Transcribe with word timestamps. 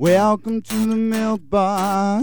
welcome 0.00 0.62
to 0.62 0.86
the 0.86 0.96
milk 0.96 1.42
bar. 1.50 2.22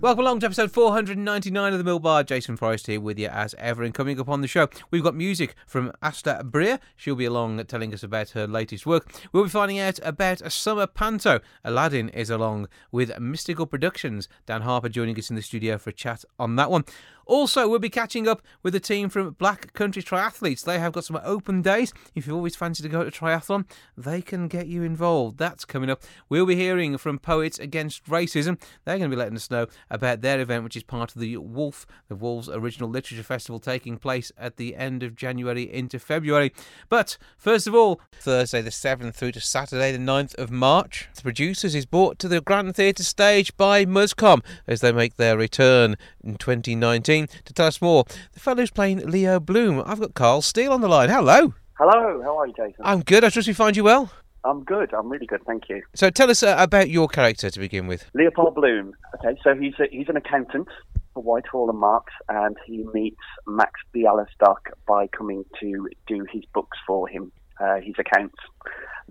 Welcome 0.00 0.20
along 0.20 0.38
to 0.38 0.46
episode 0.46 0.70
499 0.70 1.72
of 1.72 1.78
the 1.78 1.84
Milk 1.84 2.02
Bar. 2.04 2.22
Jason 2.22 2.56
Forrest 2.56 2.86
here 2.86 3.00
with 3.00 3.18
you 3.18 3.26
as 3.26 3.56
ever. 3.58 3.82
And 3.82 3.92
coming 3.92 4.20
up 4.20 4.28
on 4.28 4.40
the 4.40 4.46
show, 4.46 4.68
we've 4.92 5.02
got 5.02 5.16
music 5.16 5.56
from 5.66 5.90
Asta 6.00 6.44
Bria. 6.44 6.78
She'll 6.94 7.16
be 7.16 7.24
along 7.24 7.64
telling 7.64 7.92
us 7.92 8.04
about 8.04 8.30
her 8.30 8.46
latest 8.46 8.86
work. 8.86 9.10
We'll 9.32 9.42
be 9.42 9.50
finding 9.50 9.80
out 9.80 9.98
about 10.04 10.40
a 10.40 10.48
summer 10.48 10.86
panto. 10.86 11.40
Aladdin 11.64 12.08
is 12.10 12.30
along 12.30 12.68
with 12.92 13.18
Mystical 13.18 13.66
Productions. 13.66 14.28
Dan 14.46 14.62
Harper 14.62 14.88
joining 14.88 15.18
us 15.18 15.30
in 15.30 15.34
the 15.36 15.42
studio 15.42 15.76
for 15.76 15.90
a 15.90 15.92
chat 15.92 16.24
on 16.38 16.54
that 16.54 16.70
one. 16.70 16.84
Also, 17.28 17.68
we'll 17.68 17.78
be 17.78 17.90
catching 17.90 18.26
up 18.26 18.40
with 18.62 18.74
a 18.74 18.80
team 18.80 19.10
from 19.10 19.30
Black 19.32 19.74
Country 19.74 20.02
Triathletes. 20.02 20.64
They 20.64 20.78
have 20.78 20.94
got 20.94 21.04
some 21.04 21.20
open 21.22 21.60
days. 21.60 21.92
If 22.14 22.26
you've 22.26 22.34
always 22.34 22.56
fancied 22.56 22.84
to 22.84 22.88
go 22.88 23.04
to 23.04 23.10
triathlon, 23.10 23.66
they 23.98 24.22
can 24.22 24.48
get 24.48 24.66
you 24.66 24.82
involved. 24.82 25.36
That's 25.36 25.66
coming 25.66 25.90
up. 25.90 26.02
We'll 26.30 26.46
be 26.46 26.56
hearing 26.56 26.96
from 26.96 27.18
Poets 27.18 27.58
Against 27.58 28.06
Racism. 28.06 28.58
They're 28.86 28.96
going 28.96 29.10
to 29.10 29.14
be 29.14 29.18
letting 29.18 29.36
us 29.36 29.50
know 29.50 29.66
about 29.90 30.22
their 30.22 30.40
event, 30.40 30.64
which 30.64 30.74
is 30.74 30.84
part 30.84 31.14
of 31.14 31.20
the 31.20 31.36
Wolf, 31.36 31.86
the 32.08 32.16
Wolves 32.16 32.48
Original 32.48 32.88
Literature 32.88 33.22
Festival, 33.22 33.60
taking 33.60 33.98
place 33.98 34.32
at 34.38 34.56
the 34.56 34.74
end 34.74 35.02
of 35.02 35.14
January 35.14 35.70
into 35.70 35.98
February. 35.98 36.50
But 36.88 37.18
first 37.36 37.66
of 37.66 37.74
all, 37.74 38.00
Thursday 38.18 38.62
the 38.62 38.70
7th 38.70 39.14
through 39.14 39.32
to 39.32 39.40
Saturday 39.42 39.92
the 39.92 39.98
9th 39.98 40.34
of 40.36 40.50
March, 40.50 41.10
the 41.14 41.20
producers 41.20 41.74
is 41.74 41.84
brought 41.84 42.18
to 42.20 42.28
the 42.28 42.40
Grand 42.40 42.74
Theatre 42.74 43.04
stage 43.04 43.54
by 43.58 43.84
Muscom 43.84 44.42
as 44.66 44.80
they 44.80 44.92
make 44.92 45.16
their 45.16 45.36
return 45.36 45.96
in 46.24 46.36
2019. 46.36 47.17
To 47.26 47.52
tell 47.52 47.66
us 47.66 47.82
more, 47.82 48.04
the 48.32 48.40
fellow 48.40 48.58
who's 48.58 48.70
playing 48.70 49.10
Leo 49.10 49.40
Bloom, 49.40 49.82
I've 49.84 50.00
got 50.00 50.14
Carl 50.14 50.42
Steele 50.42 50.72
on 50.72 50.80
the 50.80 50.88
line. 50.88 51.08
Hello. 51.08 51.54
Hello, 51.78 52.22
how 52.22 52.38
are 52.38 52.46
you, 52.46 52.52
Jason? 52.54 52.76
I'm 52.80 53.02
good. 53.02 53.24
I 53.24 53.30
trust 53.30 53.48
we 53.48 53.54
find 53.54 53.76
you 53.76 53.84
well. 53.84 54.10
I'm 54.44 54.64
good. 54.64 54.94
I'm 54.94 55.08
really 55.08 55.26
good, 55.26 55.44
thank 55.46 55.68
you. 55.68 55.82
So 55.94 56.10
tell 56.10 56.30
us 56.30 56.42
uh, 56.42 56.54
about 56.58 56.90
your 56.90 57.08
character 57.08 57.50
to 57.50 57.58
begin 57.58 57.86
with. 57.86 58.08
Leopold 58.14 58.54
Bloom. 58.54 58.94
Okay, 59.16 59.38
so 59.42 59.54
he's 59.54 59.74
a, 59.80 59.84
he's 59.90 60.08
an 60.08 60.16
accountant 60.16 60.68
for 61.12 61.22
Whitehall 61.22 61.68
and 61.68 61.78
Marks, 61.78 62.12
and 62.28 62.56
he 62.66 62.84
meets 62.94 63.20
Max 63.46 63.72
Bialystock 63.94 64.72
by 64.86 65.08
coming 65.08 65.44
to 65.60 65.88
do 66.06 66.24
his 66.32 66.44
books 66.54 66.78
for 66.86 67.08
him, 67.08 67.32
uh, 67.60 67.76
his 67.80 67.94
accounts. 67.98 68.36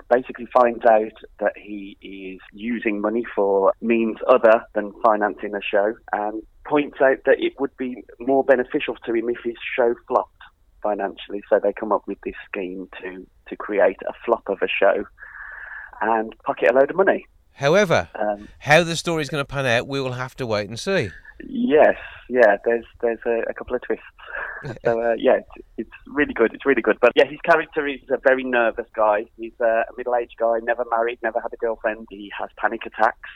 Basically, 0.10 0.48
finds 0.54 0.86
out 0.86 1.12
that 1.40 1.54
he 1.58 1.98
is 2.02 2.40
using 2.54 3.02
money 3.02 3.26
for 3.36 3.74
means 3.82 4.18
other 4.28 4.62
than 4.76 4.94
financing 5.04 5.56
a 5.56 5.62
show, 5.62 5.96
and 6.14 6.44
points 6.66 7.00
out 7.02 7.18
that 7.26 7.40
it 7.40 7.54
would 7.60 7.76
be 7.78 8.04
more 8.20 8.44
beneficial 8.44 8.96
to 9.06 9.14
him 9.14 9.28
if 9.30 9.38
his 9.44 9.56
show 9.76 9.96
flopped 10.08 10.32
financially. 10.84 11.42
So 11.50 11.60
they 11.62 11.74
come 11.74 11.92
up 11.92 12.04
with 12.08 12.20
this 12.24 12.36
scheme 12.48 12.88
to 13.02 13.26
to 13.50 13.56
create 13.56 13.98
a 14.08 14.14
flop 14.24 14.44
of 14.48 14.60
a 14.62 14.68
show 14.68 15.06
and 16.02 16.34
pocket 16.44 16.70
a 16.72 16.74
load 16.74 16.92
of 16.92 16.96
money. 16.96 17.26
However, 17.54 18.08
Um, 18.14 18.48
how 18.60 18.84
the 18.84 18.96
story 18.96 19.24
is 19.24 19.30
going 19.30 19.44
to 19.44 19.46
pan 19.46 19.66
out, 19.66 19.88
we 19.88 20.00
will 20.00 20.14
have 20.14 20.36
to 20.36 20.46
wait 20.46 20.70
and 20.70 20.80
see. 20.80 21.10
Yes, 21.46 21.98
yeah. 22.30 22.58
There's 22.66 22.86
there's 23.02 23.20
a, 23.26 23.44
a 23.50 23.54
couple 23.54 23.76
of 23.76 23.82
twists. 23.82 24.04
so 24.84 25.02
uh, 25.02 25.14
yeah, 25.18 25.38
it's, 25.38 25.68
it's 25.78 25.90
really 26.08 26.34
good. 26.34 26.54
It's 26.54 26.66
really 26.66 26.82
good. 26.82 26.98
But 27.00 27.12
yeah, 27.16 27.26
his 27.26 27.40
character 27.42 27.88
is 27.88 28.00
a 28.10 28.18
very 28.18 28.44
nervous 28.44 28.88
guy. 28.96 29.26
He's 29.38 29.54
a 29.60 29.84
middle-aged 29.98 30.36
guy, 30.40 30.60
never 30.64 30.84
married, 30.90 31.20
never 31.22 31.40
had 31.40 31.54
a 31.54 31.58
girlfriend. 31.58 32.08
He 32.10 32.32
has 32.40 32.50
panic 32.58 32.82
attacks. 32.86 33.30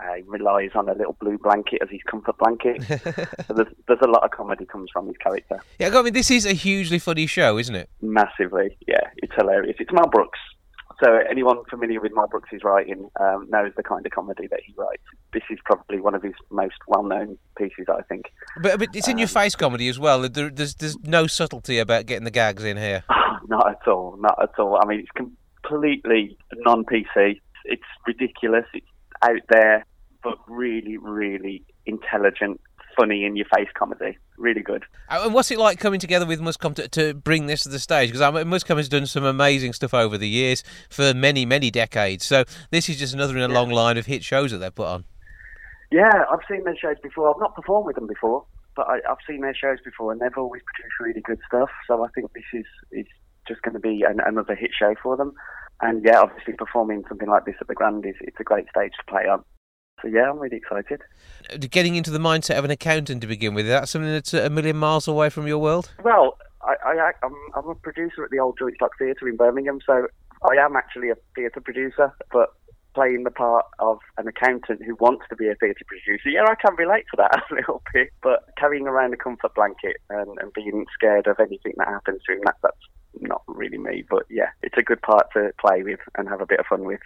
Uh, 0.00 0.14
he 0.16 0.22
relies 0.22 0.70
on 0.76 0.88
a 0.88 0.92
little 0.92 1.16
blue 1.20 1.38
blanket 1.38 1.80
as 1.82 1.88
his 1.90 2.00
comfort 2.08 2.36
blanket. 2.38 2.82
so 3.46 3.54
there's 3.54 3.74
there's 3.88 4.00
a 4.02 4.08
lot 4.08 4.24
of 4.24 4.30
comedy 4.30 4.64
comes 4.64 4.90
from 4.92 5.08
his 5.08 5.16
character. 5.16 5.60
Yeah, 5.78 5.96
I 5.96 6.02
mean, 6.02 6.12
this 6.12 6.30
is 6.30 6.46
a 6.46 6.52
hugely 6.52 6.98
funny 6.98 7.26
show, 7.26 7.58
isn't 7.58 7.74
it? 7.74 7.90
Massively, 8.00 8.76
yeah. 8.86 9.00
It's 9.16 9.32
hilarious. 9.36 9.76
It's 9.80 9.92
Mel 9.92 10.08
Brooks. 10.08 10.38
So 11.02 11.20
anyone 11.30 11.58
familiar 11.70 12.00
with 12.00 12.12
Mel 12.14 12.26
Brooks' 12.26 12.64
writing 12.64 13.08
um, 13.20 13.46
knows 13.50 13.72
the 13.76 13.84
kind 13.84 14.04
of 14.04 14.10
comedy 14.10 14.48
that 14.50 14.60
he 14.66 14.74
writes. 14.76 15.02
This 15.32 15.44
is 15.48 15.58
probably 15.64 16.00
one 16.00 16.14
of 16.14 16.22
his 16.22 16.34
most 16.50 16.74
well-known 16.88 17.38
pieces, 17.56 17.86
I 17.88 18.02
think. 18.02 18.26
But, 18.60 18.80
but 18.80 18.88
it's 18.94 19.06
in 19.06 19.18
your 19.18 19.28
face 19.28 19.54
comedy 19.54 19.88
as 19.88 19.98
well. 19.98 20.28
There, 20.28 20.50
there's 20.50 20.74
there's 20.74 20.98
no 21.04 21.26
subtlety 21.28 21.78
about 21.78 22.06
getting 22.06 22.24
the 22.24 22.32
gags 22.32 22.64
in 22.64 22.76
here. 22.76 23.04
not 23.48 23.68
at 23.70 23.88
all, 23.88 24.16
not 24.18 24.42
at 24.42 24.58
all. 24.58 24.78
I 24.82 24.86
mean, 24.86 25.00
it's 25.00 25.30
completely 25.62 26.36
non-PC. 26.54 27.40
It's 27.64 27.82
ridiculous. 28.06 28.64
It's 28.74 28.86
out 29.22 29.40
there, 29.50 29.84
but 30.22 30.38
really, 30.48 30.96
really 30.96 31.62
intelligent, 31.86 32.60
funny 32.98 33.24
in 33.24 33.36
your 33.36 33.46
face 33.54 33.68
comedy. 33.74 34.18
Really 34.36 34.60
good. 34.60 34.84
Uh, 35.08 35.22
And 35.24 35.34
what's 35.34 35.50
it 35.50 35.58
like 35.58 35.78
coming 35.78 36.00
together 36.00 36.26
with 36.26 36.40
Muscom 36.40 36.74
to, 36.74 36.88
to 36.88 37.14
bring 37.14 37.46
this 37.46 37.60
to 37.62 37.68
the 37.68 37.78
stage? 37.78 38.10
Because 38.12 38.44
Muscom 38.44 38.76
has 38.76 38.88
done 38.88 39.06
some 39.06 39.24
amazing 39.24 39.72
stuff 39.72 39.94
over 39.94 40.18
the 40.18 40.28
years 40.28 40.64
for 40.90 41.14
many, 41.14 41.46
many 41.46 41.70
decades. 41.70 42.26
So 42.26 42.44
this 42.70 42.88
is 42.88 42.98
just 42.98 43.14
another 43.14 43.36
in 43.36 43.42
a 43.50 43.54
long 43.54 43.70
line 43.70 43.96
of 43.96 44.06
hit 44.06 44.24
shows 44.24 44.50
that 44.50 44.58
they've 44.58 44.74
put 44.74 44.88
on. 44.88 45.04
Yeah, 45.90 46.24
I've 46.30 46.40
seen 46.50 46.64
their 46.64 46.76
shows 46.76 46.96
before. 47.02 47.34
I've 47.34 47.40
not 47.40 47.54
performed 47.54 47.86
with 47.86 47.96
them 47.96 48.06
before, 48.06 48.44
but 48.76 48.86
I, 48.88 48.96
I've 49.08 49.18
seen 49.26 49.40
their 49.40 49.54
shows 49.54 49.78
before, 49.84 50.12
and 50.12 50.20
they've 50.20 50.36
always 50.36 50.62
produced 50.62 50.94
really 51.00 51.20
good 51.22 51.38
stuff. 51.46 51.70
So 51.86 52.04
I 52.04 52.08
think 52.14 52.32
this 52.34 52.44
is 52.52 52.66
is 52.92 53.06
just 53.46 53.62
going 53.62 53.74
to 53.74 53.80
be 53.80 54.04
an, 54.06 54.20
another 54.24 54.54
hit 54.54 54.72
show 54.78 54.94
for 55.02 55.16
them. 55.16 55.32
And 55.80 56.04
yeah, 56.04 56.20
obviously 56.20 56.54
performing 56.54 57.04
something 57.08 57.28
like 57.28 57.44
this 57.46 57.54
at 57.60 57.68
the 57.68 57.74
Grand 57.74 58.04
is 58.04 58.16
it's 58.20 58.38
a 58.38 58.44
great 58.44 58.66
stage 58.68 58.92
to 58.98 59.10
play 59.10 59.22
on. 59.22 59.42
So 60.02 60.08
yeah, 60.08 60.30
I'm 60.30 60.38
really 60.38 60.56
excited. 60.56 61.02
Uh, 61.52 61.56
Getting 61.70 61.96
into 61.96 62.10
the 62.10 62.18
mindset 62.18 62.58
of 62.58 62.64
an 62.64 62.70
accountant 62.70 63.20
to 63.22 63.26
begin 63.26 63.54
with, 63.54 63.66
is 63.66 63.70
that 63.70 63.88
something 63.88 64.10
that's 64.10 64.34
a 64.34 64.50
million 64.50 64.76
miles 64.76 65.08
away 65.08 65.30
from 65.30 65.46
your 65.46 65.58
world? 65.58 65.90
Well, 66.02 66.38
I, 66.62 66.74
I 66.84 67.12
I'm, 67.22 67.34
I'm 67.54 67.68
a 67.68 67.74
producer 67.74 68.24
at 68.24 68.30
the 68.30 68.38
Old 68.38 68.58
Joint 68.58 68.74
Stock 68.76 68.92
Theatre 68.98 69.28
in 69.28 69.36
Birmingham, 69.36 69.80
so 69.84 70.08
I 70.48 70.56
am 70.56 70.76
actually 70.76 71.10
a 71.10 71.16
theatre 71.34 71.60
producer, 71.60 72.12
but 72.32 72.50
playing 72.94 73.22
the 73.22 73.30
part 73.30 73.64
of 73.78 73.98
an 74.16 74.26
accountant 74.26 74.82
who 74.84 74.96
wants 74.96 75.24
to 75.28 75.36
be 75.36 75.48
a 75.48 75.54
theatre 75.54 75.84
producer, 75.86 76.30
yeah, 76.30 76.44
I 76.44 76.54
can 76.54 76.74
relate 76.76 77.04
to 77.10 77.16
that 77.18 77.42
a 77.50 77.54
little 77.54 77.82
bit. 77.92 78.10
But 78.22 78.48
carrying 78.58 78.86
around 78.86 79.14
a 79.14 79.16
comfort 79.16 79.54
blanket 79.54 79.96
and, 80.10 80.38
and 80.40 80.52
being 80.52 80.84
scared 80.94 81.26
of 81.26 81.36
anything 81.38 81.74
that 81.76 81.88
happens 81.88 82.22
to 82.26 82.32
him, 82.32 82.40
that, 82.44 82.56
that's 82.62 82.76
not 83.20 83.42
really 83.46 83.78
me. 83.78 84.04
But 84.08 84.24
yeah, 84.30 84.50
it's 84.62 84.76
a 84.76 84.82
good 84.82 85.00
part 85.02 85.28
to 85.34 85.52
play 85.60 85.82
with 85.82 86.00
and 86.16 86.28
have 86.28 86.40
a 86.40 86.46
bit 86.46 86.60
of 86.60 86.66
fun 86.66 86.84
with. 86.84 87.00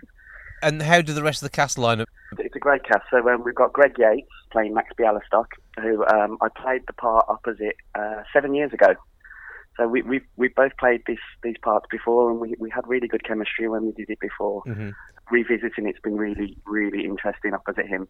And 0.62 0.81
how 0.83 1.03
do 1.03 1.12
the 1.12 1.23
rest 1.23 1.43
of 1.43 1.47
the 1.50 1.55
cast 1.56 1.77
line 1.78 2.00
up? 2.00 2.09
It's 2.39 2.55
a 2.56 2.59
great 2.59 2.84
cast. 2.84 3.05
So 3.11 3.17
um, 3.28 3.43
we've 3.45 3.55
got 3.55 3.73
Greg 3.73 3.95
Yates 3.99 4.28
playing 4.50 4.75
Max 4.75 4.93
Bialystock, 4.99 5.47
who 5.81 6.05
um, 6.06 6.39
I 6.41 6.49
played 6.49 6.83
the 6.87 6.93
part 6.93 7.27
opposite 7.28 7.77
uh, 7.95 8.23
seven 8.33 8.55
years 8.55 8.73
ago. 8.73 8.95
So 9.77 9.89
we 9.89 10.03
we 10.03 10.21
we 10.37 10.49
both 10.49 10.77
played 10.78 11.03
this 11.06 11.19
these 11.43 11.56
parts 11.62 11.87
before, 11.91 12.31
and 12.31 12.39
we 12.41 12.55
we 12.59 12.71
had 12.71 12.87
really 12.87 13.09
good 13.09 13.25
chemistry 13.25 13.69
when 13.69 13.87
we 13.87 13.93
did 13.93 14.11
it 14.11 14.21
before. 14.21 14.62
Revisiting 15.31 15.87
it's 15.89 16.00
been 16.00 16.17
really 16.17 16.56
really 16.67 17.05
interesting 17.05 17.55
opposite 17.55 17.87
him. 17.87 18.06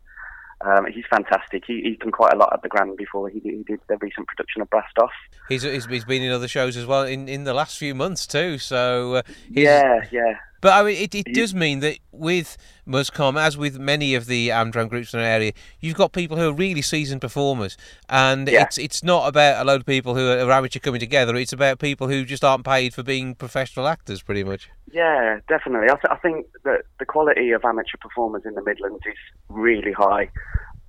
Um, 0.64 0.86
he's 0.92 1.04
fantastic. 1.10 1.64
He, 1.66 1.82
he's 1.82 1.98
done 1.98 2.12
quite 2.12 2.32
a 2.32 2.36
lot 2.36 2.52
at 2.52 2.62
the 2.62 2.68
Grand 2.68 2.96
before. 2.96 3.28
He, 3.28 3.40
did- 3.40 3.52
he 3.52 3.62
did 3.64 3.80
the 3.88 3.96
recent 4.00 4.28
production 4.28 4.62
of 4.62 4.70
Blast 4.70 4.96
Off. 5.00 5.10
He's, 5.48 5.62
he's, 5.62 5.86
he's 5.86 6.04
been 6.04 6.22
in 6.22 6.30
other 6.30 6.46
shows 6.46 6.76
as 6.76 6.86
well 6.86 7.02
in, 7.02 7.28
in 7.28 7.42
the 7.42 7.52
last 7.52 7.78
few 7.78 7.96
months 7.96 8.28
too. 8.28 8.58
So 8.58 9.14
uh, 9.16 9.22
he's- 9.52 9.64
Yeah, 9.66 10.04
yeah. 10.12 10.34
But 10.62 10.72
I 10.72 10.82
mean, 10.84 10.96
it, 11.02 11.14
it 11.14 11.34
does 11.34 11.54
mean 11.54 11.80
that 11.80 11.98
with 12.12 12.56
Muscom, 12.86 13.38
as 13.38 13.58
with 13.58 13.78
many 13.78 14.14
of 14.14 14.26
the 14.26 14.48
Amdram 14.48 14.88
groups 14.88 15.12
in 15.12 15.20
the 15.20 15.26
area, 15.26 15.52
you've 15.80 15.96
got 15.96 16.12
people 16.12 16.38
who 16.38 16.48
are 16.48 16.52
really 16.54 16.82
seasoned 16.82 17.20
performers, 17.20 17.76
and 18.08 18.48
Yeah. 18.48 18.62
it's 18.62 18.78
it's 18.78 19.02
not 19.04 19.26
about 19.28 19.60
a 19.60 19.64
load 19.64 19.80
of 19.80 19.86
people 19.86 20.14
who 20.14 20.26
are 20.30 20.50
amateur 20.50 20.78
coming 20.78 21.00
together. 21.00 21.36
It's 21.36 21.52
about 21.52 21.78
people 21.80 22.08
who 22.08 22.24
just 22.24 22.44
aren't 22.44 22.64
paid 22.64 22.94
for 22.94 23.02
being 23.02 23.34
professional 23.34 23.88
actors, 23.88 24.22
pretty 24.22 24.44
much. 24.44 24.70
Yeah, 24.92 25.40
definitely. 25.48 25.88
I, 25.90 25.94
th- 25.94 26.10
I 26.10 26.16
think 26.16 26.46
that 26.64 26.82
the 26.98 27.06
quality 27.06 27.50
of 27.50 27.64
amateur 27.64 27.98
performers 28.00 28.42
in 28.46 28.54
the 28.54 28.62
Midlands 28.62 29.02
is 29.04 29.18
really 29.48 29.92
high. 29.92 30.30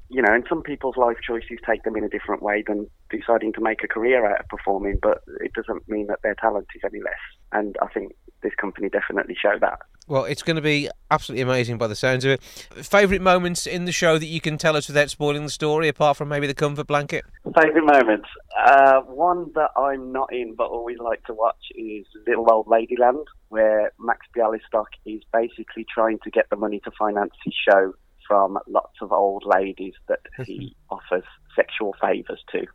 You 0.09 0.21
know, 0.21 0.31
and 0.31 0.45
some 0.47 0.62
people's 0.62 0.97
life 0.97 1.18
choices 1.27 1.57
take 1.65 1.81
them 1.83 1.95
in 1.95 2.03
a 2.03 2.09
different 2.09 2.44
way 2.44 2.63
than 2.68 2.86
deciding 3.09 3.53
to 3.53 3.62
make 3.62 3.83
a 3.83 3.88
career 3.88 4.30
out 4.30 4.42
of 4.42 4.47
performing, 4.47 5.00
but 5.01 5.24
it 5.42 5.53
doesn't 5.53 5.89
mean 5.89 6.06
that 6.07 6.19
their 6.21 6.36
talent 6.36 6.68
is 6.75 6.81
any 6.86 7.01
less. 7.01 7.24
And 7.51 7.75
I 7.81 7.88
think 7.88 8.13
this 8.44 8.54
company 8.56 8.90
definitely 8.90 9.36
show 9.42 9.57
that. 9.60 9.80
Well, 10.07 10.25
it's 10.25 10.44
going 10.44 10.57
to 10.57 10.62
be 10.62 10.90
absolutely 11.10 11.42
amazing 11.42 11.78
by 11.78 11.88
the 11.88 11.95
sounds 11.95 12.25
of 12.25 12.31
it. 12.31 12.44
Favourite 12.44 13.22
moments 13.22 13.66
in 13.66 13.86
the 13.86 13.92
show 13.92 14.18
that 14.18 14.25
you 14.25 14.42
can 14.42 14.57
tell 14.57 14.75
us 14.75 14.88
without 14.88 15.10
spoiling 15.10 15.44
the 15.44 15.50
story, 15.50 15.88
apart 15.88 16.18
from 16.18 16.28
maybe 16.28 16.45
the 16.45 16.54
comfort 16.54 16.88
blanket? 16.88 17.24
Favourite 17.56 17.86
moments? 17.86 18.28
Uh, 18.66 19.01
one 19.01 19.51
that 19.56 19.72
I'm 19.78 20.12
not 20.12 20.34
in 20.34 20.56
but 20.56 20.66
always 20.66 20.98
like 21.00 21.24
to 21.25 21.34
watch 21.34 21.63
is 21.75 22.06
Little 22.28 22.51
Old 22.51 22.68
Ladyland, 22.68 23.24
where 23.50 23.92
Max 24.00 24.28
Bialystock 24.36 24.88
is 25.06 25.22
basically 25.31 25.86
trying 25.92 26.19
to 26.24 26.30
get 26.30 26.50
the 26.50 26.57
money 26.57 26.81
to 26.81 26.92
finance 27.00 27.34
his 27.44 27.54
show 27.68 27.94
from 28.28 28.57
lots 28.68 28.95
of 29.01 29.12
old 29.12 29.44
ladies 29.45 29.94
that 30.07 30.19
he 30.45 30.75
offers 30.90 31.24
sexual 31.56 31.95
favours 32.01 32.44
to. 32.51 32.66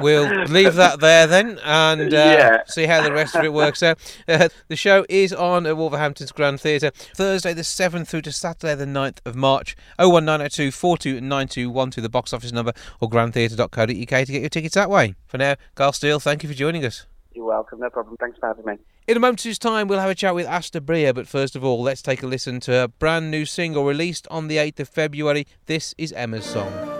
We'll 0.00 0.44
leave 0.46 0.74
that 0.74 1.00
there 1.00 1.26
then 1.26 1.58
and 1.64 2.02
uh, 2.12 2.16
Yeah. 2.16 2.62
see 2.66 2.86
how 2.86 3.02
the 3.02 3.12
rest 3.12 3.34
of 3.34 3.44
it 3.44 3.52
works 3.52 3.82
out. 3.82 3.98
Uh, 4.28 4.48
the 4.68 4.76
show 4.76 5.04
is 5.08 5.32
on 5.32 5.66
at 5.66 5.76
Wolverhampton's 5.76 6.32
Grand 6.32 6.60
Theatre 6.60 6.90
Thursday 7.14 7.52
the 7.52 7.62
7th 7.62 8.08
through 8.08 8.22
to 8.22 8.32
Saturday 8.32 8.74
the 8.74 8.84
9th 8.86 9.18
of 9.24 9.34
March. 9.34 9.76
01902 9.98 10.70
429212, 10.70 12.02
the 12.02 12.08
box 12.08 12.32
office 12.32 12.52
number, 12.52 12.72
or 13.00 13.08
grandtheatre.co.uk 13.08 13.86
to 13.86 13.96
get 14.32 14.40
your 14.40 14.48
tickets 14.48 14.74
that 14.74 14.90
way. 14.90 15.14
For 15.26 15.38
now, 15.38 15.56
Carl 15.74 15.92
Steele, 15.92 16.20
thank 16.20 16.42
you 16.42 16.48
for 16.48 16.54
joining 16.54 16.84
us. 16.84 17.06
You're 17.34 17.46
welcome. 17.46 17.80
No 17.80 17.90
problem. 17.90 18.16
Thanks 18.20 18.38
for 18.38 18.46
having 18.46 18.64
me. 18.64 18.74
In 19.08 19.16
a 19.16 19.20
moment's 19.20 19.58
time, 19.58 19.88
we'll 19.88 19.98
have 19.98 20.08
a 20.10 20.14
chat 20.14 20.34
with 20.34 20.46
Asta 20.46 20.80
Bria, 20.80 21.12
but 21.12 21.26
first 21.26 21.56
of 21.56 21.64
all, 21.64 21.82
let's 21.82 22.00
take 22.00 22.22
a 22.22 22.26
listen 22.26 22.60
to 22.60 22.84
a 22.84 22.88
brand 22.88 23.30
new 23.30 23.44
single 23.44 23.84
released 23.84 24.28
on 24.30 24.46
the 24.48 24.56
8th 24.56 24.80
of 24.80 24.88
February. 24.88 25.46
This 25.66 25.94
is 25.98 26.12
Emma's 26.12 26.44
song. 26.46 26.93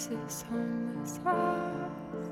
Faces 0.00 0.44
on 0.50 1.02
earth. 1.26 2.30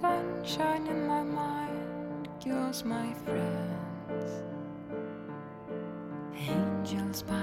Sunshine 0.00 0.86
in 0.86 1.06
my 1.06 1.22
mind, 1.22 2.28
cures 2.40 2.84
my 2.84 3.12
friends. 3.24 4.42
Angels 6.48 7.22
by 7.22 7.39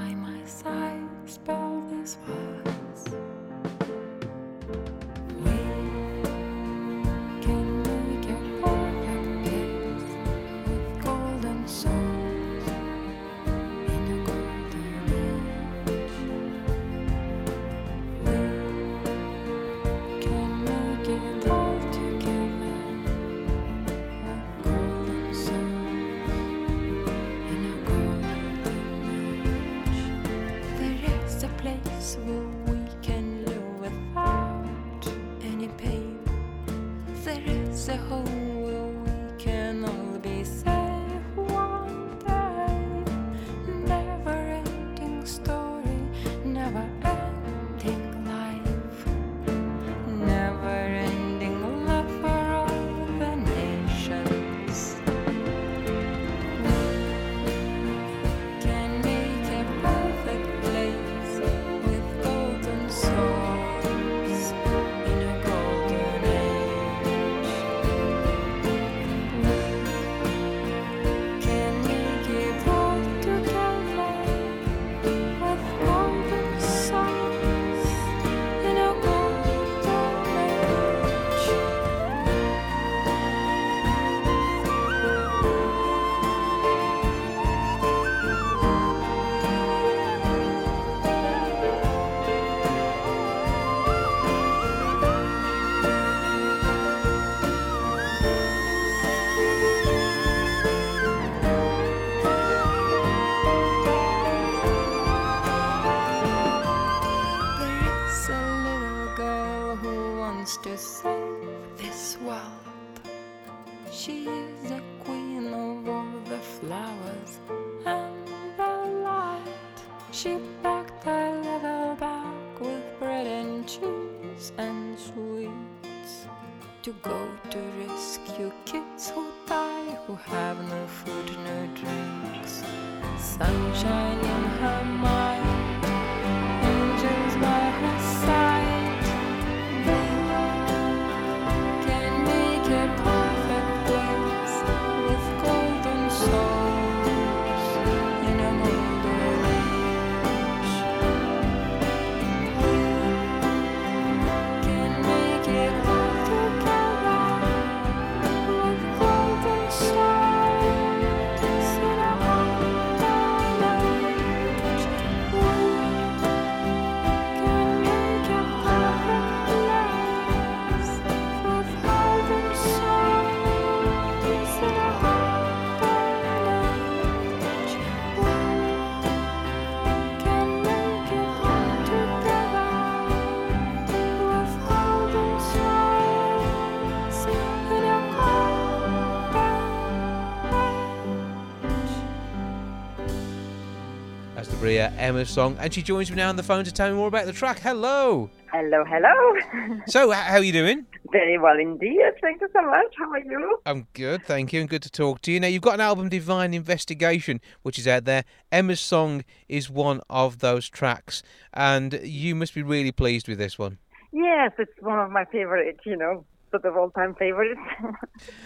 Bria 194.68 194.92
Emma's 194.98 195.30
song, 195.30 195.56
and 195.62 195.74
she 195.74 195.82
joins 195.82 196.10
me 196.10 196.18
now 196.18 196.28
on 196.28 196.36
the 196.36 196.44
phone 196.44 196.66
to 196.66 196.74
tell 196.74 196.90
me 196.90 196.98
more 196.98 197.08
about 197.08 197.26
the 197.26 197.32
track. 197.32 197.60
Hello. 197.60 198.30
Hello, 198.52 198.84
hello. 198.84 199.80
So, 199.88 200.12
how 200.12 200.40
are 200.40 200.44
you 200.44 200.52
doing? 200.52 200.86
Very 201.10 201.38
well 201.38 201.58
indeed. 201.58 202.02
Thank 202.22 202.42
you 202.42 202.50
so 202.52 202.62
much. 202.64 202.94
How 203.00 203.10
are 203.12 203.20
you? 203.20 203.60
I'm 203.66 203.88
good, 203.94 204.26
thank 204.26 204.52
you, 204.52 204.60
and 204.60 204.70
good 204.70 204.82
to 204.82 204.90
talk 204.90 205.22
to 205.22 205.32
you. 205.32 205.40
Now, 205.40 205.48
you've 205.48 205.62
got 205.62 205.76
an 205.76 205.80
album, 205.80 206.10
Divine 206.10 206.54
Investigation, 206.54 207.40
which 207.62 207.80
is 207.80 207.88
out 207.88 208.04
there. 208.04 208.26
Emma's 208.52 208.82
song 208.82 209.24
is 209.48 209.70
one 209.70 210.02
of 210.10 210.40
those 210.40 210.68
tracks, 210.68 211.24
and 211.54 211.98
you 212.04 212.36
must 212.36 212.54
be 212.54 212.62
really 212.62 212.92
pleased 212.92 213.30
with 213.30 213.38
this 213.38 213.58
one. 213.58 213.78
Yes, 214.12 214.52
it's 214.60 214.82
one 214.82 215.00
of 215.00 215.10
my 215.12 215.24
favorite, 215.24 215.80
you 215.86 215.96
know, 215.96 216.26
sort 216.52 216.66
of 216.66 216.76
all-time 216.76 217.16
favorites. 217.16 217.62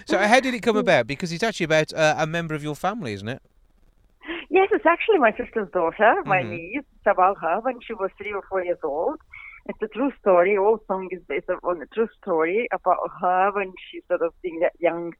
So, 0.05 0.19
how 0.19 0.39
did 0.39 0.53
it 0.53 0.59
come 0.59 0.77
about? 0.77 1.07
Because 1.07 1.31
it's 1.31 1.41
actually 1.41 1.63
about 1.63 1.91
uh, 1.93 2.13
a 2.19 2.27
member 2.27 2.53
of 2.53 2.61
your 2.61 2.75
family, 2.75 3.13
isn't 3.13 3.27
it? 3.27 3.41
Yes, 4.51 4.67
it's 4.71 4.85
actually 4.85 5.17
my 5.17 5.31
sister's 5.31 5.69
daughter, 5.71 6.21
my 6.25 6.41
Mhm. 6.43 6.49
niece. 6.51 6.85
It's 6.95 7.07
about 7.07 7.37
her 7.41 7.59
when 7.61 7.79
she 7.81 7.93
was 7.93 8.11
three 8.17 8.33
or 8.33 8.43
four 8.49 8.63
years 8.63 8.83
old. 8.83 9.19
It's 9.69 9.81
a 9.81 9.87
true 9.87 10.11
story. 10.19 10.57
All 10.57 10.79
song 10.87 11.07
is 11.11 11.23
based 11.23 11.49
on 11.49 11.81
a 11.81 11.85
true 11.95 12.09
story 12.19 12.67
about 12.71 12.99
her 13.21 13.51
when 13.51 13.73
she 13.85 14.01
sort 14.07 14.21
of 14.21 14.33
being 14.41 14.59
that 14.59 14.73
young, 14.79 15.13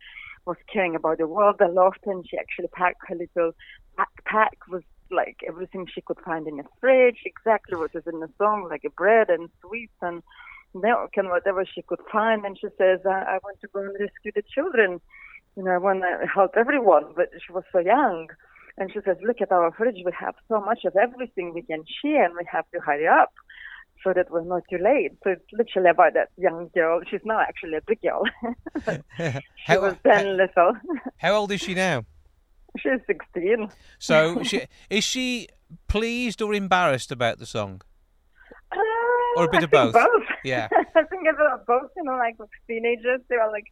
was 0.45 0.57
caring 0.73 0.95
about 0.95 1.19
the 1.19 1.27
world 1.27 1.61
a 1.61 1.67
lot, 1.67 1.97
and 2.05 2.27
she 2.27 2.37
actually 2.37 2.67
packed 2.69 3.01
her 3.07 3.15
little 3.15 3.51
backpack 3.97 4.57
with 4.67 4.83
like 5.11 5.37
everything 5.47 5.85
she 5.85 6.01
could 6.01 6.19
find 6.21 6.47
in 6.47 6.57
the 6.57 6.63
fridge, 6.79 7.21
exactly 7.25 7.77
what 7.77 7.93
is 7.93 8.07
in 8.07 8.19
the 8.21 8.29
song, 8.37 8.67
like 8.69 8.83
bread 8.95 9.29
and 9.29 9.49
sweets 9.61 9.93
and 10.01 10.23
milk 10.73 11.11
and 11.17 11.29
whatever 11.29 11.63
she 11.65 11.81
could 11.83 11.99
find. 12.11 12.45
And 12.45 12.57
she 12.57 12.69
says, 12.77 12.99
I, 13.05 13.19
I 13.33 13.39
want 13.43 13.59
to 13.61 13.67
go 13.73 13.81
and 13.81 13.95
rescue 13.99 14.31
the 14.33 14.41
children. 14.55 14.99
You 15.55 15.63
know, 15.63 15.71
I 15.71 15.77
want 15.77 16.01
to 16.01 16.27
help 16.27 16.51
everyone. 16.55 17.13
But 17.15 17.29
she 17.45 17.51
was 17.51 17.65
so 17.71 17.79
young. 17.79 18.29
And 18.77 18.91
she 18.91 18.99
says, 19.05 19.17
look 19.25 19.41
at 19.41 19.51
our 19.51 19.71
fridge. 19.73 19.97
We 20.05 20.11
have 20.19 20.35
so 20.47 20.61
much 20.61 20.79
of 20.85 20.95
everything 20.95 21.53
we 21.53 21.61
can 21.63 21.83
share 22.03 22.25
and 22.25 22.33
we 22.35 22.45
have 22.51 22.65
to 22.73 22.79
hurry 22.79 23.07
up 23.07 23.31
so 24.03 24.13
that 24.13 24.31
we're 24.31 24.43
not 24.43 24.63
too 24.69 24.77
late. 24.77 25.11
So 25.23 25.31
it's 25.31 25.45
literally 25.53 25.89
about 25.89 26.13
that 26.15 26.29
young 26.37 26.69
girl. 26.73 27.01
She's 27.09 27.19
now 27.23 27.39
actually 27.39 27.75
a 27.77 27.81
big 27.85 28.01
girl. 28.01 28.23
she 28.87 29.33
How- 29.67 29.81
was 29.81 29.95
then 30.03 30.37
little. 30.37 30.73
How 31.17 31.33
old 31.33 31.51
is 31.51 31.61
she 31.61 31.73
now? 31.75 32.05
She's 32.79 32.99
16. 33.07 33.69
So 33.99 34.41
she, 34.49 34.61
is 34.89 35.03
she 35.03 35.47
pleased 35.87 36.41
or 36.41 36.53
embarrassed 36.53 37.11
about 37.11 37.37
the 37.39 37.45
song? 37.45 37.81
Uh, 38.71 38.79
Or 39.37 39.45
a 39.45 39.49
bit 39.49 39.61
I 39.61 39.63
of 39.65 39.69
think 39.71 39.93
both. 39.93 40.23
Yeah. 40.43 40.67
I 40.71 41.03
think 41.03 41.27
a 41.29 41.33
bit 41.33 41.51
of 41.53 41.65
both. 41.67 41.91
You 41.97 42.03
know, 42.03 42.13
like 42.17 42.37
teenagers, 42.67 43.19
they 43.29 43.35
are 43.35 43.51
like, 43.51 43.65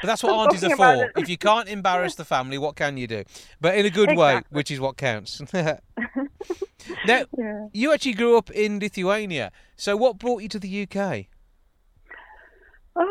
But 0.00 0.06
that's 0.06 0.22
what 0.22 0.32
aunties 0.32 0.64
are 0.64 0.76
for. 0.76 1.12
If 1.16 1.28
you 1.28 1.36
can't 1.36 1.68
embarrass 1.68 2.14
the 2.14 2.24
family, 2.24 2.58
what 2.58 2.76
can 2.76 2.96
you 2.96 3.06
do? 3.06 3.24
But 3.60 3.76
in 3.76 3.86
a 3.86 3.90
good 3.90 4.16
way, 4.16 4.42
which 4.50 4.70
is 4.70 4.80
what 4.80 4.96
counts. 4.96 5.40
now, 5.52 5.78
yeah. 7.38 7.66
you 7.72 7.92
actually 7.92 8.14
grew 8.14 8.36
up 8.36 8.50
in 8.50 8.78
Lithuania. 8.78 9.52
So 9.76 9.96
what 9.96 10.18
brought 10.18 10.42
you 10.42 10.48
to 10.48 10.58
the 10.58 10.82
UK? 10.82 11.26
Uh, 12.94 13.04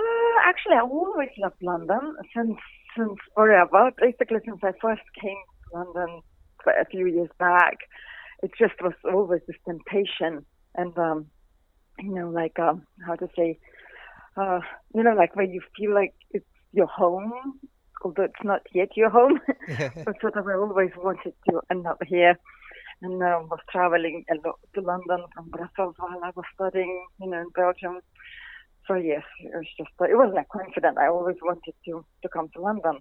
actually, 0.46 0.76
I 0.76 0.82
always 0.82 1.30
loved 1.38 1.62
London 1.62 2.16
since 2.36 2.58
since 2.98 3.18
forever. 3.34 3.92
Basically, 3.98 4.40
since 4.46 4.60
I 4.64 4.74
first 4.82 5.02
came 5.20 5.38
to 5.72 5.78
London 5.78 6.22
quite 6.58 6.76
a 6.80 6.86
few 6.86 7.08
years 7.08 7.30
back, 7.40 7.78
it 8.44 8.52
just 8.60 8.82
was 8.82 8.94
always 9.06 9.42
this 9.48 9.56
temptation, 9.66 10.46
and 10.76 10.98
um, 10.98 11.28
you 12.00 12.14
know, 12.14 12.30
like 12.30 12.60
um, 12.60 12.86
how 13.06 13.16
to 13.16 13.28
say, 13.36 13.60
uh, 14.38 14.60
you 14.96 15.04
know, 15.04 15.14
like 15.14 15.36
where 15.36 15.46
you 15.46 15.62
feel 15.78 15.94
like 15.94 16.14
it's 16.32 16.46
your 16.74 16.88
home, 16.88 17.60
although 18.04 18.24
it's 18.24 18.44
not 18.44 18.62
yet 18.74 18.90
your 18.96 19.10
home. 19.10 19.40
but 20.06 20.20
sort 20.22 20.38
of 20.38 20.48
I 20.48 20.54
always 20.54 20.92
wanted 20.98 21.34
to 21.50 21.62
end 21.70 21.88
up 21.88 22.02
here. 22.06 22.38
And 23.04 23.22
uh, 23.24 23.40
was 23.50 23.60
traveling 23.72 24.26
a 24.30 24.36
lot 24.48 24.60
to 24.76 24.82
London 24.82 25.26
from 25.34 25.50
Brussels 25.50 25.96
while 25.98 26.20
I 26.24 26.30
was 26.36 26.46
studying, 26.54 27.08
you 27.20 27.32
know, 27.32 27.42
in 27.42 27.50
Belgium. 27.56 28.00
So 28.88 28.94
yes, 28.94 29.24
it 29.40 29.52
was 29.54 29.66
just 29.78 29.90
it 30.02 30.16
wasn't 30.16 30.38
a 30.38 30.46
coincidence. 30.46 30.98
I 31.00 31.08
always 31.08 31.38
wanted 31.42 31.74
to 31.86 32.06
to 32.22 32.30
come 32.30 32.50
to 32.56 32.62
London. 32.62 33.00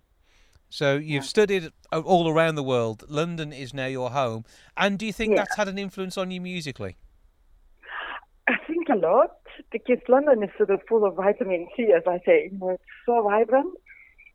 So 0.70 0.96
you've 0.96 1.24
studied 1.24 1.70
uh, 1.92 2.00
all 2.00 2.28
around 2.30 2.54
the 2.54 2.62
world. 2.62 3.04
London 3.08 3.52
is 3.52 3.74
now 3.74 3.86
your 3.86 4.10
home. 4.10 4.44
And 4.76 4.98
do 4.98 5.04
you 5.04 5.12
think 5.12 5.32
Yeah. 5.32 5.42
that's 5.42 5.56
had 5.56 5.68
an 5.68 5.78
influence 5.78 6.16
on 6.16 6.30
you 6.30 6.40
musically? 6.40 6.96
A 8.90 8.96
lot 8.96 9.36
because 9.70 9.98
London 10.08 10.42
is 10.42 10.50
sort 10.56 10.70
of 10.70 10.80
full 10.88 11.04
of 11.04 11.16
vitamin 11.16 11.68
C, 11.76 11.92
as 11.96 12.02
I 12.06 12.18
say. 12.24 12.48
You 12.50 12.58
know, 12.58 12.70
it's 12.70 12.82
so 13.06 13.22
vibrant. 13.22 13.74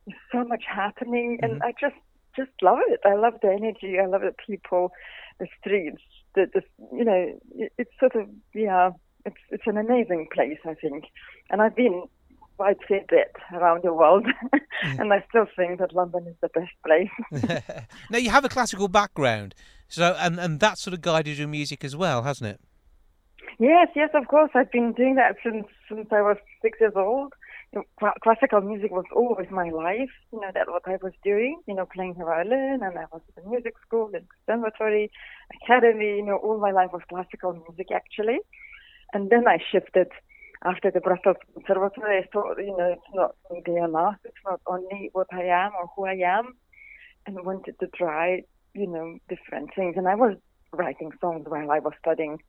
There's 0.05 0.19
so 0.31 0.43
much 0.47 0.63
happening, 0.67 1.39
and 1.41 1.53
mm-hmm. 1.53 1.63
I 1.63 1.74
just 1.79 1.95
just 2.35 2.51
love 2.62 2.79
it. 2.88 3.00
I 3.05 3.15
love 3.15 3.33
the 3.41 3.50
energy. 3.50 3.97
I 4.00 4.05
love 4.05 4.21
the 4.21 4.33
people, 4.45 4.91
the 5.39 5.47
streets. 5.59 6.01
The, 6.35 6.47
the 6.53 6.62
you 6.95 7.03
know, 7.03 7.39
it, 7.55 7.74
it's 7.77 7.91
sort 8.00 8.15
of 8.15 8.27
yeah. 8.53 8.91
It's 9.25 9.38
it's 9.50 9.65
an 9.65 9.77
amazing 9.77 10.27
place, 10.31 10.59
I 10.65 10.75
think, 10.75 11.05
and 11.50 11.62
I've 11.62 11.75
been 11.75 12.03
quite 12.57 12.77
a 12.89 13.05
bit 13.09 13.35
around 13.53 13.83
the 13.83 13.93
world, 13.93 14.25
and 14.83 15.12
I 15.12 15.24
still 15.29 15.47
think 15.55 15.79
that 15.79 15.93
London 15.93 16.27
is 16.27 16.35
the 16.41 16.50
best 16.50 16.71
place. 16.85 17.09
now 18.12 18.17
you 18.17 18.29
have 18.29 18.45
a 18.45 18.50
classical 18.50 18.88
background, 18.88 19.55
so 19.88 20.15
and 20.19 20.39
and 20.39 20.59
that 20.59 20.77
sort 20.77 20.93
of 20.93 21.01
guided 21.01 21.38
your 21.38 21.47
music 21.47 21.83
as 21.83 21.95
well, 21.95 22.24
hasn't 22.24 22.50
it? 22.50 22.62
Yes, 23.59 23.87
yes, 23.95 24.09
of 24.13 24.27
course. 24.27 24.51
I've 24.53 24.71
been 24.71 24.93
doing 24.93 25.15
that 25.15 25.35
since 25.43 25.67
since 25.89 26.07
I 26.11 26.21
was 26.21 26.37
six 26.61 26.79
years 26.79 26.93
old. 26.95 27.33
Classical 28.23 28.61
music 28.61 28.91
was 28.91 29.05
always 29.13 29.49
my 29.51 29.69
life. 29.69 30.13
You 30.31 30.39
know, 30.41 30.51
that's 30.53 30.69
what 30.69 30.87
I 30.87 30.97
was 31.01 31.13
doing. 31.23 31.61
You 31.67 31.75
know, 31.75 31.85
playing 31.85 32.15
the 32.17 32.25
violin, 32.25 32.79
and 32.83 32.97
I 32.97 33.05
was 33.11 33.21
at 33.37 33.45
music 33.45 33.73
school, 33.85 34.09
and 34.13 34.25
conservatory, 34.45 35.11
academy. 35.61 36.17
You 36.17 36.25
know, 36.25 36.37
all 36.37 36.59
my 36.59 36.71
life 36.71 36.91
was 36.93 37.01
classical 37.09 37.53
music 37.53 37.87
actually. 37.93 38.39
And 39.13 39.29
then 39.29 39.47
I 39.47 39.57
shifted 39.71 40.09
after 40.63 40.91
the 40.91 41.01
Brussels 41.01 41.37
Conservatory. 41.53 42.19
I 42.19 42.27
thought, 42.33 42.57
you 42.59 42.75
know, 42.77 42.93
it's 42.97 43.13
not 43.13 43.35
only 43.51 43.79
enough. 43.81 44.17
It's 44.25 44.43
not 44.45 44.61
only 44.67 45.09
what 45.13 45.27
I 45.33 45.43
am 45.45 45.71
or 45.79 45.87
who 45.95 46.05
I 46.05 46.17
am, 46.37 46.55
and 47.25 47.45
wanted 47.45 47.79
to 47.79 47.87
try, 47.87 48.41
you 48.73 48.87
know, 48.87 49.17
different 49.29 49.71
things. 49.75 49.95
And 49.97 50.07
I 50.07 50.15
was 50.15 50.37
writing 50.73 51.11
songs 51.21 51.45
while 51.47 51.71
I 51.71 51.79
was 51.79 51.93
studying 51.99 52.39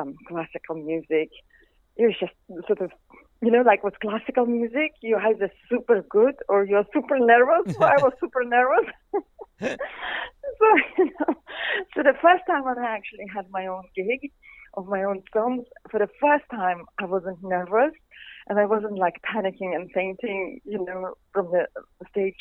um, 0.00 0.14
classical 0.26 0.76
music. 0.76 1.30
It 1.96 2.06
was 2.06 2.14
just 2.18 2.32
sort 2.66 2.80
of, 2.80 2.90
you 3.42 3.50
know, 3.50 3.62
like 3.62 3.84
with 3.84 3.98
classical 4.00 4.46
music, 4.46 4.92
you're 5.02 5.20
either 5.20 5.50
super 5.68 6.02
good 6.08 6.34
or 6.48 6.64
you're 6.64 6.86
super 6.92 7.18
nervous. 7.18 7.74
So 7.78 7.84
I 7.84 7.96
was 7.98 8.12
super 8.20 8.44
nervous. 8.44 8.90
so, 9.60 10.68
you 10.98 11.04
know, 11.04 11.34
so 11.94 12.02
the 12.02 12.14
first 12.22 12.44
time 12.46 12.64
when 12.64 12.78
I 12.78 12.94
actually 12.96 13.26
had 13.34 13.46
my 13.50 13.66
own 13.66 13.84
gig 13.94 14.30
of 14.74 14.86
my 14.86 15.02
own 15.02 15.22
songs, 15.32 15.66
for 15.90 15.98
the 15.98 16.08
first 16.20 16.44
time 16.50 16.84
I 16.98 17.04
wasn't 17.04 17.42
nervous 17.42 17.92
and 18.48 18.58
I 18.58 18.66
wasn't 18.66 18.98
like 18.98 19.16
panicking 19.22 19.74
and 19.74 19.90
fainting, 19.92 20.60
you 20.64 20.84
know, 20.84 21.14
from 21.32 21.50
the 21.50 21.66
stage 22.10 22.36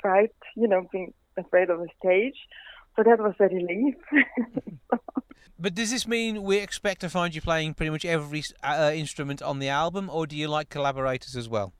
fright, 0.00 0.34
you 0.56 0.68
know, 0.68 0.86
being 0.90 1.12
afraid 1.36 1.70
of 1.70 1.78
the 1.80 1.88
stage. 1.98 2.36
So 2.96 3.02
that 3.02 3.18
was 3.18 3.34
a 3.40 3.44
relief. 3.44 3.94
But 5.62 5.76
does 5.76 5.92
this 5.92 6.08
mean 6.08 6.42
we 6.42 6.56
expect 6.58 7.02
to 7.02 7.08
find 7.08 7.32
you 7.32 7.40
playing 7.40 7.74
pretty 7.74 7.90
much 7.90 8.04
every 8.04 8.42
uh, 8.64 8.90
instrument 8.92 9.40
on 9.42 9.60
the 9.60 9.68
album, 9.68 10.10
or 10.12 10.26
do 10.26 10.36
you 10.36 10.48
like 10.48 10.70
collaborators 10.70 11.36
as 11.36 11.48
well? 11.48 11.72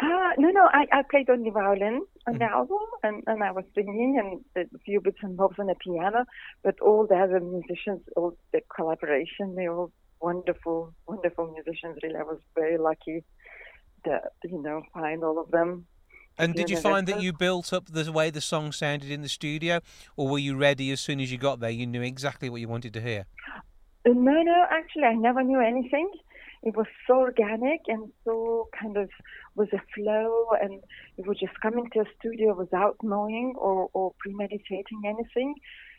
Uh, 0.00 0.30
no, 0.38 0.50
no, 0.50 0.68
I, 0.72 0.86
I 0.92 1.02
played 1.10 1.28
on 1.28 1.42
the 1.42 1.50
violin 1.50 2.02
on 2.28 2.38
the 2.38 2.44
album 2.44 2.78
and, 3.02 3.24
and 3.26 3.42
I 3.42 3.50
was 3.50 3.64
singing 3.74 4.42
and 4.54 4.66
a 4.72 4.78
few 4.84 5.00
bits 5.00 5.18
and 5.22 5.36
bobs 5.36 5.58
on 5.58 5.66
the 5.66 5.74
piano, 5.74 6.24
but 6.62 6.78
all 6.80 7.04
the 7.06 7.16
other 7.16 7.40
musicians, 7.40 8.02
all 8.14 8.36
the 8.52 8.60
collaboration, 8.74 9.56
they're 9.56 9.72
all 9.72 9.90
wonderful, 10.20 10.94
wonderful 11.08 11.52
musicians. 11.52 11.98
Really, 12.04 12.16
I 12.16 12.22
was 12.22 12.38
very 12.54 12.78
lucky 12.78 13.24
to, 14.04 14.20
you 14.44 14.62
know, 14.62 14.82
find 14.94 15.24
all 15.24 15.40
of 15.40 15.50
them. 15.50 15.86
And 16.38 16.54
did 16.54 16.70
you 16.70 16.76
find 16.76 17.06
that 17.08 17.22
you 17.22 17.32
built 17.32 17.72
up 17.72 17.86
the 17.86 18.12
way 18.12 18.30
the 18.30 18.40
song 18.40 18.72
sounded 18.72 19.10
in 19.10 19.22
the 19.22 19.28
studio, 19.28 19.80
or 20.16 20.28
were 20.28 20.38
you 20.38 20.56
ready 20.56 20.90
as 20.90 21.00
soon 21.00 21.20
as 21.20 21.32
you 21.32 21.38
got 21.38 21.60
there? 21.60 21.70
You 21.70 21.86
knew 21.86 22.02
exactly 22.02 22.50
what 22.50 22.60
you 22.60 22.68
wanted 22.68 22.92
to 22.94 23.00
hear. 23.00 23.26
Uh, 24.06 24.12
No, 24.12 24.42
no, 24.42 24.64
actually, 24.70 25.04
I 25.04 25.14
never 25.14 25.42
knew 25.42 25.60
anything. 25.60 26.10
It 26.62 26.76
was 26.76 26.86
so 27.06 27.20
organic 27.20 27.82
and 27.86 28.10
so 28.24 28.68
kind 28.80 28.96
of 28.96 29.08
was 29.54 29.68
a 29.72 29.80
flow, 29.94 30.48
and 30.60 30.82
it 31.16 31.26
would 31.26 31.38
just 31.38 31.58
come 31.60 31.78
into 31.78 32.00
a 32.00 32.04
studio 32.18 32.54
without 32.54 32.96
knowing 33.02 33.54
or, 33.56 33.88
or 33.92 34.12
premeditating 34.18 35.00
anything. 35.06 35.54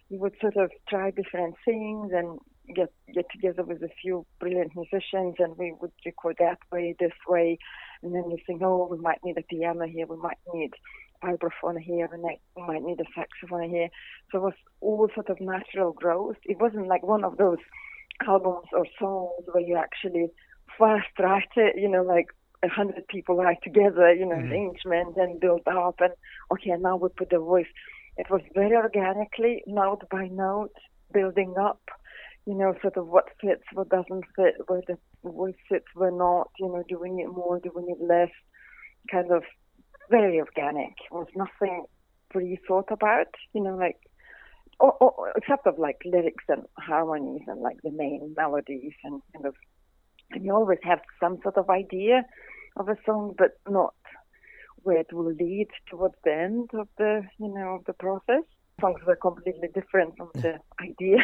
You 0.09 0.19
would 0.19 0.35
sort 0.39 0.57
of 0.57 0.71
try 0.87 1.11
different 1.11 1.55
things 1.65 2.11
and 2.13 2.39
get 2.75 2.91
get 3.13 3.25
together 3.31 3.63
with 3.63 3.81
a 3.81 3.89
few 4.01 4.25
brilliant 4.39 4.73
musicians, 4.75 5.35
and 5.39 5.57
we 5.57 5.73
would 5.79 5.91
record 6.05 6.35
that 6.39 6.59
way, 6.71 6.95
this 6.99 7.13
way, 7.27 7.57
and 8.03 8.13
then 8.13 8.29
you 8.29 8.37
think, 8.45 8.61
oh, 8.63 8.87
we 8.89 8.97
might 8.97 9.19
need 9.23 9.37
a 9.37 9.43
piano 9.43 9.85
here, 9.87 10.05
we 10.05 10.17
might 10.17 10.37
need 10.53 10.71
vibraphone 11.23 11.79
here, 11.79 12.07
and 12.11 12.23
we 12.23 12.63
might 12.67 12.83
need 12.83 12.99
a 12.99 13.05
saxophone 13.15 13.69
here. 13.69 13.89
So 14.31 14.37
it 14.39 14.41
was 14.41 14.53
all 14.81 15.09
sort 15.13 15.29
of 15.29 15.41
natural 15.41 15.93
growth. 15.93 16.37
It 16.43 16.59
wasn't 16.59 16.87
like 16.87 17.03
one 17.03 17.23
of 17.23 17.37
those 17.37 17.57
albums 18.25 18.67
or 18.73 18.85
songs 18.99 19.45
where 19.51 19.63
you 19.63 19.77
actually 19.77 20.27
first 20.77 21.07
write 21.19 21.49
it, 21.55 21.75
you 21.77 21.89
know, 21.89 22.03
like 22.03 22.27
a 22.63 22.69
hundred 22.69 23.07
people 23.07 23.35
write 23.35 23.61
together, 23.63 24.13
you 24.13 24.25
know, 24.25 24.35
mm-hmm. 24.35 24.51
arrangement 24.51 25.17
and 25.17 25.39
build 25.39 25.61
up 25.67 25.95
and 25.99 26.13
okay, 26.51 26.71
now 26.79 26.95
we 26.95 27.09
put 27.09 27.29
the 27.29 27.39
voice. 27.39 27.67
It 28.17 28.29
was 28.29 28.41
very 28.55 28.75
organically, 28.75 29.63
note 29.67 30.03
by 30.09 30.27
note, 30.27 30.73
building 31.13 31.53
up, 31.59 31.81
you 32.45 32.55
know, 32.55 32.73
sort 32.81 32.97
of 32.97 33.07
what 33.07 33.29
fits, 33.39 33.63
what 33.73 33.89
doesn't 33.89 34.23
fit, 34.35 34.55
where 34.67 34.81
the 34.87 34.97
voice 35.29 35.55
fits, 35.69 35.85
where 35.95 36.11
not, 36.11 36.49
you 36.59 36.67
know, 36.67 36.83
doing 36.87 37.19
it 37.19 37.27
more, 37.27 37.59
doing 37.59 37.87
it 37.89 38.03
less, 38.03 38.31
kind 39.11 39.31
of 39.31 39.43
very 40.09 40.39
organic. 40.39 40.93
It 41.05 41.11
was 41.13 41.27
nothing 41.35 41.85
pre-thought 42.29 42.91
about, 42.91 43.27
you 43.53 43.63
know, 43.63 43.75
like 43.75 43.97
or, 44.79 44.93
or, 44.99 45.33
except 45.35 45.65
of 45.65 45.79
like 45.79 45.97
lyrics 46.05 46.43
and 46.49 46.63
harmonies 46.77 47.41
and 47.47 47.61
like 47.61 47.77
the 47.83 47.91
main 47.91 48.33
melodies 48.35 48.93
and 49.03 49.21
kind 49.33 49.45
of 49.45 49.55
and 50.31 50.45
you 50.45 50.53
always 50.53 50.79
have 50.83 50.99
some 51.19 51.39
sort 51.41 51.57
of 51.57 51.69
idea 51.69 52.23
of 52.75 52.89
a 52.89 52.97
song 53.05 53.33
but 53.37 53.57
not 53.67 53.95
where 54.83 54.97
it 54.97 55.11
will 55.11 55.33
lead 55.33 55.67
towards 55.89 56.15
the 56.23 56.33
end 56.33 56.69
of 56.73 56.87
the 56.97 57.23
you 57.39 57.47
know 57.47 57.75
of 57.75 57.85
the 57.85 57.93
process 57.93 58.43
songs 58.79 58.99
were 59.05 59.15
completely 59.15 59.69
different 59.73 60.15
from 60.17 60.29
the 60.35 60.59
idea 60.81 61.17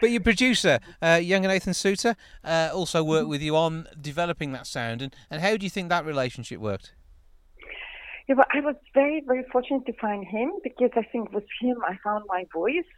But 0.00 0.10
your 0.10 0.20
producer, 0.20 0.80
uh, 1.00 1.20
Young 1.22 1.44
and 1.44 1.52
Nathan 1.52 1.74
Suter, 1.74 2.16
uh, 2.44 2.70
also 2.74 3.04
worked 3.04 3.28
with 3.28 3.42
you 3.42 3.56
on 3.56 3.86
developing 4.00 4.52
that 4.52 4.66
sound. 4.66 5.02
And, 5.02 5.14
and 5.30 5.40
how 5.40 5.56
do 5.56 5.64
you 5.64 5.70
think 5.70 5.88
that 5.90 6.04
relationship 6.04 6.58
worked? 6.58 6.92
Yeah, 8.28 8.34
well, 8.36 8.46
I 8.52 8.60
was 8.60 8.74
very, 8.94 9.22
very 9.26 9.44
fortunate 9.52 9.86
to 9.86 9.92
find 10.00 10.26
him 10.26 10.52
because 10.64 10.90
I 10.96 11.02
think 11.12 11.32
with 11.32 11.44
him 11.60 11.76
I 11.86 11.96
found 12.02 12.24
my 12.28 12.46
voice, 12.52 12.90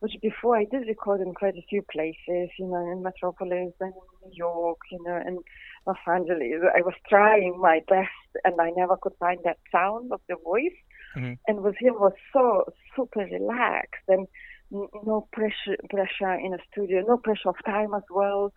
which 0.00 0.12
before 0.20 0.56
I 0.56 0.64
did 0.64 0.88
record 0.88 1.20
in 1.20 1.32
quite 1.34 1.54
a 1.54 1.66
few 1.68 1.82
places, 1.90 2.50
you 2.58 2.66
know, 2.66 2.92
in 2.92 3.02
Metropolis 3.02 3.72
and 3.80 3.92
New 4.24 4.32
York, 4.32 4.78
you 4.90 5.02
know, 5.04 5.20
and 5.24 5.38
Los 5.86 5.96
Angeles. 6.08 6.62
I 6.76 6.82
was 6.82 6.94
trying 7.08 7.58
my 7.60 7.80
best, 7.88 8.10
and 8.44 8.60
I 8.60 8.70
never 8.76 8.96
could 8.96 9.14
find 9.20 9.38
that 9.44 9.58
sound 9.70 10.10
of 10.12 10.20
the 10.28 10.36
voice. 10.44 10.78
Mm-hmm. 11.16 11.34
And 11.48 11.62
with 11.62 11.76
him 11.80 11.94
was 11.94 12.12
so 12.32 12.64
super 12.94 13.20
relaxed 13.20 14.04
and 14.08 14.26
no 14.70 15.28
pressure 15.32 15.76
pressure 15.88 16.34
in 16.34 16.52
a 16.54 16.58
studio, 16.70 17.02
no 17.06 17.16
pressure 17.16 17.48
of 17.48 17.56
time 17.64 17.94
as 17.94 18.02
well. 18.10 18.52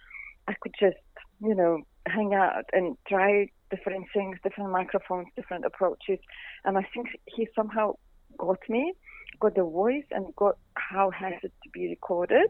I 0.48 0.56
could 0.60 0.74
just, 0.80 0.98
you 1.40 1.56
know, 1.56 1.84
hang 2.08 2.34
out 2.34 2.66
and 2.74 2.98
try 3.08 3.48
different 3.70 4.08
things, 4.14 4.38
different 4.44 4.72
microphones, 4.72 5.28
different 5.36 5.64
approaches. 5.66 6.20
And 6.66 6.78
I 6.78 6.86
think 6.94 7.08
he 7.28 7.48
somehow 7.56 7.94
got 8.38 8.60
me, 8.68 8.94
got 9.40 9.56
the 9.56 9.64
voice, 9.64 10.06
and 10.12 10.36
got 10.36 10.58
how 10.76 11.12
has 11.12 11.34
it 11.44 11.54
to 11.64 11.70
be 11.72 11.88
recorded. 11.88 12.50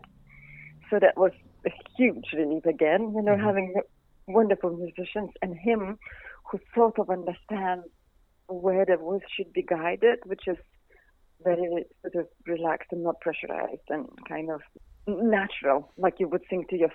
So 0.89 0.97
that 0.99 1.17
was 1.17 1.31
a 1.67 1.71
huge 1.97 2.27
relief 2.33 2.65
again, 2.65 3.13
you 3.15 3.21
know, 3.21 3.35
Mhm. 3.35 3.43
having 3.43 3.75
wonderful 4.27 4.71
musicians 4.71 5.31
and 5.41 5.55
him 5.57 5.99
who 6.49 6.59
sort 6.73 6.97
of 6.97 7.09
understands 7.09 7.85
where 8.49 8.85
the 8.85 8.97
voice 8.97 9.21
should 9.35 9.51
be 9.53 9.63
guided, 9.63 10.19
which 10.25 10.41
is 10.47 10.57
very 11.43 11.85
sort 12.01 12.15
of 12.15 12.27
relaxed 12.45 12.89
and 12.91 13.03
not 13.03 13.19
pressurized 13.21 13.87
and 13.89 14.07
kind 14.27 14.49
of 14.49 14.61
natural, 15.07 15.91
like 15.97 16.15
you 16.19 16.27
would 16.27 16.41
sing 16.49 16.65
to 16.69 16.77
your 16.77 16.89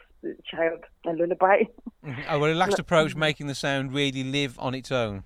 child 0.50 0.80
a 1.06 1.10
lullaby. 1.12 1.62
Mhm. 2.04 2.24
A 2.28 2.38
relaxed 2.38 2.78
approach, 2.84 3.14
making 3.16 3.46
the 3.46 3.54
sound 3.54 3.92
really 3.94 4.22
live 4.24 4.58
on 4.58 4.74
its 4.74 4.92
own. 4.92 5.24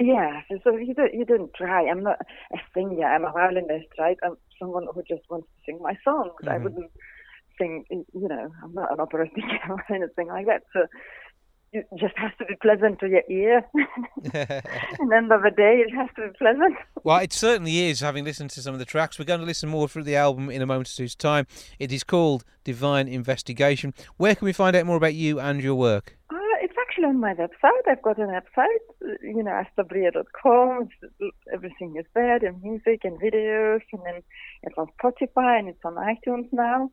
Yeah, 0.00 0.40
so, 0.50 0.58
so 0.64 0.76
you 0.76 0.94
don't 0.94 1.12
you 1.12 1.26
don't 1.26 1.52
try. 1.54 1.86
I'm 1.86 2.02
not 2.02 2.16
a 2.54 2.58
singer. 2.74 3.04
I'm 3.04 3.24
a 3.26 3.32
violinist, 3.32 3.88
right? 3.98 4.16
I'm 4.24 4.36
someone 4.58 4.86
who 4.94 5.02
just 5.02 5.22
wants 5.28 5.46
to 5.48 5.58
sing 5.66 5.78
my 5.82 5.94
songs. 6.02 6.32
I 6.48 6.56
Mhm. 6.56 6.62
wouldn't 6.64 6.90
sing, 7.58 7.84
you 7.90 8.06
know, 8.28 8.50
I'm 8.64 8.72
not 8.72 8.90
an 8.90 9.00
opera 9.00 9.26
singer 9.34 9.60
or 9.68 9.84
anything 9.94 10.28
like 10.28 10.46
that. 10.46 10.62
So 10.72 10.86
it 11.72 11.86
just 11.98 12.16
has 12.16 12.32
to 12.38 12.44
be 12.44 12.56
pleasant 12.60 12.98
to 13.00 13.08
your 13.08 13.22
ear. 13.30 13.64
and 14.34 15.12
end 15.12 15.32
of 15.32 15.42
the 15.42 15.52
day, 15.56 15.82
it 15.86 15.94
has 15.94 16.08
to 16.16 16.28
be 16.28 16.38
pleasant. 16.38 16.76
Well, 17.04 17.18
it 17.18 17.32
certainly 17.32 17.88
is, 17.88 18.00
having 18.00 18.24
listened 18.24 18.50
to 18.50 18.62
some 18.62 18.74
of 18.74 18.80
the 18.80 18.84
tracks. 18.84 19.18
We're 19.18 19.24
going 19.24 19.40
to 19.40 19.46
listen 19.46 19.68
more 19.68 19.88
through 19.88 20.02
the 20.04 20.16
album 20.16 20.50
in 20.50 20.62
a 20.62 20.66
moment 20.66 20.88
or 20.88 20.96
two's 20.96 21.14
time. 21.14 21.46
It 21.78 21.92
is 21.92 22.02
called 22.02 22.44
Divine 22.64 23.08
Investigation. 23.08 23.94
Where 24.16 24.34
can 24.34 24.46
we 24.46 24.52
find 24.52 24.74
out 24.74 24.86
more 24.86 24.96
about 24.96 25.14
you 25.14 25.38
and 25.38 25.62
your 25.62 25.76
work? 25.76 26.16
Uh, 26.30 26.36
it's 26.60 26.74
actually 26.80 27.04
on 27.04 27.20
my 27.20 27.34
website. 27.34 27.88
I've 27.88 28.02
got 28.02 28.18
an 28.18 28.28
website, 28.28 29.08
uh, 29.08 29.14
you 29.22 29.42
know, 29.42 29.52
astabria.com. 29.52 30.88
Everything 31.52 31.94
is 31.96 32.06
there, 32.14 32.40
the 32.40 32.52
music 32.62 33.02
and 33.04 33.20
videos, 33.20 33.80
and 33.92 34.02
then 34.04 34.22
it's 34.64 34.76
on 34.76 34.88
Spotify 35.00 35.58
and 35.60 35.68
it's 35.68 35.84
on 35.84 35.94
iTunes 35.94 36.48
now. 36.52 36.90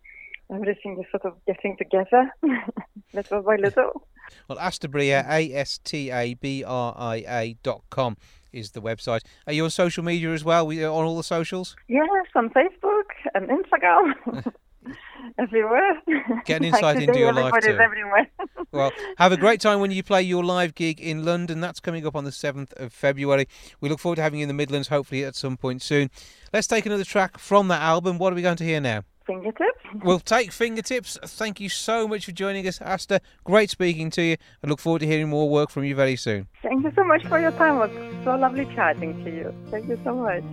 Everything 0.54 0.98
is 1.00 1.06
sort 1.12 1.26
of 1.26 1.34
getting 1.46 1.76
together, 1.78 2.32
little 3.14 3.42
by 3.42 3.58
little. 3.58 4.08
Well, 4.48 4.58
Astabria, 4.58 5.26
A 5.30 5.54
S 5.54 5.78
T 5.84 6.10
A 6.10 6.36
B 6.36 6.64
R 6.66 6.96
I 6.98 7.16
A 7.28 7.58
dot 7.64 7.82
com 7.90 8.16
is 8.54 8.72
the 8.72 8.82
website. 8.82 9.22
Are 9.46 9.54
you 9.54 9.66
on 9.66 9.70
social 9.72 10.04
media 10.04 10.32
as 10.32 10.44
well? 10.46 10.66
We 10.66 10.84
uh, 10.86 10.92
on 10.92 11.04
all 11.06 11.18
the 11.18 11.24
socials? 11.24 11.76
Yes, 11.90 12.08
on 12.34 12.50
Facebook 12.50 13.04
and 13.36 13.50
Instagram, 13.50 14.54
everywhere. 15.38 16.02
Get 16.46 16.62
an 16.62 16.72
Like 16.72 16.76
insight 16.76 17.04
into 17.04 17.20
your 17.20 17.34
life 17.34 17.54
too. 17.62 17.78
everywhere. 17.78 18.28
Well, 18.72 18.92
have 19.18 19.32
a 19.34 19.38
great 19.38 19.60
time 19.62 19.80
when 19.82 19.92
you 19.92 20.02
play 20.04 20.22
your 20.22 20.44
live 20.44 20.76
gig 20.76 21.00
in 21.02 21.26
London. 21.26 21.60
That's 21.62 21.80
coming 21.80 22.06
up 22.06 22.16
on 22.16 22.24
the 22.24 22.32
7th 22.32 22.74
of 22.74 22.94
February. 22.94 23.48
We 23.82 23.90
look 23.90 24.00
forward 24.00 24.18
to 24.18 24.22
having 24.22 24.40
you 24.40 24.44
in 24.44 24.50
the 24.50 24.54
Midlands, 24.54 24.88
hopefully 24.88 25.24
at 25.24 25.36
some 25.36 25.58
point 25.58 25.82
soon. 25.82 26.10
Let's 26.54 26.68
take 26.68 26.86
another 26.86 27.04
track 27.06 27.38
from 27.38 27.68
that 27.70 27.82
album. 27.82 28.18
What 28.18 28.34
are 28.34 28.36
we 28.36 28.42
going 28.42 28.58
to 28.58 28.64
hear 28.66 28.80
now? 28.82 29.04
Fingertips. 29.28 29.84
We'll 30.04 30.20
take 30.20 30.52
fingertips. 30.52 31.18
Thank 31.24 31.60
you 31.60 31.70
so 31.70 32.08
much 32.08 32.26
for 32.26 32.32
joining 32.32 32.68
us, 32.68 32.82
Asta. 32.82 33.20
Great 33.44 33.70
speaking 33.70 34.10
to 34.12 34.22
you. 34.22 34.38
I 34.64 34.68
look 34.68 34.80
forward 34.80 35.00
to 35.00 35.06
hearing 35.08 35.30
more 35.30 35.50
work 35.50 35.70
from 35.70 35.84
you 35.84 35.96
very 35.96 36.16
soon. 36.16 36.48
Thank 36.64 36.84
you 36.84 36.92
so 36.96 37.04
much 37.04 37.26
for 37.26 37.40
your 37.40 37.52
time. 37.52 37.76
It 37.76 37.94
was 37.94 38.24
so 38.24 38.36
lovely 38.36 38.66
chatting 38.74 39.24
to 39.24 39.30
you. 39.30 39.54
Thank 39.70 39.88
you 39.90 40.00
so 40.04 40.16
much. 40.16 40.44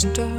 Stone 0.00 0.29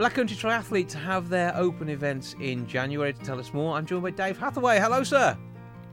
Black 0.00 0.14
Country 0.14 0.34
Triathletes 0.34 0.94
have 0.94 1.28
their 1.28 1.54
open 1.54 1.90
events 1.90 2.34
in 2.40 2.66
January. 2.66 3.12
To 3.12 3.20
tell 3.20 3.38
us 3.38 3.52
more, 3.52 3.76
I'm 3.76 3.84
joined 3.84 4.02
by 4.02 4.08
Dave 4.10 4.38
Hathaway. 4.38 4.78
Hello, 4.78 5.02
sir. 5.04 5.36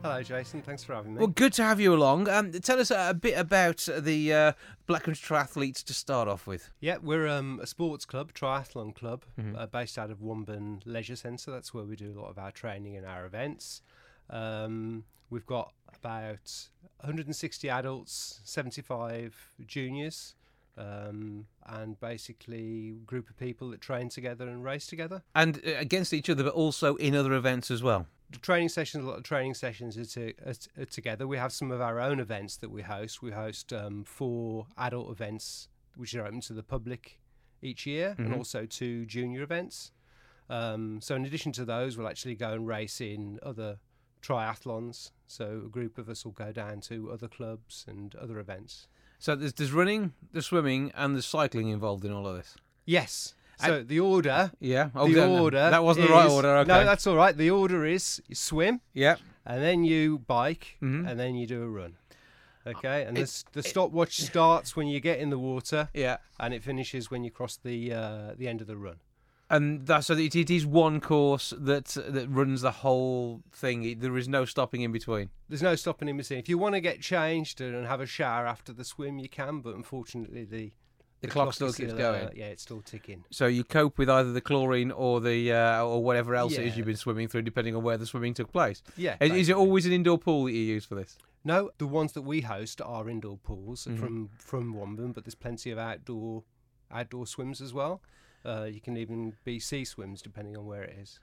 Hello, 0.02 0.22
Jason. 0.22 0.62
Thanks 0.62 0.82
for 0.82 0.94
having 0.94 1.12
me. 1.12 1.18
Well, 1.18 1.26
good 1.26 1.52
to 1.52 1.62
have 1.62 1.78
you 1.78 1.92
along. 1.92 2.26
Um, 2.26 2.50
tell 2.52 2.80
us 2.80 2.90
a 2.90 3.12
bit 3.12 3.36
about 3.36 3.86
the 3.98 4.32
uh, 4.32 4.52
Black 4.86 5.02
Country 5.02 5.20
Triathletes 5.36 5.84
to 5.84 5.92
start 5.92 6.26
off 6.26 6.46
with. 6.46 6.70
yeah, 6.80 6.96
we're 7.02 7.28
um, 7.28 7.60
a 7.62 7.66
sports 7.66 8.06
club, 8.06 8.32
triathlon 8.32 8.94
club, 8.94 9.26
Mm-hmm. 9.38 9.56
uh, 9.56 9.66
based 9.66 9.98
out 9.98 10.10
of 10.10 10.20
Wombourne 10.22 10.80
Leisure 10.86 11.16
Centre. 11.16 11.50
That's 11.50 11.74
where 11.74 11.84
we 11.84 11.94
do 11.94 12.10
a 12.10 12.18
lot 12.18 12.30
of 12.30 12.38
our 12.38 12.50
training 12.50 12.96
and 12.96 13.04
our 13.04 13.26
events. 13.26 13.82
Um, 14.30 15.04
we've 15.28 15.44
got 15.44 15.74
about 15.94 16.50
160 17.00 17.68
adults, 17.68 18.40
75 18.44 19.50
juniors, 19.66 20.34
um, 20.78 21.46
and 21.66 21.98
basically 22.00 22.94
group 23.04 23.28
of 23.28 23.36
people 23.36 23.70
that 23.70 23.80
train 23.80 24.08
together 24.08 24.48
and 24.48 24.64
race 24.64 24.86
together. 24.86 25.22
And 25.34 25.60
uh, 25.66 25.72
against 25.78 26.12
each 26.12 26.30
other, 26.30 26.44
but 26.44 26.54
also 26.54 26.94
in 26.96 27.14
other 27.14 27.32
events 27.32 27.70
as 27.70 27.82
well. 27.82 28.06
the 28.30 28.38
training 28.38 28.68
sessions, 28.68 29.04
a 29.04 29.08
lot 29.08 29.18
of 29.18 29.24
training 29.24 29.54
sessions 29.54 29.98
are, 29.98 30.04
to, 30.04 30.32
are, 30.46 30.82
are 30.82 30.86
together. 30.86 31.26
We 31.26 31.36
have 31.36 31.52
some 31.52 31.70
of 31.70 31.80
our 31.80 32.00
own 32.00 32.20
events 32.20 32.56
that 32.58 32.70
we 32.70 32.82
host. 32.82 33.22
We 33.22 33.32
host 33.32 33.72
um, 33.72 34.04
four 34.04 34.66
adult 34.76 35.10
events, 35.10 35.68
which 35.96 36.14
are 36.14 36.24
open 36.24 36.40
to 36.42 36.52
the 36.52 36.62
public 36.62 37.20
each 37.60 37.86
year, 37.86 38.14
and 38.18 38.32
also 38.32 38.66
two 38.66 39.04
junior 39.04 39.42
events. 39.42 39.90
Um, 40.48 41.00
so, 41.02 41.14
in 41.14 41.24
addition 41.24 41.52
to 41.52 41.64
those, 41.64 41.98
we'll 41.98 42.08
actually 42.08 42.36
go 42.36 42.52
and 42.52 42.66
race 42.66 43.00
in 43.00 43.38
other 43.42 43.78
triathlons. 44.22 45.10
So, 45.26 45.62
a 45.66 45.68
group 45.68 45.98
of 45.98 46.08
us 46.08 46.24
will 46.24 46.32
go 46.32 46.52
down 46.52 46.80
to 46.82 47.10
other 47.10 47.28
clubs 47.28 47.84
and 47.88 48.14
other 48.14 48.38
events. 48.38 48.86
So 49.18 49.34
there's, 49.34 49.52
there's 49.54 49.72
running, 49.72 50.12
there's 50.32 50.46
swimming, 50.46 50.92
and 50.94 51.14
there's 51.14 51.26
cycling 51.26 51.68
involved 51.68 52.04
in 52.04 52.12
all 52.12 52.26
of 52.26 52.36
this. 52.36 52.54
Yes. 52.86 53.34
So, 53.60 53.82
the 53.82 53.98
order. 53.98 54.52
Yeah. 54.60 54.90
Oh, 54.94 55.08
the 55.12 55.26
order. 55.26 55.70
That 55.70 55.82
wasn't 55.82 56.06
the 56.06 56.12
right 56.12 56.30
order. 56.30 56.48
Okay. 56.58 56.68
No, 56.68 56.84
that's 56.84 57.06
all 57.08 57.16
right. 57.16 57.36
The 57.36 57.50
order 57.50 57.84
is 57.84 58.22
you 58.28 58.36
swim, 58.36 58.80
yeah. 58.94 59.16
and 59.44 59.60
then 59.60 59.82
you 59.82 60.20
bike, 60.20 60.76
Mhm. 60.80 61.08
and 61.10 61.18
then 61.18 61.34
you 61.34 61.46
do 61.46 61.62
a 61.64 61.68
run. 61.68 61.96
Okay, 62.66 63.02
and 63.04 63.16
It- 63.18 63.44
the, 63.52 63.62
the 63.62 63.68
stopwatch 63.68 64.20
starts 64.20 64.76
when 64.76 64.86
you 64.86 65.00
get 65.00 65.18
in 65.18 65.30
the 65.30 65.38
water, 65.38 65.88
Yeah. 65.94 66.18
and 66.38 66.54
it 66.54 66.62
finishes 66.62 67.10
when 67.10 67.24
you 67.24 67.30
cross 67.32 67.56
the 67.56 67.92
uh, 67.92 68.34
the 68.36 68.46
end 68.46 68.60
of 68.60 68.66
the 68.68 68.76
run. 68.76 68.96
And 69.50 69.86
that's 69.86 70.06
so 70.08 70.14
it, 70.14 70.36
it 70.36 70.50
is 70.50 70.66
one 70.66 71.00
course 71.00 71.54
that 71.58 71.86
that 72.08 72.28
runs 72.28 72.60
the 72.60 72.70
whole 72.70 73.42
thing. 73.52 73.98
There 73.98 74.16
is 74.18 74.28
no 74.28 74.44
stopping 74.44 74.82
in 74.82 74.92
between. 74.92 75.30
There's 75.48 75.62
no 75.62 75.74
stopping 75.74 76.08
in 76.08 76.16
between. 76.18 76.38
If 76.38 76.48
you 76.48 76.58
want 76.58 76.74
to 76.74 76.80
get 76.80 77.00
changed 77.00 77.60
and 77.60 77.86
have 77.86 78.00
a 78.00 78.06
shower 78.06 78.46
after 78.46 78.72
the 78.74 78.84
swim, 78.84 79.18
you 79.18 79.28
can, 79.28 79.60
but 79.60 79.74
unfortunately 79.74 80.44
the 80.44 80.72
The 81.22 81.28
clock 81.28 81.54
still 81.54 81.72
keeps 81.72 81.94
uh, 81.94 81.96
going. 81.96 82.28
yeah, 82.36 82.46
it's 82.46 82.62
still 82.62 82.82
ticking. 82.82 83.24
So 83.30 83.46
you 83.46 83.64
cope 83.64 83.96
with 83.96 84.10
either 84.10 84.32
the 84.32 84.42
chlorine 84.42 84.90
or 84.90 85.20
the 85.20 85.52
uh, 85.52 85.82
or 85.82 86.02
whatever 86.04 86.34
else 86.34 86.52
it 86.58 86.66
is 86.66 86.76
you've 86.76 86.86
been 86.86 86.96
swimming 86.96 87.26
through, 87.28 87.42
depending 87.42 87.74
on 87.74 87.82
where 87.82 87.96
the 87.96 88.06
swimming 88.06 88.34
took 88.34 88.52
place. 88.52 88.82
Yeah. 88.98 89.16
Is, 89.20 89.32
is 89.32 89.48
it 89.48 89.56
always 89.56 89.86
an 89.86 89.92
indoor 89.92 90.18
pool 90.18 90.44
that 90.44 90.52
you 90.52 90.60
use 90.60 90.84
for 90.84 90.94
this? 90.94 91.16
No, 91.44 91.70
the 91.78 91.86
ones 91.86 92.12
that 92.12 92.22
we 92.22 92.42
host 92.42 92.82
are 92.82 93.08
indoor 93.08 93.38
pools 93.38 93.86
Mhm. 93.86 93.98
from 93.98 94.28
from 94.36 94.74
Wombourne, 94.74 95.14
but 95.14 95.24
there's 95.24 95.34
plenty 95.34 95.70
of 95.70 95.78
outdoor 95.78 96.44
outdoor 96.90 97.26
swims 97.26 97.62
as 97.62 97.72
well. 97.72 98.02
Uh, 98.44 98.64
you 98.64 98.80
can 98.80 98.96
even 98.96 99.34
be 99.44 99.58
sea 99.58 99.84
swims 99.84 100.22
depending 100.22 100.56
on 100.56 100.66
where 100.66 100.82
it 100.82 100.96
is. 101.00 101.20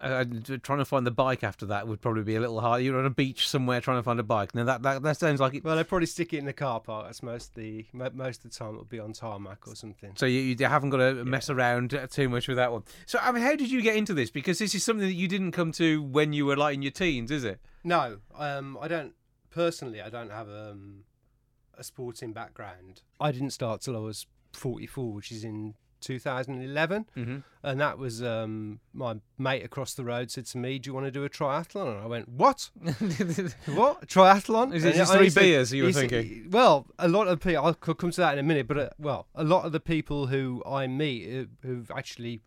Uh, 0.00 0.24
trying 0.62 0.78
to 0.78 0.84
find 0.86 1.06
the 1.06 1.10
bike 1.10 1.44
after 1.44 1.66
that 1.66 1.86
would 1.86 2.00
probably 2.00 2.22
be 2.22 2.34
a 2.34 2.40
little 2.40 2.58
hard. 2.58 2.82
You're 2.82 2.98
on 2.98 3.04
a 3.04 3.10
beach 3.10 3.46
somewhere 3.46 3.82
trying 3.82 3.98
to 3.98 4.02
find 4.02 4.18
a 4.18 4.22
bike. 4.22 4.54
Now 4.54 4.64
that 4.64 4.82
that, 4.82 5.02
that 5.02 5.18
sounds 5.18 5.40
like 5.40 5.54
it. 5.54 5.62
Well, 5.62 5.76
they 5.76 5.84
probably 5.84 6.06
stick 6.06 6.32
it 6.32 6.38
in 6.38 6.46
the 6.46 6.54
car 6.54 6.80
park. 6.80 7.04
That's 7.04 7.22
most 7.22 7.54
the 7.54 7.84
most 7.92 8.42
of 8.42 8.50
the 8.50 8.56
time 8.56 8.70
it'll 8.70 8.84
be 8.84 8.98
on 8.98 9.12
tarmac 9.12 9.68
or 9.68 9.74
something. 9.76 10.12
So 10.16 10.24
you, 10.24 10.40
you 10.40 10.66
haven't 10.66 10.88
got 10.88 10.98
to 10.98 11.22
mess 11.26 11.50
around 11.50 11.92
uh, 11.92 12.06
too 12.06 12.30
much 12.30 12.48
with 12.48 12.56
that 12.56 12.72
one. 12.72 12.84
So 13.04 13.18
I 13.20 13.30
mean, 13.30 13.42
how 13.42 13.54
did 13.56 13.70
you 13.70 13.82
get 13.82 13.94
into 13.94 14.14
this? 14.14 14.30
Because 14.30 14.58
this 14.58 14.74
is 14.74 14.82
something 14.82 15.06
that 15.06 15.12
you 15.12 15.28
didn't 15.28 15.52
come 15.52 15.70
to 15.72 16.02
when 16.02 16.32
you 16.32 16.46
were 16.46 16.56
like 16.56 16.76
in 16.76 16.82
your 16.82 16.92
teens, 16.92 17.30
is 17.30 17.44
it? 17.44 17.60
No, 17.84 18.20
um, 18.38 18.78
I 18.80 18.88
don't 18.88 19.12
personally. 19.50 20.00
I 20.00 20.08
don't 20.08 20.30
have 20.30 20.48
um, 20.48 21.04
a 21.76 21.84
sporting 21.84 22.32
background. 22.32 23.02
I 23.20 23.32
didn't 23.32 23.50
start 23.50 23.82
till 23.82 23.96
I 23.96 24.00
was 24.00 24.26
44, 24.54 25.12
which 25.12 25.30
is 25.30 25.44
in 25.44 25.74
2011, 26.00 27.06
Mm-hmm. 27.16 27.36
and 27.62 27.80
that 27.80 27.98
was 27.98 28.22
um, 28.22 28.80
my 28.92 29.16
mate 29.38 29.64
across 29.64 29.94
the 29.94 30.04
road 30.04 30.30
said 30.30 30.46
to 30.46 30.58
me, 30.58 30.78
"Do 30.78 30.88
you 30.90 30.94
want 30.94 31.06
to 31.06 31.10
do 31.10 31.24
a 31.24 31.28
triathlon?" 31.30 31.88
And 31.94 32.00
I 32.02 32.06
went, 32.06 32.28
"What? 32.28 32.70
what? 33.66 34.06
Triathlon?" 34.08 34.74
Is 34.74 34.84
it 34.84 34.94
just 34.94 35.12
three 35.12 35.30
beers 35.30 35.72
you 35.72 35.84
were 35.84 35.92
thinking? 35.92 36.48
Well, 36.50 36.86
a 36.98 37.08
lot 37.08 37.28
of 37.28 37.40
people. 37.40 37.64
I'll 37.64 37.74
come 37.74 38.10
to 38.10 38.20
that 38.20 38.32
in 38.34 38.38
a 38.38 38.42
minute, 38.42 38.66
but 38.68 38.78
uh, 38.78 38.88
well, 38.98 39.26
a 39.34 39.44
lot 39.44 39.64
of 39.64 39.72
the 39.72 39.80
people 39.80 40.26
who 40.28 40.62
I 40.66 40.86
meet 40.86 41.40
uh, 41.40 41.44
who've 41.62 41.90
actually 41.90 42.40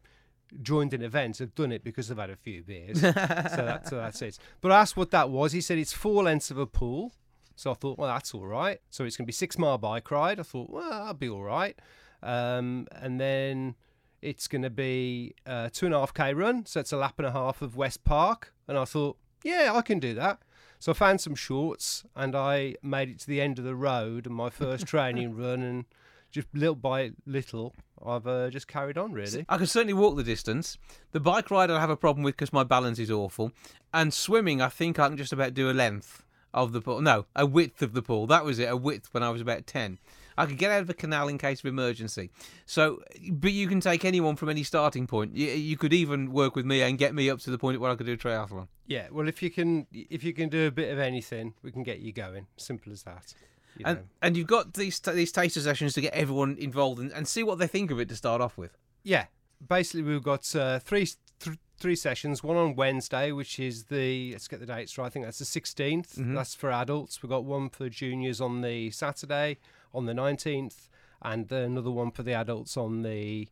joined 0.61 0.93
an 0.93 1.01
event 1.01 1.39
have 1.39 1.55
done 1.55 1.71
it 1.71 1.83
because 1.83 2.07
they've 2.09 2.17
had 2.17 2.29
a 2.29 2.35
few 2.35 2.63
beers. 2.63 3.01
so, 3.01 3.11
that, 3.11 3.87
so 3.87 3.95
that's 3.95 4.21
it. 4.21 4.37
But 4.61 4.71
I 4.71 4.81
asked 4.81 4.95
what 4.95 5.11
that 5.11 5.29
was. 5.29 5.51
He 5.51 5.61
said 5.61 5.77
it's 5.79 5.93
four 5.93 6.23
lengths 6.23 6.51
of 6.51 6.57
a 6.57 6.65
pool. 6.67 7.11
So 7.55 7.69
I 7.71 7.75
thought, 7.75 7.97
well, 7.99 8.07
that's 8.07 8.33
all 8.33 8.45
right. 8.47 8.79
So 8.89 9.03
it's 9.03 9.15
going 9.15 9.25
to 9.25 9.27
be 9.27 9.33
six 9.33 9.57
mile 9.59 9.77
bike 9.77 10.09
ride. 10.11 10.39
I 10.39 10.43
thought, 10.43 10.69
well, 10.71 10.89
that'll 10.89 11.13
be 11.13 11.29
all 11.29 11.43
right. 11.43 11.77
Um, 12.23 12.87
and 12.91 13.19
then 13.19 13.75
it's 14.21 14.47
going 14.47 14.61
to 14.61 14.69
be 14.69 15.35
a 15.45 15.69
two 15.71 15.85
and 15.85 15.93
a 15.93 15.99
half 15.99 16.13
k 16.13 16.33
run. 16.33 16.65
So 16.65 16.79
it's 16.79 16.91
a 16.91 16.97
lap 16.97 17.15
and 17.17 17.27
a 17.27 17.31
half 17.31 17.61
of 17.61 17.75
West 17.75 18.03
Park. 18.03 18.53
And 18.67 18.77
I 18.77 18.85
thought, 18.85 19.17
yeah, 19.43 19.71
I 19.75 19.81
can 19.81 19.99
do 19.99 20.13
that. 20.15 20.39
So 20.79 20.91
I 20.91 20.95
found 20.95 21.21
some 21.21 21.35
shorts 21.35 22.03
and 22.15 22.35
I 22.35 22.75
made 22.81 23.09
it 23.09 23.19
to 23.19 23.27
the 23.27 23.39
end 23.39 23.59
of 23.59 23.65
the 23.65 23.75
road 23.75 24.25
and 24.25 24.35
my 24.35 24.49
first 24.49 24.85
training 24.87 25.35
run. 25.35 25.61
And 25.61 25.85
just 26.31 26.47
little 26.53 26.75
by 26.75 27.11
little, 27.25 27.73
I've 28.05 28.27
uh, 28.27 28.49
just 28.49 28.67
carried 28.67 28.97
on 28.97 29.13
really. 29.13 29.45
I 29.47 29.57
can 29.57 29.67
certainly 29.67 29.93
walk 29.93 30.15
the 30.15 30.23
distance. 30.23 30.77
The 31.11 31.19
bike 31.19 31.51
ride 31.51 31.69
I 31.69 31.79
have 31.79 31.89
a 31.89 31.95
problem 31.95 32.23
with 32.23 32.35
because 32.35 32.51
my 32.51 32.63
balance 32.63 32.99
is 32.99 33.11
awful. 33.11 33.51
And 33.93 34.13
swimming, 34.13 34.61
I 34.61 34.69
think 34.69 34.99
I 34.99 35.07
can 35.07 35.17
just 35.17 35.31
about 35.31 35.53
do 35.53 35.69
a 35.69 35.73
length 35.73 36.23
of 36.53 36.71
the 36.71 36.81
pool. 36.81 37.01
No, 37.01 37.25
a 37.35 37.45
width 37.45 37.81
of 37.81 37.93
the 37.93 38.01
pool. 38.01 38.27
That 38.27 38.45
was 38.45 38.59
it, 38.59 38.65
a 38.69 38.77
width 38.77 39.13
when 39.13 39.23
I 39.23 39.29
was 39.29 39.41
about 39.41 39.67
10. 39.67 39.99
I 40.37 40.45
could 40.45 40.57
get 40.57 40.71
out 40.71 40.81
of 40.81 40.89
a 40.89 40.93
canal 40.93 41.27
in 41.27 41.37
case 41.37 41.59
of 41.59 41.65
emergency. 41.65 42.29
So, 42.65 43.01
but 43.31 43.51
you 43.51 43.67
can 43.67 43.79
take 43.79 44.03
anyone 44.05 44.35
from 44.35 44.49
any 44.49 44.63
starting 44.63 45.07
point. 45.07 45.35
You, 45.35 45.47
you 45.47 45.77
could 45.77 45.93
even 45.93 46.31
work 46.31 46.55
with 46.55 46.65
me 46.65 46.81
and 46.81 46.97
get 46.97 47.13
me 47.13 47.29
up 47.29 47.39
to 47.41 47.51
the 47.51 47.57
point 47.57 47.79
where 47.79 47.91
I 47.91 47.95
could 47.95 48.05
do 48.05 48.13
a 48.13 48.17
triathlon. 48.17 48.67
Yeah, 48.87 49.07
well, 49.11 49.27
if 49.27 49.41
you 49.43 49.49
can, 49.49 49.87
if 49.91 50.23
you 50.23 50.33
can 50.33 50.49
do 50.49 50.67
a 50.67 50.71
bit 50.71 50.91
of 50.91 50.99
anything, 50.99 51.53
we 51.63 51.71
can 51.71 51.83
get 51.83 51.99
you 51.99 52.11
going. 52.11 52.47
Simple 52.57 52.91
as 52.91 53.03
that. 53.03 53.33
you 53.77 53.85
And 53.85 53.97
know. 53.99 54.03
and 54.21 54.37
you've 54.37 54.47
got 54.47 54.73
these 54.73 54.99
these 54.99 55.31
taster 55.31 55.61
sessions 55.61 55.93
to 55.93 56.01
get 56.01 56.13
everyone 56.13 56.57
involved 56.59 56.99
and, 56.99 57.11
and 57.11 57.27
see 57.27 57.43
what 57.43 57.59
they 57.59 57.67
think 57.67 57.91
of 57.91 57.99
it 57.99 58.09
to 58.09 58.15
start 58.15 58.41
off 58.41 58.57
with. 58.57 58.77
yeah, 59.03 59.25
basically 59.67 60.01
we've 60.03 60.23
got 60.23 60.55
uh, 60.55 60.79
three 60.79 61.07
th- 61.39 61.57
three 61.77 61.95
sessions. 61.95 62.43
One 62.43 62.55
on 62.57 62.75
Wednesday, 62.75 63.31
which 63.31 63.59
is 63.59 63.85
the 63.85 64.31
let's 64.33 64.47
get 64.47 64.59
the 64.59 64.65
dates 64.65 64.97
right. 64.97 65.05
I 65.05 65.09
think 65.09 65.25
that's 65.25 65.39
the 65.39 65.45
16th. 65.61 66.15
Mhm. 66.17 66.35
That's 66.35 66.53
for 66.55 66.71
adults. 66.71 67.21
We've 67.23 67.29
got 67.29 67.43
one 67.45 67.69
for 67.69 67.89
juniors 67.89 68.39
on 68.41 68.61
the 68.61 68.91
Saturday 68.91 69.57
on 69.93 70.05
the 70.05 70.13
nineteenth, 70.13 70.89
and 71.21 71.51
another 71.51 71.91
one 71.91 72.11
for 72.11 72.23
the 72.23 72.33
adults 72.33 72.77
on 72.77 73.01
the 73.03 73.47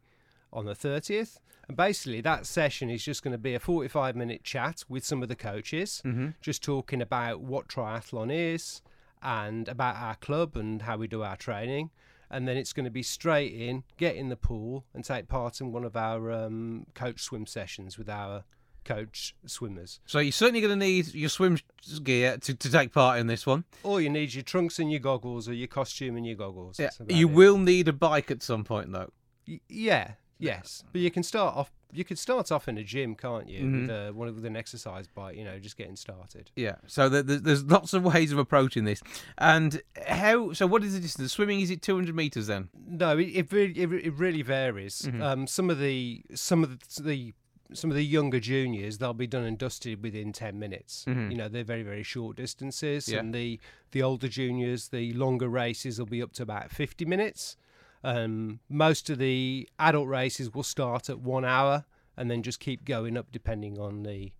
on 0.54 0.65
the 0.65 0.73
30th. 0.75 1.38
And 1.67 1.77
basically, 1.77 2.19
that 2.21 2.45
session 2.45 2.89
is 2.89 3.04
just 3.04 3.23
going 3.23 3.32
to 3.32 3.38
be 3.38 3.54
a 3.54 3.60
45 3.60 4.15
minute 4.15 4.43
chat 4.43 4.84
with 4.89 5.06
some 5.06 5.23
of 5.23 5.30
the 5.30 5.36
coaches, 5.36 6.01
just 6.41 6.62
talking 6.62 7.01
about 7.01 7.39
what 7.41 7.69
triathlon 7.69 8.30
is 8.32 8.82
and 9.23 9.69
about 9.69 9.95
our 9.95 10.15
club 10.15 10.58
and 10.58 10.82
how 10.82 10.97
we 10.97 11.08
do 11.08 11.21
our 11.23 11.38
training. 11.38 11.91
And 12.30 12.47
then 12.47 12.58
it's 12.58 12.73
going 12.73 12.86
to 12.86 12.91
be 12.91 13.04
straight 13.04 13.54
in, 13.54 13.84
get 13.97 14.15
in 14.15 14.30
the 14.30 14.36
pool, 14.36 14.86
and 14.93 15.06
take 15.06 15.27
part 15.27 15.62
in 15.62 15.71
one 15.71 15.84
of 15.84 15.95
our 15.95 16.32
um, 16.32 16.88
coach 16.93 17.21
swim 17.21 17.45
sessions 17.45 17.97
with 17.97 18.10
our 18.10 18.43
coach 18.85 19.35
swimmers. 19.45 19.99
So 20.05 20.19
you're 20.19 20.31
certainly 20.31 20.61
going 20.61 20.77
to 20.79 20.85
need 20.85 21.13
your 21.13 21.29
swim 21.29 21.57
gear 22.03 22.37
to, 22.37 22.53
to 22.53 22.71
take 22.71 22.91
part 22.91 23.19
in 23.19 23.27
this 23.27 23.45
one. 23.45 23.65
Or 23.83 24.01
you 24.01 24.09
need 24.09 24.33
your 24.33 24.43
trunks 24.43 24.79
and 24.79 24.91
your 24.91 24.99
goggles, 24.99 25.47
or 25.47 25.53
your 25.53 25.67
costume 25.67 26.15
and 26.17 26.25
your 26.25 26.35
goggles. 26.35 26.79
About 26.79 27.11
You 27.11 27.27
it. 27.29 27.33
will 27.33 27.57
need 27.57 27.87
a 27.87 27.93
bike 27.93 28.31
at 28.31 28.41
some 28.41 28.63
point, 28.63 28.91
though. 28.91 29.11
Y- 29.47 29.59
yeah, 29.69 30.11
yes, 30.39 30.83
but 30.91 31.01
you 31.01 31.11
can 31.11 31.23
start 31.23 31.55
off. 31.55 31.71
You 31.93 32.05
could 32.05 32.17
start 32.17 32.53
off 32.53 32.69
in 32.69 32.77
a 32.77 32.85
gym, 32.85 33.15
can't 33.15 33.49
you? 33.49 33.69
With 33.69 33.89
uh, 33.89 34.11
one 34.13 34.33
with 34.33 34.45
an 34.45 34.55
exercise 34.55 35.07
bike, 35.07 35.35
you 35.35 35.43
know, 35.43 35.59
just 35.59 35.75
getting 35.75 35.97
started. 35.97 36.49
Yeah. 36.55 36.75
So 36.87 37.09
there- 37.09 37.21
there's, 37.21 37.41
there's 37.41 37.63
lots 37.65 37.93
of 37.93 38.03
ways 38.05 38.31
of 38.31 38.37
approaching 38.37 38.85
this. 38.85 39.01
And 39.37 39.81
how? 40.07 40.53
So 40.53 40.67
what 40.67 40.85
is 40.85 40.93
the 40.93 41.01
distance? 41.01 41.33
Swimming 41.33 41.59
is 41.59 41.69
it 41.69 41.81
200 41.81 42.15
meters 42.15 42.47
then? 42.47 42.69
No, 42.87 43.17
it 43.17 43.23
it 43.25 43.51
really, 43.51 43.73
it, 43.77 43.91
it 43.91 44.13
really 44.13 44.41
varies. 44.41 45.05
Um, 45.21 45.47
some 45.47 45.69
of 45.69 45.79
the 45.79 46.23
some 46.33 46.63
of 46.63 46.79
the, 46.79 47.01
the 47.03 47.33
some 47.73 47.89
of 47.89 47.95
the 47.95 48.05
younger 48.05 48.39
juniors 48.39 48.97
they'll 48.97 49.13
be 49.13 49.27
done 49.27 49.43
and 49.43 49.57
dusted 49.57 50.03
within 50.03 50.34
10 50.34 50.57
minutes. 50.60 51.03
You 51.07 51.36
know 51.36 51.47
they're 51.47 51.63
very 51.63 51.84
very 51.84 52.03
short 52.03 52.38
distances 52.38 53.07
Yeah. 53.07 53.19
and 53.19 53.34
the 53.34 53.60
the 53.91 54.01
older 54.03 54.27
juniors 54.27 54.89
the 54.89 55.13
longer 55.13 55.47
races 55.49 55.97
will 55.99 56.05
be 56.05 56.21
up 56.21 56.34
to 56.34 56.43
about 56.43 56.71
50 56.71 57.05
minutes. 57.05 57.57
Um, 58.03 58.60
most 58.69 59.10
of 59.10 59.19
the 59.19 59.69
adult 59.77 60.07
races 60.07 60.53
will 60.53 60.63
start 60.63 61.10
at 61.10 61.19
one 61.19 61.45
hour 61.45 61.86
and 62.17 62.29
then 62.31 62.41
just 62.43 62.60
keep 62.60 62.84
going 62.84 63.15
up 63.17 63.27
depending 63.31 63.77
on 63.79 64.03
the 64.03 64.31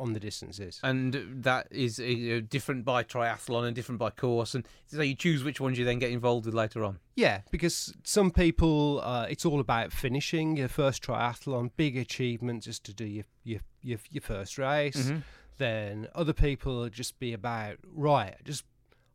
on 0.00 0.12
the 0.14 0.20
distances 0.20 0.80
And 0.82 1.42
that 1.44 1.68
is 1.70 2.00
uh, 2.00 2.40
different 2.48 2.84
by 2.84 3.04
triathlon 3.04 3.66
and 3.66 3.74
different 3.76 3.98
by 3.98 4.10
course. 4.10 4.54
And 4.54 4.66
so 4.86 5.02
you 5.02 5.14
choose 5.14 5.44
which 5.44 5.60
ones 5.60 5.78
you 5.78 5.84
then 5.84 5.98
get 5.98 6.10
involved 6.10 6.46
with 6.46 6.54
later 6.54 6.84
on. 6.84 6.98
Yeah, 7.14 7.42
because 7.50 7.92
some 8.02 8.30
people, 8.30 9.00
uh, 9.04 9.26
it's 9.28 9.44
all 9.44 9.60
about 9.60 9.92
finishing 9.92 10.56
your 10.56 10.68
first 10.68 11.02
triathlon, 11.02 11.70
big 11.76 11.96
achievement 11.96 12.62
just 12.62 12.84
to 12.84 12.94
do 12.94 13.04
your 13.04 13.24
your 13.44 13.60
your, 13.82 13.98
your 14.10 14.22
first 14.22 14.58
race. 14.58 15.12
Then 15.58 16.08
other 16.14 16.32
people 16.32 16.88
just 16.88 17.18
be 17.20 17.34
about 17.34 17.76
right, 17.84 18.36
just 18.44 18.64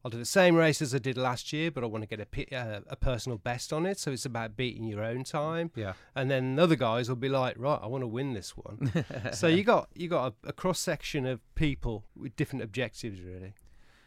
I'll 0.06 0.12
do 0.12 0.20
the 0.20 0.26
same 0.26 0.56
race 0.56 0.84
as 0.84 0.94
I 0.94 1.00
did 1.00 1.18
last 1.18 1.52
year, 1.52 1.72
but 1.72 1.84
I 1.84 1.88
want 1.88 2.04
to 2.04 2.08
get 2.08 2.20
a 2.20 2.56
uh, 2.56 2.82
a 2.86 2.96
personal 2.96 3.40
best 3.40 3.74
on 3.74 3.88
it. 3.88 3.98
So 3.98 4.12
it's 4.12 4.24
about 4.24 4.56
beating 4.56 4.84
your 4.84 5.04
own 5.04 5.24
time. 5.24 5.72
Yeah. 5.74 5.94
And 6.14 6.30
then 6.30 6.60
other 6.60 6.76
guys 6.76 7.10
will 7.10 7.16
be 7.16 7.28
like, 7.28 7.56
right, 7.58 7.80
I 7.82 7.88
want 7.88 8.04
to 8.04 8.08
win 8.08 8.34
this 8.34 8.56
one. 8.56 9.04
so 9.34 9.48
you 9.48 9.64
got 9.64 9.90
you 9.96 10.08
got 10.08 10.36
a, 10.44 10.50
a 10.50 10.54
cross 10.54 10.78
section 10.78 11.26
of 11.26 11.40
people 11.56 12.04
with 12.16 12.36
different 12.36 12.62
objectives, 12.62 13.20
really. 13.20 13.56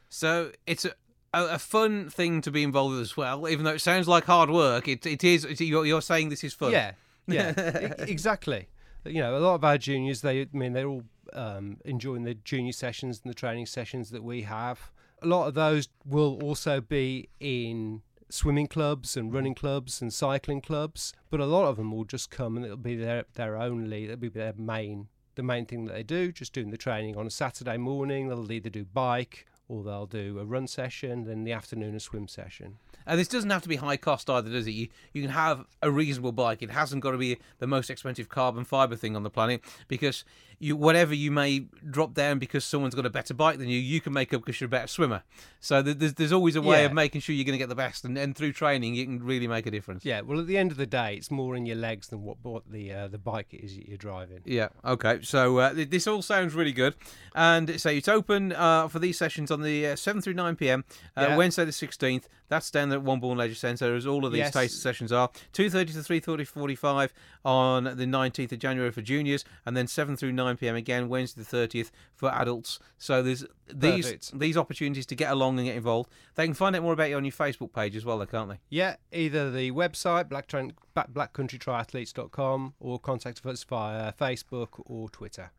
So 0.08 0.52
it's 0.68 0.84
a, 0.84 0.92
a, 1.34 1.58
fun 1.58 2.08
thing 2.08 2.42
to 2.42 2.52
be 2.52 2.62
involved 2.62 2.94
with 2.94 3.02
as 3.02 3.16
well. 3.16 3.48
Even 3.48 3.64
though 3.64 3.74
it 3.74 3.80
sounds 3.80 4.06
like 4.06 4.24
hard 4.24 4.50
work, 4.50 4.87
it, 4.87 5.04
it 5.04 5.24
is. 5.24 5.44
It, 5.44 5.61
you're, 5.62 5.84
you're 5.84 6.00
saying 6.00 6.28
this 6.28 6.44
is 6.44 6.54
fun. 6.54 6.70
Yeah, 6.70 6.92
yeah, 7.26 7.50
exactly. 7.98 8.68
You 9.04 9.20
know, 9.20 9.37
a 9.37 9.40
lot 9.40 9.56
of 9.56 9.64
our 9.64 9.78
juniors, 9.78 10.20
they, 10.20 10.42
I 10.42 10.46
mean, 10.52 10.74
they're 10.74 10.87
all 10.87 11.02
um, 11.32 11.78
enjoying 11.84 12.22
the 12.22 12.34
junior 12.34 12.72
sessions 12.72 13.20
and 13.24 13.28
the 13.28 13.34
training 13.34 13.66
sessions 13.66 14.11
that 14.11 14.22
we 14.22 14.42
have. 14.42 14.92
A 15.22 15.26
lot 15.26 15.48
of 15.48 15.54
those 15.54 15.88
will 16.04 16.38
also 16.42 16.81
be 16.81 17.28
in 17.40 18.02
swimming 18.31 18.66
clubs 18.66 19.16
and 19.16 19.33
running 19.33 19.54
mm. 19.54 19.59
clubs 19.59 20.00
and 20.00 20.12
cycling 20.12 20.61
clubs, 20.61 21.12
but 21.31 21.40
a 21.40 21.46
lot 21.46 21.66
of 21.66 21.76
them 21.76 21.92
will 21.92 22.04
just 22.04 22.31
come 22.31 22.57
and 22.57 22.64
it'll 22.64 22.76
be 22.76 22.96
their 22.96 23.24
their 23.35 23.57
only, 23.57 24.04
it'll 24.04 24.16
be 24.16 24.28
their 24.28 24.52
main, 24.57 25.09
the 25.35 25.42
main 25.42 25.66
thing 25.66 25.85
that 25.87 25.94
they 25.94 26.02
do, 26.02 26.33
just 26.33 26.52
doing 26.52 26.70
the 26.70 26.76
training 26.76 27.16
on 27.16 27.26
a 27.26 27.31
Saturday 27.31 27.76
morning. 27.76 28.28
They'll 28.28 28.50
either 28.50 28.70
do 28.70 28.85
bike 28.85 29.46
or 29.68 29.85
they'll 29.85 30.07
do 30.07 30.38
a 30.38 30.44
run 30.44 30.66
session, 30.66 31.24
then 31.24 31.38
in 31.38 31.44
the 31.44 31.52
afternoon 31.52 31.94
a 31.94 32.00
swim 32.00 32.26
session. 32.26 32.78
And 33.07 33.18
this 33.18 33.28
doesn't 33.28 33.50
have 33.50 33.62
to 33.62 33.68
be 33.68 33.76
high 33.76 33.96
cost 33.96 34.28
either, 34.28 34.50
does 34.50 34.66
it? 34.66 34.72
You, 34.72 34.88
you 35.12 35.22
can 35.22 35.31
have 35.31 35.64
a 35.83 35.90
reasonable 35.90 36.33
bike. 36.33 36.62
It 36.62 36.70
hasn't 36.70 37.02
got 37.02 37.12
to 37.12 37.18
be 37.18 37.38
the 37.59 37.66
most 37.66 37.90
expensive 37.90 38.28
carbon 38.28 38.64
fiber 38.64 38.96
thing 38.96 39.16
on 39.16 39.22
the 39.22 39.31
planet 39.31 39.62
because 39.88 40.24
you 40.60 40.76
whatever 40.76 41.14
you 41.14 41.30
may 41.30 41.66
drop 41.90 42.14
down 42.14 42.38
because 42.38 42.64
someone's 42.64 42.94
got 42.94 43.06
a 43.06 43.10
better 43.10 43.32
bike 43.34 43.58
than 43.58 43.68
you, 43.68 43.78
you 43.78 44.00
can 44.00 44.12
make 44.12 44.34
up 44.34 44.40
because 44.44 44.60
you're 44.60 44.66
a 44.66 44.70
better 44.70 44.86
swimmer. 44.88 45.22
So 45.60 45.82
there's 45.82 46.14
there's 46.14 46.32
always 46.32 46.56
a 46.56 46.62
way 46.62 46.80
Yeah. 46.80 46.86
of 46.86 46.92
making 46.92 47.20
sure 47.20 47.34
you're 47.34 47.44
going 47.44 47.52
to 47.54 47.58
get 47.58 47.68
the 47.68 47.74
best, 47.74 48.04
and, 48.04 48.16
and 48.18 48.36
through 48.36 48.52
training 48.52 48.94
you 48.94 49.04
can 49.04 49.22
really 49.22 49.46
make 49.48 49.66
a 49.66 49.70
difference. 49.70 50.04
Yeah, 50.04 50.20
well, 50.22 50.40
at 50.40 50.46
the 50.46 50.58
end 50.58 50.70
of 50.70 50.76
the 50.76 50.86
day, 50.86 51.14
it's 51.14 51.30
more 51.30 51.54
in 51.56 51.66
your 51.66 51.76
legs 51.76 52.08
than 52.08 52.22
what, 52.22 52.38
what 52.42 52.62
the 52.70 52.92
uh, 52.92 53.08
the 53.08 53.18
bike 53.18 53.48
is 53.52 53.76
that 53.76 53.88
you're 53.88 53.96
driving. 53.98 54.40
Yeah. 54.44 54.68
Okay. 54.84 55.20
So 55.22 55.58
uh, 55.58 55.74
th- 55.74 55.90
this 55.90 56.06
all 56.06 56.22
sounds 56.22 56.54
really 56.54 56.72
good, 56.72 56.94
and 57.34 57.80
so 57.80 57.90
it's 57.90 58.08
open 58.08 58.52
uh, 58.52 58.88
for 58.88 58.98
these 58.98 59.16
sessions 59.18 59.50
on 59.50 59.62
the 59.62 59.86
uh, 59.88 59.96
seven 59.96 60.22
through 60.22 60.34
nine 60.34 60.56
p.m. 60.56 60.84
Uh, 61.16 61.26
Yeah. 61.28 61.36
Wednesday 61.36 61.64
the 61.64 61.72
sixteenth. 61.72 62.28
That's 62.48 62.70
down 62.70 62.90
at 62.92 63.00
Wombourne 63.04 63.36
Leisure 63.36 63.54
Centre, 63.54 63.94
as 63.94 64.06
all 64.06 64.24
of 64.24 64.32
these 64.32 64.38
Yes. 64.38 64.52
taster 64.54 64.78
sessions 64.78 65.12
are. 65.12 65.28
Two 65.52 65.68
thirty 65.68 65.92
to 65.92 66.02
three 66.02 66.18
thirty 66.20 66.44
forty-five 66.44 67.12
on 67.48 67.96
the 67.96 68.06
nineteenth 68.06 68.52
of 68.52 68.58
January 68.58 68.92
for 68.92 69.00
juniors, 69.00 69.42
and 69.64 69.74
then 69.74 69.87
seven 69.87 70.16
through 70.16 70.32
nine 70.32 70.58
p.m. 70.58 70.76
again 70.76 71.08
Wednesday 71.08 71.40
the 71.40 71.46
thirtieth 71.46 71.90
for 72.14 72.30
adults. 72.30 72.78
So 72.98 73.22
there's 73.22 73.46
these 73.72 74.04
Perfect. 74.04 74.38
these 74.38 74.58
opportunities 74.58 75.06
to 75.06 75.14
get 75.14 75.32
along 75.32 75.58
and 75.58 75.66
get 75.66 75.76
involved. 75.76 76.11
They 76.34 76.44
can 76.44 76.52
find 76.52 76.76
out 76.76 76.82
more 76.82 76.92
about 76.92 77.08
you 77.08 77.16
on 77.16 77.24
your 77.24 77.32
Facebook 77.32 77.72
page 77.72 77.96
as 77.96 78.04
well, 78.04 78.18
though, 78.18 78.26
can't 78.26 78.50
they? 78.50 78.58
Yeah, 78.68 78.96
either 79.12 79.50
the 79.50 79.72
website 79.72 80.28
black 80.28 80.48
blackcountrytriathletes.com 80.48 82.74
or 82.80 82.98
contact 82.98 83.46
us 83.46 83.64
via 83.64 84.12
Facebook 84.12 84.82
or 84.84 85.08
Twitter. 85.08 85.50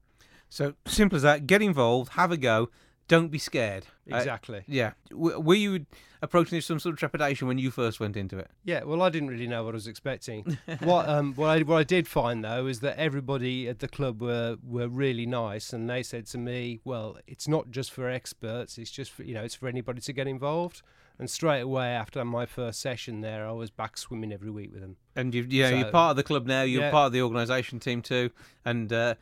So 0.50 0.74
simple 0.86 1.16
as 1.16 1.24
that. 1.24 1.48
Get 1.48 1.62
involved, 1.62 2.14
have 2.14 2.32
a 2.32 2.38
go. 2.38 2.70
Don't 3.10 3.28
be 3.28 3.38
scared. 3.40 3.86
Uh, 4.12 4.16
Exactly. 4.16 4.64
Yeah. 4.68 4.92
W- 5.12 5.40
were 5.40 5.56
you 5.56 5.86
approaching 6.22 6.58
this 6.58 6.64
with 6.70 6.76
some 6.76 6.80
sort 6.80 6.94
of 6.94 7.00
trepidation 7.00 7.48
when 7.48 7.58
you 7.58 7.72
first 7.72 8.00
went 8.00 8.16
into 8.16 8.38
it? 8.38 8.50
Yeah, 8.64 8.84
well, 8.84 9.02
I 9.02 9.10
didn't 9.10 9.30
really 9.30 9.48
know 9.48 9.64
what 9.66 9.74
I 9.74 9.76
was 9.78 9.88
expecting. 9.88 10.58
what 10.84 11.10
um, 11.10 11.34
what 11.34 11.50
I 11.50 11.60
what 11.64 11.78
I 11.78 11.84
did 11.84 12.08
find 12.08 12.44
though 12.46 12.68
is 12.68 12.80
that 12.80 12.98
everybody 12.98 13.68
at 13.68 13.80
the 13.80 13.88
club 13.90 14.22
were 14.22 14.56
were 14.64 14.88
really 14.88 15.26
nice, 15.26 15.74
and 15.74 15.90
they 15.90 16.04
said 16.04 16.26
to 16.28 16.38
me, 16.38 16.80
"Well, 16.86 17.18
it's 17.28 17.48
not 17.48 17.70
just 17.72 17.92
for 17.92 18.08
experts; 18.10 18.78
it's 18.78 18.92
just 18.92 19.12
for 19.12 19.24
you 19.24 19.34
know, 19.34 19.44
it's 19.44 19.56
for 19.56 19.68
anybody 19.68 20.00
to 20.02 20.14
get 20.14 20.28
involved." 20.28 20.82
And 21.18 21.30
straight 21.30 21.60
away 21.62 21.88
after 21.88 22.24
my 22.24 22.46
first 22.46 22.80
session 22.80 23.20
there, 23.20 23.46
I 23.46 23.52
was 23.52 23.70
back 23.72 23.98
swimming 23.98 24.32
every 24.32 24.50
week 24.50 24.72
with 24.72 24.80
them. 24.80 24.96
And 25.18 25.36
you've, 25.36 25.52
yeah, 25.52 25.68
you're 25.68 25.92
part 25.92 26.12
of 26.12 26.16
the 26.16 26.24
club 26.24 26.48
now. 26.48 26.62
You're 26.62 26.84
Yeah. 26.84 26.92
part 26.92 27.08
of 27.08 27.12
the 27.12 27.22
organisation 27.24 27.78
team 27.82 28.02
too. 28.02 28.30
And 28.64 28.94
uh, 28.94 29.16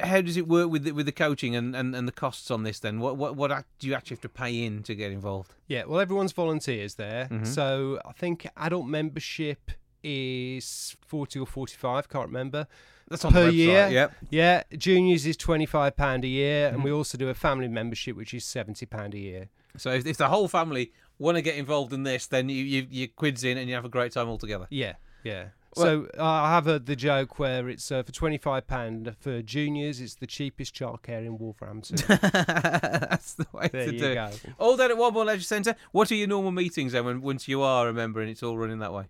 how 0.00 0.20
does 0.20 0.36
it 0.36 0.48
work 0.48 0.70
with 0.70 0.84
the, 0.84 0.92
with 0.92 1.06
the 1.06 1.12
coaching 1.12 1.54
and, 1.54 1.74
and, 1.76 1.94
and 1.94 2.08
the 2.08 2.12
costs 2.12 2.50
on 2.50 2.62
this? 2.64 2.78
Then 2.80 2.98
what 3.00 3.16
what 3.16 3.36
what 3.36 3.64
do 3.78 3.86
you 3.88 3.94
actually 3.94 4.16
have 4.16 4.22
to 4.22 4.28
pay 4.28 4.64
in 4.64 4.82
to 4.84 4.94
get 4.94 5.12
involved? 5.12 5.54
Yeah, 5.68 5.84
well, 5.84 6.00
everyone's 6.00 6.32
volunteers 6.32 6.94
there. 6.94 7.26
Mhm. 7.30 7.46
So 7.46 8.00
I 8.04 8.12
think 8.12 8.46
adult 8.56 8.86
membership 8.86 9.70
is 10.02 10.96
40 11.06 11.38
or 11.40 11.46
45, 11.46 12.08
can't 12.08 12.26
remember. 12.26 12.66
That's 13.08 13.24
on 13.24 13.32
Per 13.32 13.50
the 13.50 13.50
website. 13.50 13.56
year? 13.56 13.88
Yeah. 13.90 14.08
Yeah, 14.30 14.62
juniors 14.76 15.26
is 15.26 15.36
£25 15.36 16.24
a 16.24 16.26
year, 16.26 16.66
Mm-hmm. 16.66 16.74
and 16.76 16.84
we 16.84 16.90
also 16.92 17.18
do 17.18 17.28
a 17.28 17.34
family 17.34 17.68
membership, 17.68 18.16
which 18.16 18.32
is 18.34 18.44
£70 18.44 19.14
a 19.14 19.18
year. 19.18 19.48
So 19.76 19.90
if, 19.90 20.06
if 20.06 20.16
the 20.16 20.28
whole 20.28 20.48
family 20.48 20.92
want 21.18 21.36
to 21.36 21.42
get 21.42 21.56
involved 21.56 21.92
in 21.92 22.02
this, 22.04 22.26
then 22.26 22.48
you, 22.48 22.62
you 22.64 22.86
you 22.90 23.08
quids 23.08 23.42
in 23.44 23.56
and 23.58 23.68
you 23.68 23.74
have 23.74 23.84
a 23.84 23.88
great 23.88 24.12
time 24.12 24.28
all 24.28 24.38
together. 24.38 24.66
Yeah, 24.70 24.94
yeah. 25.24 25.44
So 25.74 26.08
uh, 26.18 26.22
I 26.24 26.50
have 26.50 26.66
a, 26.66 26.78
the 26.78 26.94
joke 26.96 27.38
where 27.38 27.68
it's 27.68 27.90
uh, 27.90 28.02
for 28.02 28.12
£25 28.12 29.16
for 29.18 29.40
juniors, 29.42 30.00
it's 30.00 30.14
the 30.16 30.26
cheapest 30.26 30.74
childcare 30.74 31.24
in 31.24 31.38
Wolverhampton. 31.38 31.96
That's 32.08 33.34
the 33.34 33.46
way 33.52 33.68
there 33.72 33.86
to 33.86 33.98
do 33.98 34.06
it. 34.10 34.14
go. 34.14 34.30
All 34.58 34.76
down 34.76 34.90
at 34.90 34.96
Ball 34.98 35.24
Leisure 35.24 35.42
Centre. 35.44 35.74
What 35.92 36.10
are 36.10 36.14
your 36.14 36.28
normal 36.28 36.50
meetings 36.52 36.92
then 36.92 37.04
when, 37.04 37.22
once 37.22 37.48
you 37.48 37.62
are 37.62 37.88
a 37.88 37.92
member 37.92 38.20
and 38.20 38.28
it's 38.30 38.42
all 38.42 38.58
running 38.58 38.78
that 38.80 38.92
way? 38.92 39.04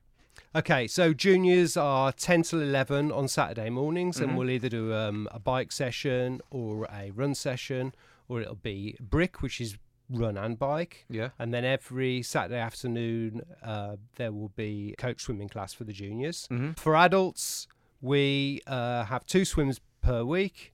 Okay, 0.55 0.87
so 0.87 1.13
juniors 1.13 1.77
are 1.77 2.13
10 2.13 2.43
till 2.43 2.61
11 2.61 3.11
on 3.11 3.27
Saturday 3.27 3.71
mornings, 3.71 4.19
Mhm. 4.19 4.23
and 4.23 4.39
we'll 4.39 4.51
either 4.51 4.69
do 4.69 4.93
um, 4.95 5.27
a 5.33 5.39
bike 5.39 5.73
session 5.73 6.41
or 6.51 6.87
a 6.93 7.11
run 7.11 7.35
session, 7.35 7.95
or 8.29 8.41
it'll 8.43 8.55
be 8.55 8.97
brick, 9.01 9.41
which 9.43 9.61
is 9.61 9.79
run 10.13 10.37
and 10.37 10.59
bike. 10.59 11.05
Yeah. 11.09 11.31
And 11.39 11.53
then 11.55 11.65
every 11.65 12.23
Saturday 12.23 12.61
afternoon, 12.61 13.43
uh, 13.63 13.97
there 14.17 14.31
will 14.33 14.51
be 14.51 14.95
coach 14.99 15.23
swimming 15.23 15.49
class 15.49 15.73
for 15.73 15.85
the 15.85 15.93
juniors. 15.93 16.47
Mhm. 16.51 16.79
For 16.79 16.95
adults, 16.95 17.67
we 18.01 18.61
uh, 18.67 19.05
have 19.05 19.25
two 19.27 19.45
swims 19.45 19.81
per 20.03 20.23
week. 20.25 20.73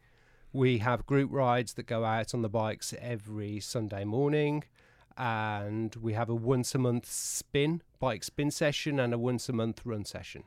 We 0.52 0.78
have 0.78 1.06
group 1.06 1.30
rides 1.30 1.74
that 1.74 1.84
go 1.86 2.04
out 2.04 2.34
on 2.34 2.42
the 2.42 2.48
bikes 2.48 2.94
every 2.98 3.60
Sunday 3.60 4.04
morning. 4.04 4.64
And 5.16 5.94
we 5.96 6.12
have 6.12 6.28
a 6.30 6.34
once 6.34 6.74
a 6.74 6.78
month 6.78 7.06
spin, 7.10 7.82
bike 7.98 8.22
spin 8.24 8.50
session, 8.50 9.00
and 9.00 9.12
a 9.12 9.18
once 9.18 9.48
a 9.48 9.52
month 9.52 9.80
run 9.84 10.04
session. 10.04 10.44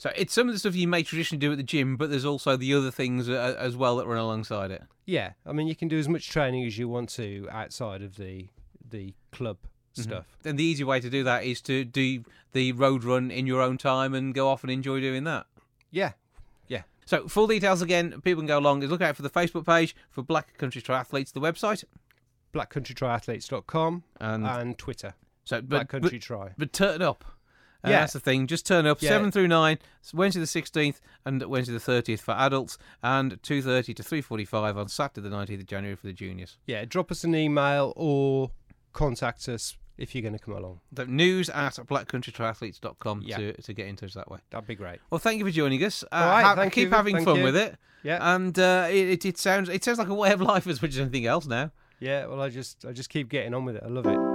So 0.00 0.10
it's 0.16 0.32
some 0.32 0.48
of 0.48 0.54
the 0.54 0.58
stuff 0.58 0.74
you 0.74 0.88
may 0.88 1.02
traditionally 1.02 1.38
do 1.40 1.52
at 1.52 1.58
the 1.58 1.62
gym, 1.62 1.98
but 1.98 2.08
there's 2.08 2.24
also 2.24 2.56
the 2.56 2.72
other 2.72 2.90
things 2.90 3.28
uh, 3.28 3.54
as 3.58 3.76
well 3.76 3.96
that 3.96 4.06
run 4.06 4.16
alongside 4.16 4.70
it. 4.70 4.82
Yeah, 5.04 5.32
I 5.44 5.52
mean, 5.52 5.66
you 5.68 5.76
can 5.76 5.88
do 5.88 5.98
as 5.98 6.08
much 6.08 6.30
training 6.30 6.64
as 6.64 6.78
you 6.78 6.88
want 6.88 7.10
to 7.10 7.46
outside 7.50 8.00
of 8.00 8.16
the 8.16 8.48
the 8.88 9.12
club 9.30 9.58
Mhm. 9.98 10.02
stuff. 10.02 10.26
And 10.42 10.58
the 10.58 10.64
easy 10.64 10.84
way 10.84 11.00
to 11.00 11.10
do 11.10 11.22
that 11.24 11.44
is 11.44 11.60
to 11.62 11.84
do 11.84 12.24
the 12.52 12.72
road 12.72 13.04
run 13.04 13.30
in 13.30 13.46
your 13.46 13.60
own 13.60 13.76
time 13.76 14.14
and 14.14 14.32
go 14.32 14.48
off 14.48 14.62
and 14.64 14.70
enjoy 14.72 15.00
doing 15.00 15.24
that. 15.24 15.46
Yeah, 15.90 16.12
yeah. 16.66 16.84
So 17.04 17.28
full 17.28 17.46
details 17.46 17.82
again, 17.82 18.22
people 18.22 18.40
can 18.40 18.46
go 18.48 18.58
along. 18.58 18.82
is 18.82 18.88
Look 18.90 19.02
out 19.02 19.16
for 19.16 19.22
the 19.22 19.28
Facebook 19.28 19.66
page 19.66 19.94
for 20.08 20.22
Black 20.22 20.56
Country 20.56 20.80
Triathletes, 20.80 21.32
the 21.34 21.40
website, 21.42 21.84
blackcountrytriathletes.com 22.54 24.02
and 24.20 24.46
and 24.46 24.78
Twitter. 24.78 25.14
so 25.44 25.60
Black 25.60 25.88
Country 25.88 26.18
but, 26.18 26.22
Try. 26.22 26.50
but 26.56 26.72
turn 26.72 27.02
up. 27.02 27.24
Yeah. 27.84 28.00
that's 28.00 28.12
the 28.12 28.20
thing. 28.20 28.46
Just 28.46 28.66
turn 28.66 28.86
up. 28.86 29.00
Yeah. 29.00 29.08
Seven 29.10 29.30
through 29.30 29.48
nine. 29.48 29.78
Wednesday 30.12 30.40
the 30.40 30.46
sixteenth 30.46 31.00
and 31.24 31.42
Wednesday 31.44 31.72
the 31.72 31.80
thirtieth 31.80 32.20
for 32.20 32.32
adults, 32.32 32.76
and 33.02 33.42
two 33.42 33.62
thirty 33.62 33.94
to 33.94 34.02
three 34.02 34.20
forty-five 34.20 34.76
on 34.76 34.88
Saturday 34.88 35.28
the 35.28 35.34
nineteenth 35.34 35.60
of 35.60 35.66
January 35.66 35.96
for 35.96 36.06
the 36.06 36.12
juniors. 36.12 36.58
Yeah, 36.66 36.84
drop 36.84 37.10
us 37.10 37.24
an 37.24 37.34
email 37.34 37.92
or 37.96 38.50
contact 38.92 39.48
us 39.48 39.76
if 39.98 40.14
you're 40.14 40.22
going 40.22 40.32
to 40.32 40.38
come 40.38 40.54
along. 40.54 40.80
The 40.92 41.06
news 41.06 41.48
at 41.50 41.74
blackcountrytriathletes.com 41.74 43.22
Yeah. 43.24 43.36
to, 43.36 43.52
to 43.62 43.72
get 43.72 43.86
in 43.86 43.96
touch 43.96 44.14
that 44.14 44.30
way. 44.30 44.38
That'd 44.50 44.66
be 44.66 44.74
great. 44.74 44.98
Well, 45.10 45.18
thank 45.18 45.38
you 45.38 45.44
for 45.44 45.50
joining 45.50 45.82
us. 45.84 46.02
Uh, 46.04 46.06
All 46.16 46.26
right, 46.28 46.42
ha- 46.42 46.54
thank 46.56 46.72
keep 46.72 46.88
you, 46.88 46.94
having 46.94 47.16
thank 47.16 47.26
fun 47.26 47.36
you. 47.38 47.44
with 47.44 47.56
it. 47.56 47.76
Yeah, 48.02 48.34
And 48.34 48.58
uh, 48.58 48.86
it, 48.90 49.08
it, 49.10 49.24
it 49.26 49.38
sounds 49.38 49.68
it 49.68 49.84
sounds 49.84 49.98
like 49.98 50.08
a 50.08 50.14
way 50.14 50.32
of 50.32 50.40
life 50.40 50.66
as 50.66 50.80
much 50.80 50.92
as 50.92 50.98
anything 51.00 51.26
else 51.26 51.46
now. 51.46 51.70
yeah. 51.98 52.24
Well, 52.26 52.40
I 52.40 52.48
just 52.48 52.84
I 52.86 52.92
just 52.92 53.10
keep 53.10 53.28
getting 53.28 53.52
on 53.52 53.66
with 53.66 53.76
it. 53.76 53.82
I 53.84 53.88
love 53.88 54.06
it. 54.06 54.29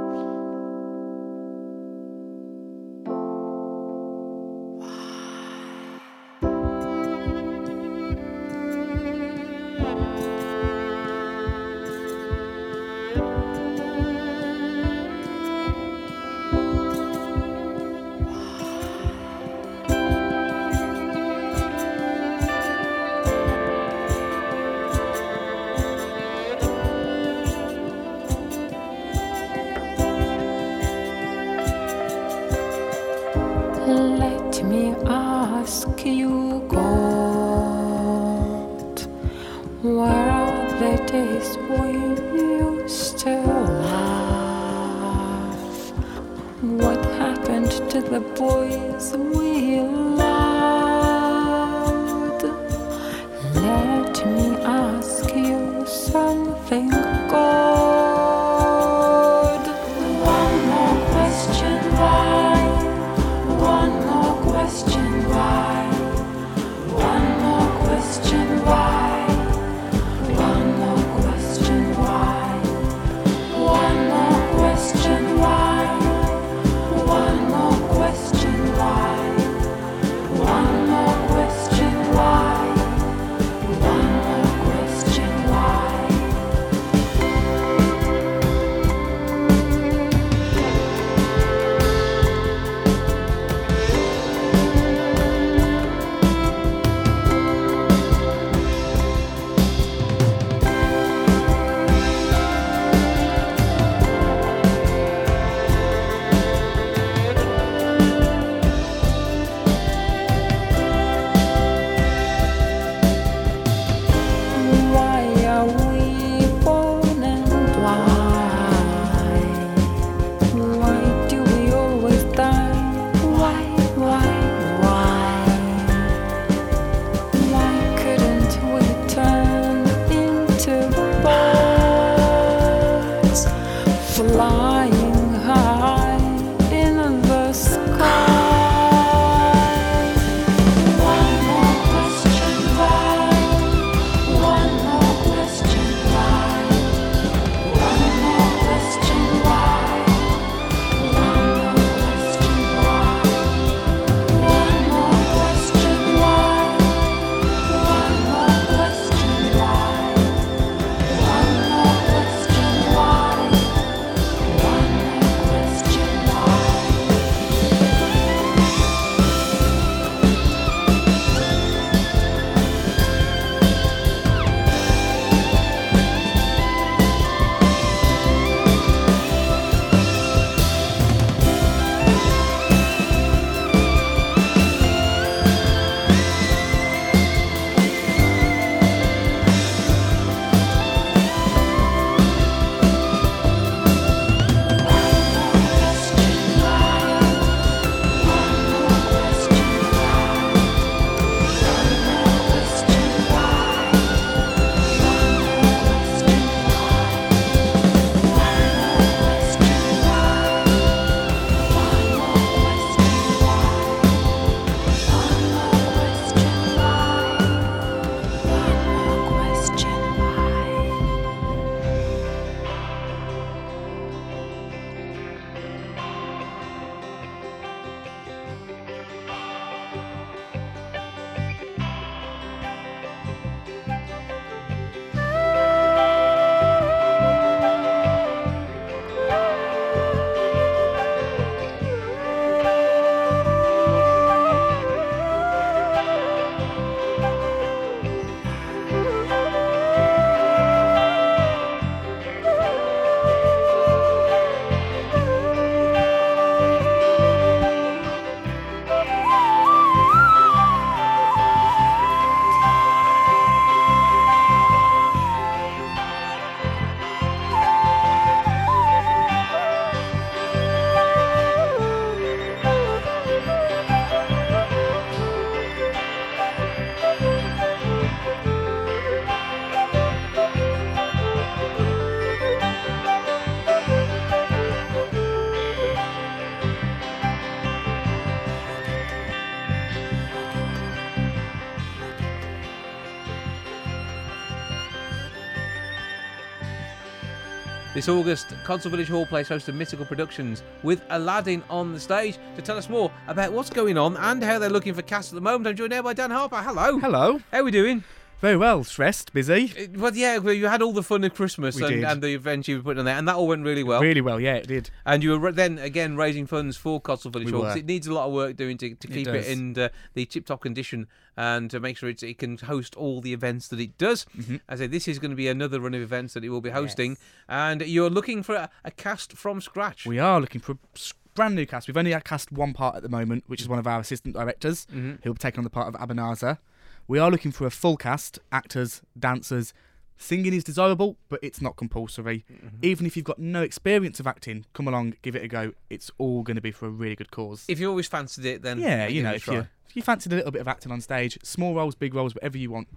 This 298.06 298.14
August, 298.14 298.50
Codsall 298.64 298.92
Village 298.92 299.08
Hall 299.10 299.26
plays 299.26 299.48
host 299.48 299.66
to 299.66 299.74
Mystical 299.74 300.06
Productions 300.06 300.62
with 300.84 301.02
Aladdin 301.10 301.64
on 301.72 301.92
the 301.92 302.00
stage 302.00 302.38
to 302.56 302.62
tell 302.62 302.78
us 302.78 302.88
more 302.88 303.12
about 303.28 303.52
what's 303.52 303.72
going 303.72 303.98
on 303.98 304.16
and 304.18 304.44
how 304.44 304.60
they're 304.60 304.70
looking 304.70 304.94
for 304.94 305.02
cast 305.02 305.34
at 305.34 305.36
the 305.36 305.42
moment. 305.42 305.66
I'm 305.66 305.76
joined 305.76 305.90
now 305.90 306.04
by 306.04 306.14
Dan 306.14 306.30
Harper. 306.30 306.58
Hello. 306.58 307.00
Hello. 307.00 307.40
How 307.52 307.62
are 307.62 307.64
we 307.64 307.72
doing? 307.72 308.04
Very 308.42 308.58
well. 308.58 308.84
Stressed, 308.84 309.34
busy. 309.34 309.72
Uh, 309.80 309.88
Well, 310.00 310.16
yeah, 310.16 310.38
well, 310.38 310.54
you 310.54 310.68
had 310.68 310.82
all 310.82 310.92
the 310.92 311.02
fun 311.02 311.24
of 311.24 311.34
Christmas 311.34 311.78
We 311.78 311.84
and, 311.84 311.94
did. 311.96 312.04
and 312.04 312.22
the 312.22 312.34
events 312.36 312.68
you 312.68 312.78
were 312.78 312.84
putting 312.84 313.00
on 313.00 313.06
there, 313.06 313.16
and 313.18 313.28
that 313.28 313.36
all 313.38 313.48
went 313.48 313.64
really 313.64 313.82
well. 313.84 314.02
Really 314.02 314.22
well. 314.22 314.40
Yeah, 314.40 314.56
it 314.56 314.68
did. 314.68 314.90
And 315.06 315.24
you 315.24 315.32
were 315.32 315.40
ra- 315.40 315.52
then 315.52 315.80
again 315.80 316.16
raising 316.16 316.46
funds 316.46 316.78
for 316.78 317.02
Codsall 317.02 317.32
Village 317.32 317.48
We 317.48 317.54
Hall 317.54 317.62
'cause 317.64 317.74
were. 317.76 317.80
it 317.80 317.86
needs 317.86 318.06
a 318.08 318.14
lot 318.14 318.28
of 318.28 318.34
work 318.34 318.56
doing 318.56 318.78
to, 318.80 318.94
to 318.94 319.08
keep 319.08 319.28
it, 319.28 319.32
does. 319.32 319.48
in 319.48 319.80
uh, 319.80 319.90
the 320.14 320.26
tip 320.26 320.46
top 320.46 320.62
condition 320.62 321.08
and 321.38 321.72
to 321.72 321.80
make 321.80 321.98
sure 321.98 322.10
it's, 322.10 322.22
it 322.24 322.38
can 322.38 322.58
host 322.58 322.94
all 322.96 323.20
the 323.22 323.34
events 323.34 323.68
that 323.70 323.80
it 323.80 323.98
does. 323.98 324.26
Mhm. 324.38 324.60
I 324.70 324.76
say 324.76 324.88
this 324.88 325.08
is 325.08 325.18
going 325.18 325.32
to 325.32 325.36
be 325.38 325.48
another 325.48 325.80
run 325.80 325.94
of 325.96 326.02
events 326.02 326.34
that 326.36 326.44
it 326.44 326.50
will 326.50 326.62
be 326.62 326.70
hosting, 326.72 327.18
and 327.50 327.82
you're 327.82 328.10
looking 328.12 328.44
for 328.44 328.54
a, 328.56 328.70
a 328.84 328.92
cast 328.92 329.34
from 329.34 329.60
scratch. 329.62 330.06
We 330.06 330.20
are 330.20 330.40
looking 330.42 330.62
for 330.62 330.74
a 330.74 330.78
s- 330.96 331.14
brand 331.34 331.56
new 331.56 331.66
cast. 331.66 331.88
We've 331.88 331.98
only 331.98 332.14
cast 332.24 332.52
one 332.52 332.74
part 332.74 332.96
at 332.96 333.02
the 333.02 333.10
moment, 333.10 333.46
which 333.48 333.62
is 333.62 333.68
one 333.68 333.80
of 333.80 333.88
our 333.88 334.00
assistant 334.02 334.36
directors, 334.36 334.86
Mhm. 334.94 335.24
who 335.24 335.30
will 335.30 335.34
be 335.36 335.40
taking 335.40 335.60
on 335.60 335.64
the 335.64 335.70
part 335.70 335.88
of 335.94 336.00
Abanazar. 336.00 336.60
We 337.08 337.20
are 337.20 337.30
looking 337.30 337.52
for 337.52 337.66
a 337.68 337.72
full 337.72 337.98
cast, 337.98 338.40
actors, 338.52 339.02
dancers. 339.18 339.74
Singing 340.18 340.54
is 340.54 340.64
desirable, 340.64 341.18
but 341.30 341.40
it's 341.44 341.62
not 341.62 341.76
compulsory. 341.76 342.46
Mm-hmm. 342.52 342.78
Even 342.82 343.06
if 343.06 343.16
you've 343.16 343.26
got 343.26 343.38
no 343.38 343.62
experience 343.62 344.20
of 344.20 344.28
acting, 344.28 344.66
come 344.74 344.88
along, 344.88 345.16
give 345.22 345.36
it 345.36 345.44
a 345.44 345.48
go. 345.48 345.74
It's 345.90 346.10
all 346.18 346.42
going 346.42 346.56
to 346.56 346.62
be 346.62 346.72
for 346.72 346.88
a 346.88 346.90
really 346.90 347.16
good 347.16 347.32
cause. 347.32 347.66
If 347.68 347.80
you 347.80 347.90
always 347.90 348.08
fancied 348.08 348.46
it, 348.46 348.62
then 348.62 348.80
yeah, 348.80 349.08
you 349.08 349.22
know, 349.22 349.34
if 349.34 349.46
you, 349.48 349.68
if 349.88 349.96
you 349.96 350.02
fancied 350.02 350.32
a 350.32 350.38
little 350.38 350.52
bit 350.52 350.62
of 350.62 350.68
acting 350.68 350.92
on 350.92 351.02
stage, 351.02 351.38
small 351.44 351.76
roles, 351.76 351.96
big 351.96 352.16
roles, 352.16 352.34
whatever 352.34 352.58
you 352.58 352.72
want, 352.72 352.88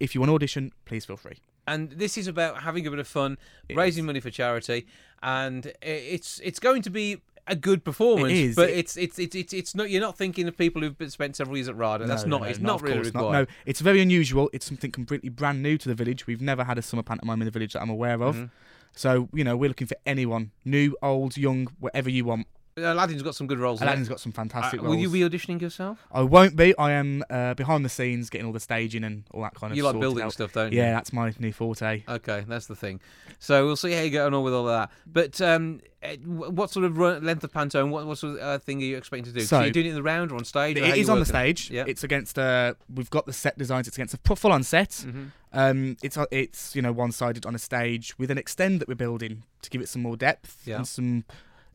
if 0.00 0.14
you 0.14 0.20
want 0.22 0.32
audition, 0.32 0.72
please 0.86 1.04
feel 1.04 1.16
free. 1.18 1.36
and 1.68 1.90
this 1.92 2.16
is 2.18 2.26
about 2.26 2.62
having 2.62 2.86
a 2.86 2.90
bit 2.90 2.98
of 2.98 3.06
fun, 3.06 3.36
It 3.68 3.76
raising 3.76 4.04
is. 4.04 4.06
money 4.06 4.20
for 4.20 4.30
charity, 4.30 4.86
and 5.22 5.72
it's 5.82 6.40
it's 6.42 6.58
going 6.58 6.80
to 6.82 6.90
be 6.90 7.20
a 7.46 7.56
good 7.56 7.84
performance. 7.84 8.32
It 8.32 8.36
is. 8.36 8.56
but 8.56 8.70
it's, 8.70 8.96
it's 8.96 9.18
it's 9.18 9.34
it's 9.34 9.52
it's 9.52 9.74
not. 9.74 9.90
You're 9.90 10.00
not 10.00 10.16
thinking 10.16 10.46
of 10.48 10.56
people 10.56 10.82
who've 10.82 11.12
spent 11.12 11.36
several 11.36 11.56
years 11.56 11.68
at 11.68 11.76
RADA. 11.76 12.06
That's 12.06 12.24
not. 12.24 12.42
no, 12.42 12.46
it's 12.46 12.58
no, 12.58 12.66
not 12.68 12.82
really 12.82 13.00
required. 13.00 13.32
No, 13.32 13.46
it's 13.66 13.80
very 13.80 14.00
unusual. 14.00 14.48
It's 14.52 14.66
something 14.66 14.90
completely 14.90 15.28
brand 15.28 15.62
new 15.62 15.76
to 15.78 15.88
the 15.88 15.94
village. 15.94 16.26
We've 16.26 16.40
never 16.40 16.64
had 16.64 16.78
a 16.78 16.82
summer 16.82 17.02
pantomime 17.02 17.40
in 17.42 17.46
the 17.46 17.50
village 17.50 17.72
that 17.72 17.82
I'm 17.82 17.90
aware 17.90 18.22
of. 18.22 18.36
Mhm. 18.36 18.50
So, 18.94 19.28
you 19.32 19.42
know, 19.42 19.56
we're 19.56 19.68
looking 19.68 19.86
for 19.86 19.96
anyone, 20.04 20.50
new, 20.64 20.96
old, 21.02 21.36
young, 21.36 21.66
whatever 21.80 22.10
you 22.10 22.24
want. 22.26 22.46
Aladdin's 22.76 23.22
got 23.22 23.34
some 23.34 23.46
good 23.46 23.58
roles. 23.58 23.82
Aladdin's 23.82 24.08
got 24.08 24.18
some 24.20 24.32
fantastic 24.32 24.80
Uh, 24.80 24.84
roles. 24.84 24.96
will 24.96 25.02
you 25.02 25.10
be 25.10 25.20
auditioning 25.20 25.60
yourself? 25.60 25.98
I 26.10 26.22
won't 26.22 26.56
be. 26.56 26.76
I 26.78 26.92
am 26.92 27.22
uh, 27.28 27.52
behind 27.54 27.84
the 27.84 27.88
scenes, 27.90 28.30
getting 28.30 28.46
all 28.46 28.52
the 28.52 28.60
staging 28.60 29.04
and 29.04 29.24
all 29.32 29.42
that 29.42 29.54
kind 29.54 29.72
of. 29.72 29.76
You 29.76 29.84
like 29.84 30.00
building 30.00 30.24
out. 30.24 30.32
stuff, 30.32 30.52
don't 30.54 30.72
you? 30.72 30.78
Yeah, 30.78 30.92
that's 30.94 31.12
my 31.12 31.34
new 31.38 31.52
forte. 31.52 32.02
Okay, 32.08 32.44
that's 32.48 32.66
the 32.66 32.76
thing. 32.76 33.00
So 33.38 33.66
we'll 33.66 33.76
see 33.76 33.92
how 33.92 34.00
you 34.02 34.10
get 34.10 34.22
on 34.32 34.42
with 34.42 34.54
all 34.54 34.68
of 34.68 34.72
that. 34.74 34.90
But 35.06 35.40
um, 35.42 35.80
eh, 36.02 36.16
what 36.24 36.70
sort 36.70 36.86
of 36.86 36.96
length 36.96 37.44
of 37.44 37.52
panto 37.52 37.80
and 37.82 37.92
what, 37.92 38.06
what 38.06 38.16
sort 38.16 38.36
of 38.36 38.40
uh, 38.42 38.58
thing 38.58 38.78
are 38.80 38.86
you 38.86 38.96
expecting 38.96 39.24
to 39.32 39.38
do? 39.38 39.40
So, 39.40 39.56
So- 39.58 39.60
you're 39.62 39.70
doing 39.72 39.86
it 39.86 39.90
in 39.90 39.94
the 39.96 40.02
round 40.02 40.32
or 40.32 40.36
on 40.36 40.44
stage? 40.44 40.76
It 40.78 40.96
is 40.96 41.10
on 41.10 41.18
the 41.18 41.26
stage. 41.26 41.70
Yeah. 41.70 41.84
It's 41.86 42.04
against. 42.04 42.38
Uh, 42.38 42.74
we've 42.92 43.10
got 43.10 43.26
the 43.26 43.32
set 43.34 43.58
designs. 43.58 43.86
It's 43.86 43.96
against 43.98 44.14
a 44.14 44.18
fu- 44.24 44.34
full-on 44.36 44.62
set. 44.62 44.90
Mhm. 44.90 45.30
Um, 45.52 45.96
it's 46.02 46.16
uh, 46.16 46.24
it's 46.30 46.74
you 46.74 46.80
know 46.80 46.92
one-sided 46.92 47.44
on 47.44 47.54
a 47.54 47.58
stage 47.58 48.18
with 48.18 48.30
an 48.30 48.38
extend 48.38 48.80
that 48.80 48.88
we're 48.88 48.94
building 48.94 49.42
to 49.60 49.68
give 49.68 49.82
it 49.82 49.88
some 49.90 50.00
more 50.00 50.16
depth 50.16 50.62
Yeah. 50.64 50.76
and 50.76 50.88
some. 50.88 51.24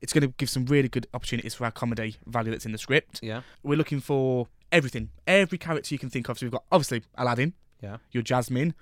It's 0.02 0.14
going 0.14 0.22
to 0.22 0.34
give 0.38 0.50
some 0.50 0.66
really 0.66 0.88
good 0.90 1.08
opportunities 1.14 1.54
for 1.56 1.66
our 1.66 1.72
comedy 1.72 2.18
value 2.26 2.52
that's 2.52 2.66
in 2.66 2.72
the 2.72 2.78
script. 2.78 3.20
Yeah. 3.24 3.42
We're 3.64 3.78
looking 3.78 4.00
for 4.00 4.48
everything, 4.72 5.10
every 5.26 5.58
character 5.58 5.94
you 5.96 6.00
can 6.00 6.10
think 6.10 6.30
of. 6.30 6.38
So 6.38 6.46
we've 6.46 6.52
got 6.52 6.64
obviously 6.72 7.04
Aladdin, 7.18 7.54
Yeah. 7.82 7.98
your 8.12 8.22
Jasmine, 8.24 8.74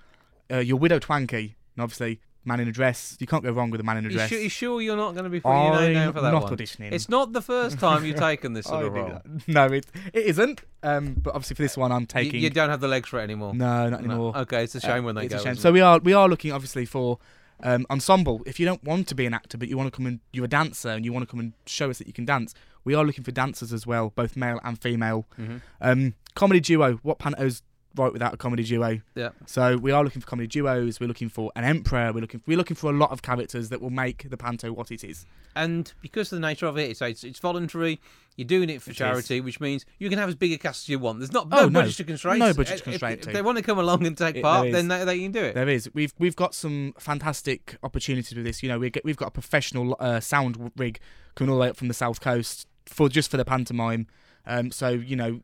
uh, 0.51 0.57
your 0.57 0.78
Widow 0.78 0.99
Twankey, 0.99 1.55
and 1.76 1.84
obviously 1.84 2.20
Man 2.47 2.59
in 2.59 2.68
a 2.68 2.72
Dress. 2.72 3.18
You 3.20 3.26
can't 3.28 3.43
go 3.43 3.51
wrong 3.51 3.72
with 3.72 3.80
a 3.82 3.84
Man 3.84 3.97
in 3.97 4.05
a 4.05 4.09
You 4.09 4.16
Dress. 4.16 4.30
sure, 4.30 4.39
you 4.39 4.49
sure 4.49 4.82
you're 4.82 4.95
not 4.97 5.13
going 5.13 5.24
to 5.24 5.30
be 5.30 5.39
putting 5.39 5.63
your 5.63 5.80
name 5.82 5.93
down 5.95 6.13
for 6.13 6.22
that 6.22 6.32
not 6.32 6.43
one? 6.43 6.55
auditioning. 6.57 6.91
It's 6.91 7.09
not 7.09 7.34
the 7.34 7.41
first 7.41 7.80
time 7.80 8.05
you've 8.05 8.18
taken 8.30 8.53
this 8.53 8.66
sort 8.66 8.86
of 8.86 8.93
role. 8.93 9.22
No, 9.47 9.66
it, 9.68 9.86
it 10.13 10.26
isn't. 10.26 10.61
Um, 10.84 11.13
but 11.16 11.34
obviously 11.34 11.55
for 11.55 11.61
this 11.63 11.76
one, 11.78 11.91
I'm 11.91 12.05
taking. 12.05 12.41
you 12.41 12.49
don't 12.51 12.70
have 12.70 12.82
the 12.82 12.88
legs 12.88 13.09
for 13.09 13.20
it 13.20 13.24
anymore. 13.24 13.53
no, 13.55 13.89
not 13.89 14.03
No. 14.03 14.09
anymore. 14.09 14.38
Okay, 14.39 14.63
it's 14.63 14.76
a 14.76 14.80
shame 14.82 15.03
Uh, 15.03 15.07
when 15.07 15.16
they 15.16 15.26
it's 15.26 15.34
go. 15.34 15.39
a 15.39 15.43
shame. 15.43 15.55
So 15.55 15.72
we 15.72 15.82
are 15.82 15.97
we 15.99 16.13
are 16.13 16.28
looking 16.30 16.51
obviously 16.51 16.86
for 16.86 17.18
um, 17.64 17.86
ensemble. 17.89 18.41
If 18.45 18.60
you 18.60 18.66
don't 18.66 18.84
want 18.84 19.08
to 19.08 19.16
be 19.16 19.26
an 19.26 19.34
actor, 19.34 19.58
but 19.58 19.68
you 19.68 19.78
want 19.78 19.88
to 19.91 19.95
come 19.95 20.06
and 20.06 20.20
you're 20.34 20.45
a 20.45 20.49
dancer 20.49 20.89
and 20.89 21.06
you 21.06 21.14
want 21.14 21.28
to 21.28 21.32
come 21.32 21.39
and 21.39 21.53
show 21.66 21.89
us 21.89 21.97
that 21.99 22.08
you 22.08 22.14
can 22.14 22.26
dance, 22.26 22.53
we 22.84 22.93
are 22.93 23.03
looking 23.03 23.24
for 23.24 23.32
dancers 23.32 23.74
as 23.74 23.88
well, 23.88 24.12
both 24.16 24.36
male 24.36 24.60
and 24.64 24.80
female. 24.82 25.26
Mhm. 25.39 25.62
Um, 25.82 26.14
comedy 26.36 26.60
duo. 26.60 26.95
What 27.03 27.18
panto's 27.20 27.62
right 27.96 28.12
without 28.14 28.34
a 28.34 28.38
comedy 28.38 28.64
duo? 28.64 29.02
Yeah. 29.16 29.30
So 29.46 29.78
we 29.78 29.91
are 29.91 30.04
looking 30.04 30.22
for 30.22 30.28
comedy 30.28 30.48
duos. 30.48 31.00
We're 31.00 31.08
looking 31.08 31.30
for 31.30 31.52
an 31.56 31.64
emperor. 31.64 32.12
We're 32.14 32.22
looking 32.22 32.41
we're 32.46 32.58
looking 32.58 32.76
for 32.76 32.89
a 32.89 32.93
lot 32.96 33.12
of 33.12 33.22
characters 33.22 33.70
that 33.70 33.82
will 33.82 33.89
make 33.89 34.30
the 34.30 34.38
panto 34.38 34.72
what 34.74 34.91
it 34.91 35.04
is. 35.04 35.26
And 35.56 35.91
because 36.02 36.32
of 36.34 36.38
the 36.41 36.48
nature 36.48 36.66
of 36.68 36.78
it, 36.78 36.89
it's, 36.91 37.02
it's 37.02 37.24
it's 37.24 37.39
voluntary. 37.39 38.00
You're 38.38 38.46
doing 38.48 38.70
it 38.70 38.82
for 38.82 38.91
It 38.91 38.96
charity, 38.98 39.39
which 39.39 39.62
means 39.62 39.86
you 39.98 40.10
can 40.10 40.20
have 40.20 40.28
as 40.28 40.36
big 40.36 40.52
a 40.52 40.58
cast 40.58 40.84
as 40.86 40.89
you 40.89 41.00
want. 41.00 41.20
There's 41.20 41.32
not 41.32 41.48
Oh, 41.54 41.62
no 41.62 41.70
no. 41.70 41.82
budgetary 41.84 42.08
constraints. 42.08 42.39
No 42.39 42.54
budgetary 42.54 42.78
If- 42.80 42.84
constraint 42.84 43.20
If, 43.22 43.26
too. 43.28 43.32
they 43.32 43.41
want 43.41 43.58
to 43.58 43.64
come 43.64 43.80
along 43.80 44.06
and 44.06 44.18
take 44.18 44.36
It- 44.36 44.43
part, 44.43 44.70
then 44.74 44.89
they, 44.89 45.06
they 45.06 45.20
can 45.20 45.32
do 45.32 45.41
it. 45.41 45.56
There 45.56 45.70
is. 45.70 45.89
We've 45.93 46.14
we've 46.20 46.36
got 46.36 46.54
some 46.54 46.93
fantastic 47.00 47.78
opportunities 47.82 48.36
with 48.36 48.43
this. 48.46 48.62
You 48.62 48.68
know, 48.70 48.78
we 48.80 48.89
get 48.89 49.06
we've 49.06 49.16
got 49.16 49.30
a 49.30 49.32
professional 49.32 49.96
uh, 50.02 50.20
sound 50.20 50.72
rig 50.76 51.00
coming 51.36 51.50
all 51.50 51.56
the 51.58 51.62
way 51.62 51.70
up 51.70 51.78
from 51.78 51.88
the 51.88 51.93
south 51.93 52.20
coast 52.20 52.68
for 52.86 53.08
just 53.08 53.32
for 53.32 53.38
the 53.38 53.46
pantomime. 53.46 54.08
Um, 54.46 54.70
so 54.72 54.89
you 54.89 55.16
know, 55.16 55.39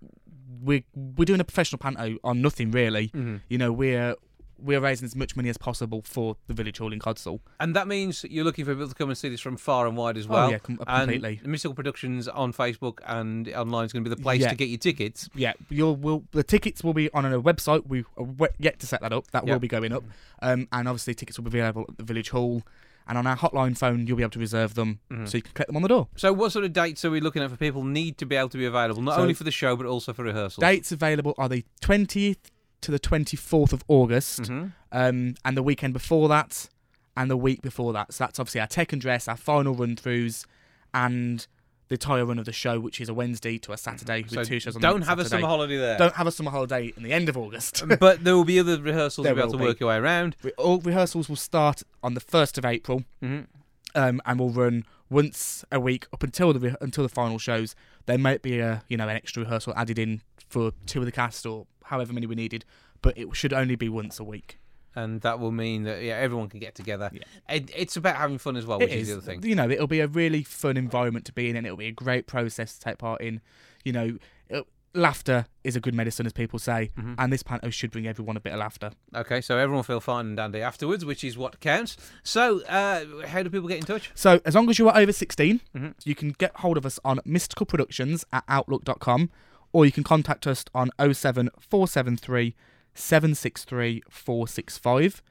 we're 0.61 0.83
we're 0.95 1.25
doing 1.25 1.39
a 1.39 1.43
professional 1.45 1.79
panto 1.79 2.17
on 2.23 2.41
nothing 2.41 2.71
really. 2.71 3.09
Mhm. 3.09 3.41
You 3.49 3.57
know, 3.57 3.71
we're 3.71 4.15
we're 4.63 4.79
raising 4.79 5.05
as 5.07 5.15
much 5.15 5.35
money 5.35 5.49
as 5.49 5.57
possible 5.57 6.03
for 6.05 6.37
the 6.45 6.53
village 6.53 6.77
hall 6.77 6.93
in 6.93 6.99
Codsall. 6.99 7.39
And 7.59 7.75
that 7.75 7.87
means 7.87 8.23
you're 8.29 8.43
looking 8.43 8.63
for 8.63 8.75
people 8.75 8.87
to 8.89 8.93
come 8.93 9.09
and 9.09 9.17
see 9.17 9.27
this 9.27 9.41
from 9.41 9.57
far 9.57 9.87
and 9.87 9.97
wide 9.97 10.17
as 10.17 10.27
well. 10.27 10.49
oh 10.49 10.51
yeah, 10.51 10.59
com- 10.59 10.77
And 10.85 11.09
completely. 11.11 11.41
Mystical 11.43 11.73
Productions 11.73 12.27
on 12.27 12.53
Facebook 12.53 12.99
and 13.07 13.47
online 13.55 13.85
is 13.85 13.91
going 13.93 14.03
to 14.03 14.09
be 14.11 14.15
the 14.15 14.21
place 14.21 14.41
Yeah. 14.41 14.49
to 14.49 14.55
get 14.55 14.69
your 14.69 14.77
tickets. 14.77 15.27
Yeah, 15.33 15.53
you'll 15.69 15.95
will 15.95 16.25
the 16.31 16.43
tickets 16.43 16.83
will 16.83 16.93
be 16.93 17.09
on 17.11 17.25
a 17.25 17.41
website. 17.41 17.87
We 17.87 18.03
are 18.17 18.49
yet 18.59 18.79
to 18.81 18.85
set 18.85 19.01
that 19.01 19.11
up. 19.11 19.31
That 19.31 19.47
Yeah. 19.47 19.53
will 19.53 19.59
be 19.59 19.67
going 19.67 19.93
up, 19.93 20.03
um, 20.43 20.67
and 20.71 20.87
obviously 20.87 21.15
tickets 21.15 21.39
will 21.39 21.49
be 21.49 21.57
available 21.57 21.85
at 21.89 21.97
the 21.97 22.03
village 22.03 22.29
hall. 22.29 22.61
And 23.07 23.17
on 23.17 23.27
our 23.27 23.35
hotline 23.35 23.77
phone, 23.77 24.07
you'll 24.07 24.17
be 24.17 24.23
able 24.23 24.31
to 24.31 24.39
reserve 24.39 24.75
them, 24.75 24.99
Mhm. 25.11 25.27
so 25.27 25.37
you 25.37 25.41
can 25.41 25.53
collect 25.53 25.67
them 25.67 25.75
on 25.75 25.81
the 25.81 25.87
door. 25.89 26.07
So, 26.15 26.31
what 26.31 26.51
sort 26.51 26.65
of 26.65 26.71
dates 26.73 27.03
are 27.03 27.11
we 27.11 27.19
looking 27.19 27.41
at 27.41 27.49
for 27.49 27.57
people 27.57 27.83
need 27.83 28.17
to 28.19 28.25
be 28.25 28.35
able 28.35 28.49
to 28.49 28.57
be 28.57 28.65
available, 28.65 29.01
not 29.01 29.15
So- 29.15 29.21
only 29.21 29.33
for 29.33 29.43
the 29.43 29.51
show 29.51 29.75
but 29.75 29.85
also 29.85 30.13
for 30.13 30.23
rehearsals? 30.23 30.61
Dates 30.61 30.91
available 30.91 31.33
are 31.37 31.49
the 31.49 31.65
20th 31.81 32.51
to 32.81 32.91
the 32.91 32.99
24th 32.99 33.73
of 33.73 33.83
August, 33.87 34.43
Mhm. 34.43 34.71
um, 34.91 35.35
and 35.43 35.57
the 35.57 35.63
weekend 35.63 35.93
before 35.93 36.27
that, 36.29 36.69
and 37.17 37.29
the 37.29 37.37
week 37.37 37.61
before 37.61 37.91
that. 37.93 38.13
So 38.13 38.23
that's 38.23 38.39
obviously 38.39 38.61
our 38.61 38.67
tech 38.67 38.93
and 38.93 39.01
dress, 39.01 39.27
our 39.27 39.35
final 39.37 39.73
run 39.75 39.95
throughs, 39.95 40.45
and 40.93 41.45
the 41.91 41.95
entire 41.95 42.23
run 42.25 42.39
of 42.39 42.45
the 42.45 42.53
show, 42.53 42.79
which 42.79 43.01
is 43.01 43.09
a 43.09 43.13
Wednesday 43.13 43.57
to 43.57 43.73
a 43.73 43.77
Saturday 43.77 44.21
with 44.23 44.31
So 44.31 44.45
two 44.45 44.61
shows 44.61 44.77
on 44.77 44.81
don't 44.81 45.01
have 45.01 45.19
a 45.19 45.25
summer 45.25 45.45
holiday 45.45 45.75
there. 45.77 45.97
Don't 45.97 46.15
have 46.15 46.25
a 46.25 46.31
summer 46.31 46.49
holiday 46.49 46.93
in 46.95 47.03
the 47.03 47.11
end 47.11 47.27
of 47.27 47.35
August. 47.35 47.83
but 47.99 48.23
there 48.23 48.33
will 48.33 48.45
be 48.45 48.59
other 48.59 48.81
rehearsals 48.81 49.25
There 49.25 49.33
you'll 49.33 49.35
be 49.35 49.41
able 49.41 49.51
to 49.51 49.57
will 49.57 49.65
work 49.65 49.79
your 49.81 49.89
way 49.89 49.97
around. 49.97 50.37
Re- 50.41 50.53
All 50.57 50.79
rehearsals 50.79 51.27
will 51.27 51.35
start 51.35 51.83
on 52.01 52.13
the 52.13 52.21
1st 52.21 52.57
of 52.57 52.63
April, 52.63 53.03
Mhm. 53.21 53.47
um, 53.93 54.21
and 54.25 54.39
will 54.39 54.51
run 54.51 54.85
once 55.09 55.65
a 55.69 55.81
week 55.81 56.07
up 56.13 56.23
until 56.23 56.53
the 56.53 56.59
re- 56.61 56.75
until 56.79 57.03
the 57.03 57.09
final 57.09 57.37
shows. 57.37 57.75
There 58.05 58.17
might 58.17 58.41
be 58.41 58.59
a 58.59 58.83
you 58.87 58.95
know 58.95 59.09
an 59.09 59.17
extra 59.17 59.43
rehearsal 59.43 59.73
added 59.75 59.99
in 59.99 60.21
for 60.47 60.71
two 60.85 60.99
of 60.99 61.05
the 61.05 61.11
cast 61.11 61.45
or 61.45 61.67
however 61.83 62.13
many 62.13 62.25
we 62.25 62.35
needed, 62.35 62.63
but 63.01 63.17
it 63.17 63.27
should 63.35 63.51
only 63.51 63.75
be 63.75 63.89
once 63.89 64.17
a 64.17 64.23
week. 64.23 64.59
And 64.95 65.21
that 65.21 65.39
will 65.39 65.51
mean 65.51 65.83
that 65.83 66.01
yeah, 66.03 66.15
everyone 66.17 66.49
can 66.49 66.59
get 66.59 66.75
together. 66.75 67.09
Yeah. 67.13 67.21
It, 67.55 67.71
it's 67.75 67.95
about 67.95 68.15
having 68.17 68.37
fun 68.37 68.57
as 68.57 68.65
well, 68.65 68.79
which 68.79 68.89
is 68.91 69.03
is, 69.03 69.07
the 69.07 69.13
other 69.13 69.21
thing. 69.41 69.49
you 69.49 69.55
know, 69.55 69.69
it'll 69.69 69.87
be 69.87 70.01
a 70.01 70.07
really 70.07 70.43
fun 70.43 70.75
environment 70.77 71.25
to 71.25 71.33
be 71.33 71.49
in, 71.49 71.55
and 71.55 71.65
it'll 71.65 71.77
be 71.77 71.87
a 71.87 71.91
great 71.93 72.27
process 72.27 72.73
to 72.77 72.79
take 72.81 72.97
part 72.97 73.21
in. 73.21 73.39
You 73.85 73.93
know, 73.93 74.17
it- 74.49 74.67
laughter 74.93 75.45
is 75.63 75.77
a 75.77 75.79
good 75.79 75.93
medicine, 75.95 76.25
as 76.25 76.33
people 76.33 76.59
say, 76.59 76.91
Mhm. 76.99 77.15
and 77.17 77.31
this 77.31 77.41
panto 77.43 77.69
should 77.69 77.91
bring 77.91 78.05
everyone 78.05 78.35
a 78.35 78.41
bit 78.41 78.51
of 78.51 78.59
laughter. 78.59 78.91
Okay, 79.15 79.39
so 79.39 79.57
everyone 79.57 79.83
feel 79.85 80.01
fine 80.01 80.25
and 80.25 80.35
dandy 80.35 80.59
afterwards, 80.61 81.05
which 81.05 81.23
is 81.23 81.37
what 81.37 81.61
counts. 81.61 81.95
So, 82.23 82.59
uh, 82.65 83.25
how 83.27 83.41
do 83.41 83.49
people 83.49 83.69
get 83.69 83.77
in 83.77 83.85
touch? 83.85 84.11
So, 84.15 84.41
as 84.43 84.53
long 84.53 84.69
as 84.69 84.77
you 84.79 84.89
are 84.89 84.97
over 84.97 85.13
16, 85.13 85.61
Mhm. 85.73 85.93
you 86.03 86.13
can 86.13 86.31
get 86.37 86.53
hold 86.57 86.75
of 86.75 86.85
us 86.85 86.99
on 87.05 87.19
mysticalproductions 87.19 88.25
at 88.33 88.43
outlook.com, 88.49 89.29
or 89.71 89.85
you 89.85 89.93
can 89.93 90.03
contact 90.03 90.45
us 90.45 90.65
on 90.75 90.91
07473 90.99 92.53
763 92.93 94.03
465. 94.09 95.21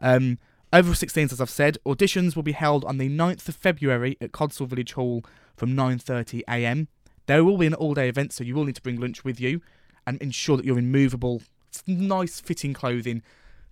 Um, 0.00 0.38
over 0.72 0.92
16s, 0.92 1.32
as 1.32 1.40
I've 1.40 1.48
said, 1.48 1.78
auditions 1.86 2.36
will 2.36 2.42
be 2.42 2.52
held 2.52 2.84
on 2.84 2.98
the 2.98 3.08
9th 3.08 3.48
of 3.48 3.56
February 3.56 4.16
at 4.20 4.32
Codsall 4.32 4.66
Village 4.66 4.92
Hall 4.92 5.24
from 5.56 5.74
9.30am. 5.74 6.88
There 7.26 7.44
will 7.44 7.56
be 7.56 7.66
an 7.66 7.74
all-day 7.74 8.08
event, 8.08 8.32
so 8.32 8.44
you 8.44 8.54
will 8.54 8.64
need 8.64 8.76
to 8.76 8.82
bring 8.82 9.00
lunch 9.00 9.24
with 9.24 9.40
you 9.40 9.60
and 10.06 10.20
ensure 10.20 10.56
that 10.56 10.66
you're 10.66 10.78
in 10.78 10.90
movable, 10.92 11.42
nice 11.86 12.40
fitting 12.40 12.72
clothing, 12.72 13.22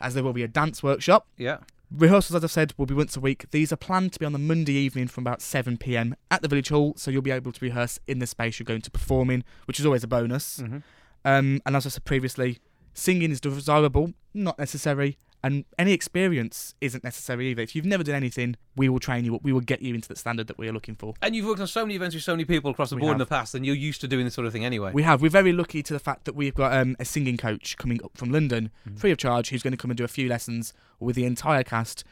as 0.00 0.14
there 0.14 0.24
will 0.24 0.32
be 0.32 0.42
a 0.42 0.48
dance 0.48 0.82
workshop. 0.82 1.26
Yeah. 1.36 1.58
Rehearsals, 1.90 2.36
as 2.36 2.44
I've 2.44 2.50
said, 2.50 2.74
will 2.76 2.86
be 2.86 2.94
once 2.94 3.16
a 3.16 3.20
week. 3.20 3.50
These 3.50 3.72
are 3.72 3.76
planned 3.76 4.12
to 4.14 4.18
be 4.18 4.26
on 4.26 4.32
the 4.32 4.38
Monday 4.38 4.72
evening 4.72 5.06
from 5.06 5.22
about 5.24 5.42
7 5.42 5.76
pm 5.76 6.16
at 6.30 6.42
the 6.42 6.48
Village 6.48 6.70
Hall, 6.70 6.94
so 6.96 7.10
you'll 7.10 7.22
be 7.22 7.30
able 7.30 7.52
to 7.52 7.64
rehearse 7.64 8.00
in 8.08 8.18
the 8.18 8.26
space 8.26 8.58
you're 8.58 8.64
going 8.64 8.80
to 8.80 8.90
perform 8.90 9.30
in, 9.30 9.44
which 9.66 9.78
is 9.78 9.86
always 9.86 10.02
a 10.02 10.08
bonus. 10.08 10.58
Mhm. 10.60 10.82
Um, 11.24 11.60
and 11.64 11.76
as 11.76 11.86
I 11.86 11.90
said 11.90 12.04
previously, 12.04 12.58
singing 12.94 13.30
is 13.30 13.40
desirable, 13.40 14.12
not 14.32 14.58
necessary, 14.58 15.18
And 15.42 15.66
any 15.78 15.92
experience 15.92 16.74
isn't 16.80 17.04
necessary 17.04 17.48
either. 17.50 17.60
If 17.60 17.76
you've 17.76 17.84
never 17.84 18.02
done 18.02 18.14
anything, 18.14 18.56
we 18.76 18.88
will 18.88 18.98
train 18.98 19.26
you 19.26 19.34
up. 19.36 19.42
We 19.42 19.52
will 19.52 19.60
get 19.60 19.82
you 19.82 19.94
into 19.94 20.08
the 20.08 20.16
standard 20.16 20.46
that 20.46 20.56
we 20.56 20.66
are 20.68 20.72
looking 20.72 20.94
for. 20.94 21.12
And 21.20 21.36
you've 21.36 21.44
worked 21.46 21.60
on 21.60 21.66
so 21.66 21.84
many 21.84 21.96
events 21.96 22.14
with 22.14 22.24
so 22.24 22.32
many 22.32 22.46
people 22.46 22.70
across 22.70 22.88
the 22.88 22.96
We 22.96 23.02
board 23.02 23.12
in 23.12 23.18
the 23.18 23.26
past, 23.26 23.54
and 23.54 23.66
you're 23.66 23.74
used 23.74 24.00
to 24.00 24.08
doing 24.08 24.24
this 24.24 24.32
sort 24.32 24.46
of 24.46 24.54
thing 24.54 24.64
anyway. 24.64 24.92
We 24.94 25.02
have. 25.02 25.20
We're 25.20 25.28
very 25.28 25.52
lucky 25.52 25.82
to 25.82 25.92
the 25.92 25.98
fact 25.98 26.24
that 26.24 26.34
we've 26.34 26.54
got 26.54 26.72
um, 26.72 26.96
a 26.98 27.04
singing 27.04 27.36
coach 27.36 27.76
coming 27.76 28.02
up 28.02 28.16
from 28.16 28.30
London, 28.30 28.70
free 28.96 29.10
of 29.10 29.18
charge, 29.18 29.50
who's 29.50 29.62
going 29.62 29.72
to 29.72 29.76
come 29.76 29.90
and 29.90 29.98
do 29.98 30.04
a 30.04 30.08
few 30.08 30.30
lessons 30.30 30.72
with 30.98 31.14
the 31.14 31.26
entire 31.26 31.62
cast. 31.62 32.04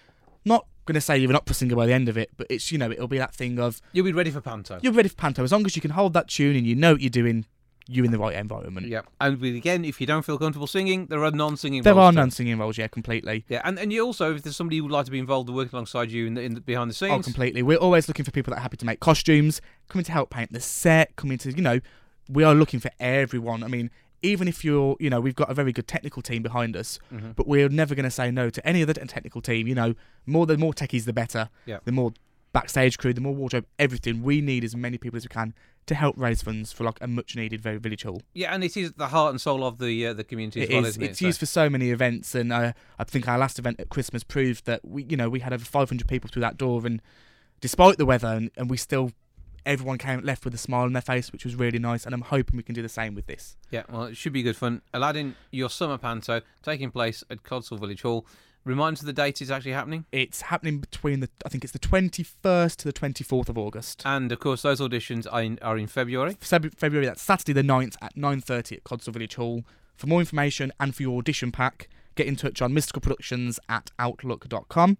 Not 0.45 0.67
going 0.85 0.95
to 0.97 1.01
say 1.01 1.17
you're 1.17 1.31
an 1.31 1.37
opera 1.37 1.55
singer 1.55 1.75
by 1.77 1.87
the 1.87 1.95
end 1.95 2.11
of 2.11 2.19
it, 2.19 2.29
but 2.37 2.47
it's 2.51 2.71
you 2.71 2.77
know 2.77 2.91
it'll 2.91 3.09
be 3.09 3.17
that 3.17 3.35
thing 3.35 3.59
of 3.59 3.81
You'll 3.95 4.05
be 4.05 4.13
ready 4.13 4.31
for 4.31 4.43
panto. 4.43 4.79
you're 4.83 4.93
ready 4.93 5.09
for 5.09 5.15
panto 5.15 5.43
as 5.43 5.53
long 5.53 5.65
as 5.65 5.75
you 5.75 5.81
can 5.81 5.93
hold 5.93 6.13
that 6.13 6.29
tune 6.29 6.55
and 6.57 6.67
you 6.67 6.75
know 6.75 6.93
what 6.93 7.01
you're 7.01 7.09
doing. 7.09 7.47
You 7.89 8.05
in 8.05 8.11
the 8.13 8.19
right 8.19 8.35
environment. 8.37 8.87
Yeah, 8.87 9.03
and 9.21 9.43
again, 9.43 9.85
if 9.85 10.01
you 10.01 10.07
don't 10.07 10.23
feel 10.25 10.39
comfortable 10.39 10.67
singing, 10.67 11.07
there 11.07 11.25
are 11.25 11.31
non-singing. 11.31 11.83
There 11.83 11.95
roles 11.95 12.09
are 12.09 12.13
too. 12.13 12.17
non-singing 12.17 12.59
roles, 12.59 12.79
yeah, 12.79 12.87
completely. 12.89 13.45
Yeah, 13.49 13.61
and, 13.65 13.79
and 13.79 13.93
you 13.93 14.05
also, 14.05 14.35
if 14.35 14.43
there's 14.43 14.57
somebody 14.57 14.77
who 14.79 14.85
would 14.85 14.93
like 14.93 15.05
to 15.07 15.11
be 15.11 15.19
involved 15.19 15.49
and 15.49 15.57
working 15.57 15.75
alongside 15.75 16.11
you 16.11 16.27
in 16.27 16.35
the, 16.35 16.43
in 16.43 16.55
the, 16.55 16.61
behind 16.61 16.91
the 16.91 16.95
scenes, 16.95 17.13
Oh, 17.13 17.23
completely. 17.23 17.63
We're 17.63 17.79
always 17.79 18.07
looking 18.09 18.25
for 18.25 18.31
people 18.31 18.53
that 18.53 18.59
are 18.59 18.63
happy 18.63 18.77
to 18.79 18.87
make 18.87 19.01
costumes, 19.01 19.61
coming 19.89 20.05
to 20.05 20.13
help 20.13 20.31
paint 20.31 20.53
the 20.53 20.61
set, 20.61 21.17
coming 21.17 21.39
to, 21.39 21.51
you 21.51 21.63
know, 21.63 21.81
we 22.29 22.45
are 22.45 22.55
looking 22.55 22.79
for 22.81 22.91
everyone. 23.01 23.63
I 23.65 23.69
mean, 23.69 23.91
even 24.23 24.47
if 24.47 24.65
you're, 24.65 24.97
you 25.01 25.11
know, 25.11 25.21
we've 25.21 25.35
got 25.35 25.51
a 25.51 25.55
very 25.55 25.73
good 25.73 25.89
technical 25.89 26.23
team 26.23 26.43
behind 26.43 26.77
us, 26.77 27.01
Mhm. 27.13 27.35
but 27.35 27.49
we're 27.49 27.69
never 27.69 27.97
going 27.97 28.05
to 28.05 28.11
say 28.11 28.31
no 28.31 28.49
to 28.51 28.65
any 28.67 28.81
other 28.83 28.95
technical 28.95 29.41
team. 29.43 29.67
You 29.67 29.75
know, 29.75 29.95
more 30.27 30.47
the 30.47 30.57
more 30.57 30.73
techies, 30.73 31.05
the 31.05 31.13
better. 31.13 31.49
Yeah. 31.67 31.79
The 31.85 31.91
more 31.93 32.13
backstage 32.53 32.99
crew, 32.99 33.13
the 33.13 33.21
more 33.21 33.35
wardrobe, 33.35 33.67
everything. 33.79 34.23
We 34.23 34.41
need 34.41 34.65
as 34.65 34.77
many 34.77 34.99
people 34.99 35.17
as 35.17 35.25
we 35.25 35.29
can 35.29 35.55
to 35.87 35.95
help 35.95 36.17
raise 36.17 36.43
funds 36.43 36.73
for 36.73 36.85
like 36.85 36.99
a 37.01 37.07
much 37.09 37.35
needed 37.35 37.61
very 37.61 37.79
village 37.79 38.05
hall. 38.05 38.23
yeah, 38.35 38.55
and 38.55 38.63
it 38.63 38.77
is 38.77 38.93
the 38.93 39.09
heart 39.09 39.31
and 39.31 39.41
soul 39.41 39.65
of 39.65 39.79
the 39.79 40.07
uh, 40.07 40.13
the 40.13 40.23
community 40.25 40.63
as 40.63 40.69
It 40.69 40.75
well, 40.75 40.83
is. 40.85 40.89
isn't 40.91 41.03
It's 41.03 41.21
it? 41.23 41.25
used 41.25 41.41
for 41.41 41.47
so 41.47 41.69
many 41.69 41.91
events, 41.91 42.35
and 42.35 42.53
uh, 42.53 42.73
I 42.99 43.05
think 43.05 43.27
our 43.29 43.39
last 43.39 43.59
event 43.59 43.81
at 43.81 43.89
Christmas 43.89 44.23
proved 44.23 44.65
that 44.67 44.85
we, 44.85 45.03
you 45.05 45.17
know, 45.17 45.29
we 45.29 45.41
had 45.41 45.53
over 45.53 45.65
500 45.65 46.07
people 46.07 46.31
through 46.33 46.43
that 46.43 46.57
door, 46.57 46.87
and 46.87 47.03
despite 47.61 47.97
the 47.99 48.07
weather, 48.07 48.29
and, 48.29 48.51
and 48.57 48.71
we 48.71 48.77
still, 48.77 49.11
everyone 49.67 49.99
came 49.99 50.21
left 50.21 50.45
with 50.45 50.55
a 50.55 50.59
smile 50.59 50.83
on 50.85 50.93
their 50.93 51.03
face, 51.03 51.33
which 51.33 51.45
was 51.45 51.57
really 51.57 51.79
nice. 51.79 52.05
And 52.05 52.15
I'm 52.15 52.21
hoping 52.23 52.57
we 52.57 52.63
can 52.63 52.75
do 52.75 52.83
the 52.83 52.89
same 52.89 53.15
with 53.15 53.27
this. 53.27 53.57
Yeah, 53.71 53.83
well, 53.91 54.05
it 54.05 54.17
should 54.17 54.33
be 54.33 54.43
good 54.43 54.57
fun. 54.57 54.83
Aladdin, 54.95 55.35
your 55.51 55.71
summer 55.71 55.99
panto 55.99 56.43
taking 56.63 56.91
place 56.93 57.25
at 57.31 57.43
Codsall 57.43 57.81
Village 57.81 58.03
Hall. 58.03 58.25
Remind 58.65 58.97
us 58.97 59.01
of 59.01 59.07
the 59.07 59.13
date 59.13 59.43
it's 59.43 59.51
actually 59.51 59.73
happening. 59.73 60.05
It's 60.13 60.43
happening 60.43 60.79
between 60.79 61.21
the, 61.21 61.29
I 61.45 61.49
think 61.49 61.65
it's 61.65 61.73
the 61.73 61.81
21st 61.81 62.77
to 62.77 62.85
the 62.85 62.93
24th 62.93 63.49
of 63.49 63.59
August. 63.59 64.03
And 64.05 64.31
of 64.31 64.39
course, 64.39 64.63
those 64.63 64.81
auditions 64.81 65.27
are 65.31 65.43
in, 65.43 65.59
are 65.63 65.77
in 65.77 65.89
February. 65.89 66.35
Feb- 66.35 66.77
February, 66.77 67.07
that's 67.07 67.23
Saturday 67.23 67.53
the 67.53 67.63
9th 67.63 67.97
at 68.01 68.15
9.30 68.15 68.77
at 68.77 68.85
Codsall 68.85 69.13
Village 69.13 69.35
Hall. 69.35 69.65
For 69.97 70.07
more 70.07 70.21
information 70.21 70.73
and 70.79 70.95
for 70.95 71.03
your 71.03 71.19
audition 71.19 71.51
pack, 71.51 71.89
get 72.15 72.27
in 72.27 72.37
touch 72.37 72.63
on 72.63 72.73
Mystical 72.73 73.01
Productions 73.01 73.59
at 73.69 73.91
outlook.com 73.99 74.99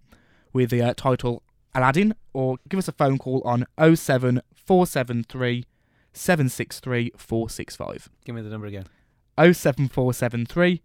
with 0.51 0.69
the 0.69 0.81
uh, 0.81 0.93
title 0.95 1.41
Aladdin 1.73 2.15
or 2.33 2.57
give 2.67 2.77
us 2.77 2.87
a 2.87 2.91
phone 2.91 3.17
call 3.17 3.41
on 3.45 3.65
07473 3.77 5.65
763 6.11 7.11
465. 7.17 8.09
Give 8.25 8.35
me 8.35 8.41
the 8.41 8.49
number 8.49 8.67
again. 8.67 8.85
07473 9.37 10.81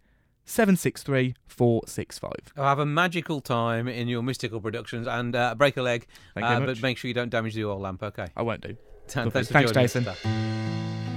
763 0.49 1.35
465. 1.47 2.31
Oh, 2.57 2.63
have 2.63 2.79
a 2.79 2.85
magical 2.85 3.39
time 3.39 3.87
in 3.87 4.07
your 4.07 4.23
mystical 4.23 4.59
productions 4.59 5.07
and 5.07 5.35
uh, 5.35 5.53
break 5.53 5.77
a 5.77 5.83
leg, 5.83 6.07
Thank 6.33 6.45
uh, 6.45 6.65
but 6.65 6.81
make 6.81 6.97
sure 6.97 7.07
you 7.07 7.13
don't 7.13 7.29
damage 7.29 7.53
the 7.53 7.65
oil 7.65 7.79
lamp. 7.79 8.01
Okay. 8.01 8.27
I 8.35 8.41
won't 8.41 8.61
do. 8.61 8.75
Thanks, 9.07 9.31
for 9.31 9.43
Thanks, 9.43 9.71
us. 9.71 9.93
Jason. 9.93 11.08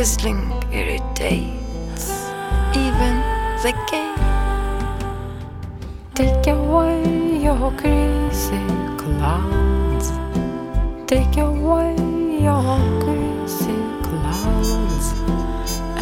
Drizzling 0.00 0.50
irritates 0.72 2.08
even 2.74 3.16
the 3.60 3.72
gay. 3.90 4.14
Take 6.14 6.46
away 6.46 7.42
your 7.44 7.70
crazy 7.72 8.64
clouds. 8.96 10.08
Take 11.06 11.36
away 11.36 11.92
your 12.46 12.80
crazy 13.02 13.76
clouds. 14.06 15.06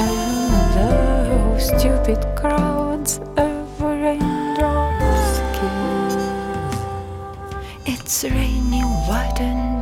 And 0.06 0.52
those 0.78 1.66
stupid 1.66 2.20
crowds 2.36 3.18
over 3.36 3.90
raindrops. 4.04 5.40
It's 7.84 8.22
raining 8.22 8.90
white 9.08 9.40
and 9.40 9.77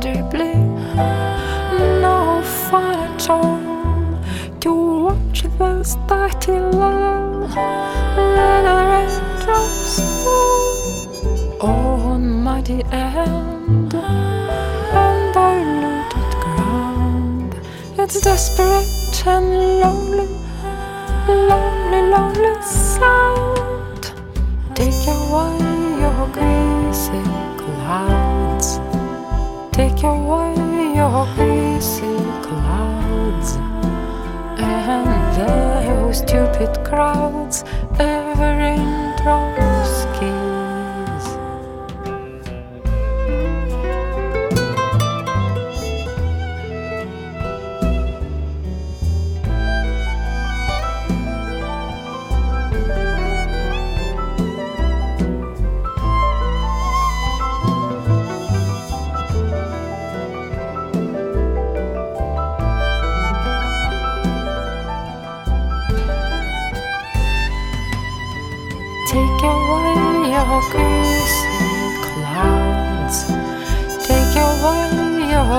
those 5.57 5.95
dirty 6.07 6.51
little, 6.51 7.47
little 8.15 8.81
raindrops 8.91 9.99
fall 10.23 11.61
on 11.61 12.43
muddy 12.43 12.83
and 12.91 13.93
undiluted 14.93 16.33
ground. 16.43 17.55
It's 17.97 18.21
desperate 18.21 19.25
and 19.25 19.49
lonely, 19.81 20.27
lonely, 21.27 22.01
lonely 22.11 22.61
sound. 22.61 24.13
Take 24.75 25.07
away 25.07 25.57
your 26.01 26.29
crazy 26.33 27.23
clouds. 27.57 28.79
Take 29.71 30.03
away 30.03 30.53
your 30.95 31.25
crazy 31.35 32.15
clouds. 32.43 33.57
And 34.59 35.26
those 35.37 36.17
stupid 36.17 36.83
crowds 36.83 37.63
ever 37.99 38.59
in 38.59 38.97
skis. 39.17 39.66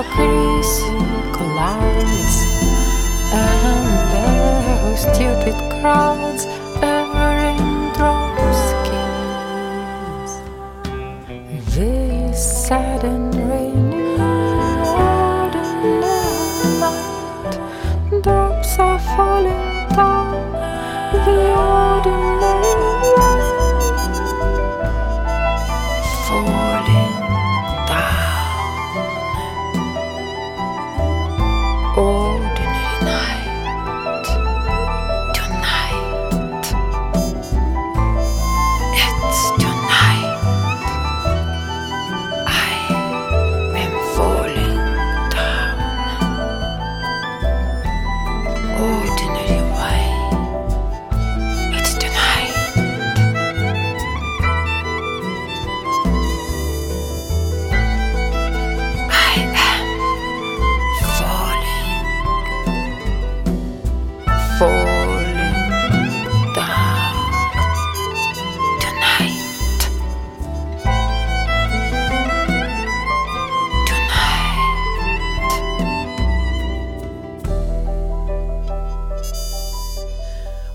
Crazy 0.03 0.99
clouds. 1.31 2.37
And 3.31 3.89
those 4.13 5.01
stupid 5.01 5.55
crowds 5.81 6.45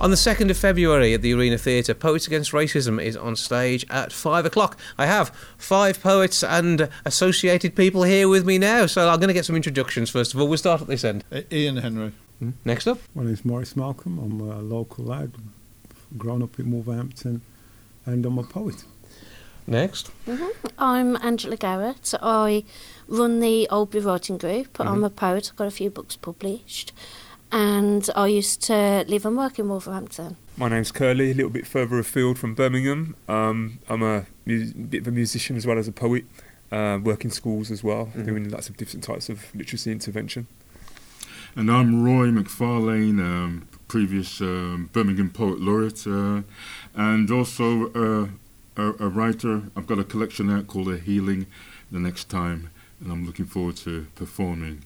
On 0.05 0.11
the 0.11 0.17
2nd 0.17 0.51
of 0.51 0.59
February 0.59 1.15
at 1.15 1.23
the 1.23 1.33
Arena 1.33 1.57
Theatre, 1.57 1.95
Poets 1.95 2.27
Against 2.27 2.53
Racism 2.53 3.03
is 3.03 3.17
on 3.17 3.37
stage 3.37 3.87
at 3.89 4.13
5 4.13 4.45
o'clock. 4.45 4.79
I 4.99 5.07
have 5.07 5.31
five 5.57 6.03
poets 6.03 6.45
and 6.45 6.91
associated 7.07 7.75
people 7.75 8.03
here 8.03 8.29
with 8.29 8.45
me 8.45 8.59
now, 8.59 8.85
so 8.85 9.09
I'm 9.09 9.19
going 9.19 9.29
to 9.29 9.33
get 9.35 9.47
some 9.47 9.57
introductions 9.57 10.11
first 10.11 10.35
of 10.35 10.41
all. 10.43 10.47
We'll 10.47 10.59
start 10.59 10.83
at 10.83 10.89
this 10.89 11.05
end. 11.05 11.25
Uh, 11.33 11.41
Ian 11.51 11.79
Henry. 11.79 12.13
Next 12.67 12.87
up. 12.87 12.99
My 13.15 13.25
name's 13.25 13.47
Maurice 13.47 13.77
Malcolm. 13.77 14.19
I'm 14.19 14.43
a 14.43 14.59
local 14.61 15.07
lad, 15.07 15.33
grown 16.19 16.43
up 16.43 16.59
in 16.59 16.71
Wolverhampton, 16.71 17.41
and 18.05 18.27
I'm 18.27 18.37
a 18.37 18.43
poet. 18.43 18.85
Next. 19.67 20.11
I'm 20.79 21.17
Angela 21.17 21.57
Garrett. 21.57 22.13
I 22.21 22.65
run 23.09 23.41
the 23.41 23.67
Oldbury 23.71 24.05
Writing 24.05 24.37
Group. 24.37 24.79
I'm 24.79 25.03
a 25.03 25.09
poet. 25.09 25.49
I've 25.51 25.57
got 25.57 25.67
a 25.67 25.71
few 25.71 25.89
books 25.89 26.15
published. 26.15 26.93
And 27.55 28.11
I 28.17 28.27
used 28.27 28.63
to 28.63 29.05
live 29.07 29.25
and 29.25 29.37
work 29.37 29.61
in 29.61 29.69
Wolverhampton. 29.69 30.37
My 30.57 30.69
name's 30.69 30.91
Curly, 30.91 31.31
a 31.31 31.35
little 31.35 31.53
bit 31.53 31.69
further 31.69 32.01
afield 32.01 32.37
from 32.37 32.53
Birmingham. 32.57 33.15
Um, 33.29 33.79
I'm 33.89 34.03
a 34.03 34.27
mu- 34.45 34.73
bit 34.73 35.03
of 35.03 35.07
a 35.07 35.13
musician 35.13 35.55
as 35.55 35.65
well 35.65 35.79
as 35.79 35.87
a 35.87 35.93
poet. 35.93 36.25
Uh, 36.73 36.99
work 37.01 37.25
in 37.25 37.31
schools 37.31 37.71
as 37.71 37.85
well, 37.85 38.07
doing 38.25 38.51
lots 38.51 38.69
of 38.69 38.77
different 38.77 39.05
types 39.05 39.29
of 39.29 39.55
literacy 39.55 39.93
intervention. 39.93 40.49
And 41.55 41.71
I'm 41.71 42.03
Roy 42.03 42.27
McFarlane, 42.27 43.21
um, 43.21 43.69
previous 43.87 44.41
um, 44.41 44.91
Birmingham 44.93 45.31
Poet 45.31 45.61
Laureate, 45.61 46.09
uh, 46.09 46.43
and 46.97 47.31
also 47.31 47.93
uh, 47.93 48.27
a, 48.77 49.05
a 49.05 49.09
writer. 49.09 49.63
I've 49.77 49.87
got 49.87 50.01
a 50.01 50.05
collection 50.05 50.51
out 50.51 50.67
called 50.67 50.89
A 50.89 50.99
Healing 50.99 51.47
the 51.93 52.01
Next 52.01 52.29
Time, 52.29 52.71
and 53.01 53.13
I'm 53.13 53.25
looking 53.25 53.47
forward 53.47 53.77
to 53.77 54.09
performing 54.17 54.83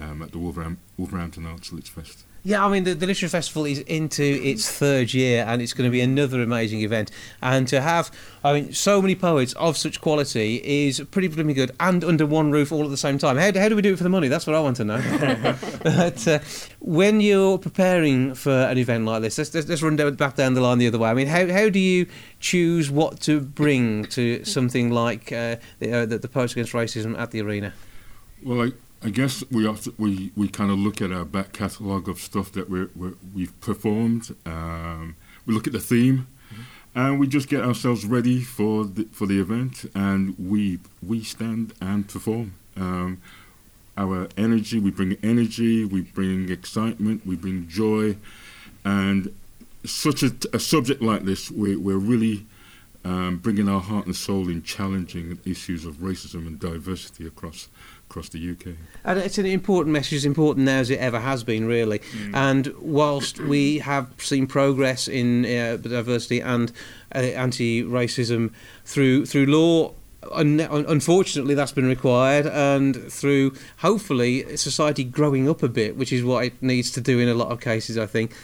um, 0.00 0.22
at 0.22 0.32
the 0.32 0.38
Wolverham- 0.38 0.78
Wolverhampton 0.96 1.46
Arts 1.46 1.72
Lit 1.72 1.88
Fest. 1.88 2.24
Yeah, 2.46 2.64
I 2.64 2.70
mean, 2.70 2.84
the, 2.84 2.94
the 2.94 3.08
Literary 3.08 3.28
Festival 3.28 3.64
is 3.64 3.80
into 3.80 4.22
its 4.22 4.70
third 4.70 5.12
year 5.12 5.44
and 5.48 5.60
it's 5.60 5.72
going 5.72 5.88
to 5.88 5.90
be 5.90 6.00
another 6.00 6.40
amazing 6.40 6.80
event. 6.82 7.10
And 7.42 7.66
to 7.66 7.80
have, 7.80 8.12
I 8.44 8.52
mean, 8.52 8.72
so 8.72 9.02
many 9.02 9.16
poets 9.16 9.52
of 9.54 9.76
such 9.76 10.00
quality 10.00 10.62
is 10.64 11.00
pretty 11.10 11.26
blooming 11.26 11.56
good 11.56 11.72
and 11.80 12.04
under 12.04 12.24
one 12.24 12.52
roof 12.52 12.70
all 12.70 12.84
at 12.84 12.90
the 12.90 12.96
same 12.96 13.18
time. 13.18 13.36
How, 13.36 13.46
how 13.58 13.68
do 13.68 13.74
we 13.74 13.82
do 13.82 13.94
it 13.94 13.96
for 13.96 14.04
the 14.04 14.10
money? 14.10 14.28
That's 14.28 14.46
what 14.46 14.54
I 14.54 14.60
want 14.60 14.76
to 14.76 14.84
know. 14.84 14.98
but 15.82 16.28
uh, 16.28 16.38
when 16.78 17.20
you're 17.20 17.58
preparing 17.58 18.32
for 18.36 18.52
an 18.52 18.78
event 18.78 19.06
like 19.06 19.22
this, 19.22 19.38
let's, 19.38 19.52
let's, 19.52 19.68
let's 19.68 19.82
run 19.82 19.96
down, 19.96 20.14
back 20.14 20.36
down 20.36 20.54
the 20.54 20.60
line 20.60 20.78
the 20.78 20.86
other 20.86 21.00
way. 21.00 21.10
I 21.10 21.14
mean, 21.14 21.26
how, 21.26 21.48
how 21.48 21.68
do 21.68 21.80
you 21.80 22.06
choose 22.38 22.92
what 22.92 23.18
to 23.22 23.40
bring 23.40 24.04
to 24.04 24.44
something 24.44 24.92
like 24.92 25.32
uh, 25.32 25.56
the, 25.80 25.92
uh, 25.92 26.06
the, 26.06 26.18
the 26.18 26.28
Poets 26.28 26.52
Against 26.52 26.74
Racism 26.74 27.18
at 27.18 27.32
the 27.32 27.42
arena? 27.42 27.74
Well, 28.44 28.68
I, 28.68 28.72
I 29.06 29.10
guess 29.10 29.44
we 29.52 29.64
have 29.66 29.82
to, 29.82 29.94
we 29.98 30.32
we 30.34 30.48
kind 30.48 30.68
of 30.68 30.80
look 30.80 31.00
at 31.00 31.12
our 31.12 31.24
back 31.24 31.52
catalogue 31.52 32.08
of 32.08 32.18
stuff 32.18 32.50
that 32.52 32.68
we're, 32.68 32.90
we're, 32.96 33.14
we've 33.32 33.58
performed. 33.60 34.34
Um, 34.44 35.14
we 35.46 35.54
look 35.54 35.68
at 35.68 35.72
the 35.72 35.78
theme, 35.78 36.26
and 36.92 37.20
we 37.20 37.28
just 37.28 37.48
get 37.48 37.62
ourselves 37.62 38.04
ready 38.04 38.40
for 38.40 38.84
the, 38.84 39.04
for 39.12 39.26
the 39.26 39.40
event, 39.40 39.84
and 39.94 40.34
we 40.36 40.80
we 41.00 41.22
stand 41.22 41.72
and 41.80 42.08
perform. 42.08 42.54
Um, 42.76 43.22
our 43.96 44.26
energy, 44.36 44.80
we 44.80 44.90
bring 44.90 45.16
energy, 45.22 45.84
we 45.84 46.00
bring 46.00 46.50
excitement, 46.50 47.24
we 47.24 47.36
bring 47.36 47.68
joy, 47.68 48.16
and 48.84 49.32
such 49.84 50.24
a, 50.24 50.32
a 50.52 50.58
subject 50.58 51.00
like 51.00 51.22
this, 51.22 51.48
we, 51.48 51.76
we're 51.76 51.96
really 51.96 52.44
um, 53.04 53.36
bringing 53.38 53.68
our 53.68 53.80
heart 53.80 54.06
and 54.06 54.16
soul 54.16 54.48
in 54.48 54.64
challenging 54.64 55.38
issues 55.44 55.84
of 55.84 55.98
racism 55.98 56.44
and 56.48 56.58
diversity 56.58 57.24
across 57.24 57.68
across 58.08 58.28
the 58.28 58.50
UK. 58.50 58.74
And 59.04 59.18
it's 59.18 59.38
an 59.38 59.46
important 59.46 59.92
message, 59.92 60.14
as 60.14 60.24
important 60.24 60.66
now 60.66 60.78
as 60.78 60.90
it 60.90 60.98
ever 60.98 61.20
has 61.20 61.44
been, 61.44 61.66
really. 61.66 62.00
And 62.34 62.72
whilst 62.78 63.38
we 63.38 63.78
have 63.80 64.08
seen 64.18 64.46
progress 64.46 65.08
in 65.08 65.44
uh, 65.44 65.76
diversity 65.76 66.40
and 66.40 66.72
uh, 67.14 67.18
anti-racism 67.18 68.52
through 68.84 69.26
through 69.26 69.46
law. 69.46 69.92
Un- 70.32 70.58
un- 70.60 70.86
unfortunately, 70.88 71.54
that's 71.54 71.70
been 71.70 71.86
required, 71.86 72.46
and 72.46 73.12
through 73.12 73.52
hopefully 73.78 74.56
society 74.56 75.04
growing 75.04 75.48
up 75.48 75.62
a 75.62 75.68
bit, 75.68 75.96
which 75.96 76.12
is 76.12 76.24
what 76.24 76.44
it 76.44 76.60
needs 76.60 76.90
to 76.90 77.00
do 77.00 77.20
in 77.20 77.28
a 77.28 77.34
lot 77.34 77.52
of 77.52 77.60
cases. 77.60 77.96
I 77.96 78.06
think 78.06 78.34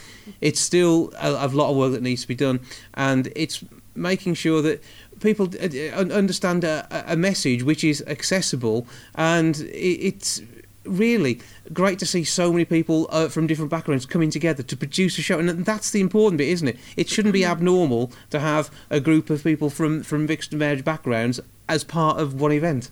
it's 0.40 0.60
still 0.60 1.12
a, 1.18 1.30
a 1.30 1.48
lot 1.48 1.70
of 1.70 1.76
work 1.76 1.90
that 1.90 2.02
needs 2.02 2.22
to 2.22 2.28
be 2.28 2.36
done, 2.36 2.60
and 2.94 3.32
it's 3.34 3.64
making 3.96 4.34
sure 4.34 4.62
that 4.62 4.80
people 5.22 5.48
uh, 5.60 5.66
uh, 5.66 6.00
un- 6.00 6.12
understand 6.12 6.64
a, 6.64 7.04
a 7.06 7.16
message 7.16 7.62
which 7.62 7.84
is 7.84 8.02
accessible 8.06 8.86
and 9.14 9.60
it's 9.72 10.42
really 10.84 11.40
great 11.72 11.98
to 11.98 12.06
see 12.06 12.24
so 12.24 12.50
many 12.52 12.64
people 12.64 13.06
uh, 13.10 13.28
from 13.28 13.46
different 13.46 13.70
backgrounds 13.70 14.04
coming 14.04 14.30
together 14.30 14.62
to 14.62 14.76
produce 14.76 15.16
a 15.16 15.22
show 15.22 15.38
and 15.38 15.64
that's 15.64 15.90
the 15.90 16.00
important 16.00 16.38
bit 16.38 16.48
isn't 16.48 16.68
it 16.68 16.78
it 16.96 17.08
shouldn't 17.08 17.32
be 17.32 17.44
abnormal 17.44 18.10
to 18.30 18.40
have 18.40 18.70
a 18.90 18.98
group 18.98 19.30
of 19.30 19.44
people 19.44 19.70
from 19.70 20.02
from 20.02 20.26
mixed 20.26 20.52
marriage 20.52 20.84
backgrounds 20.84 21.38
as 21.68 21.84
part 21.84 22.18
of 22.18 22.40
one 22.40 22.52
event 22.52 22.90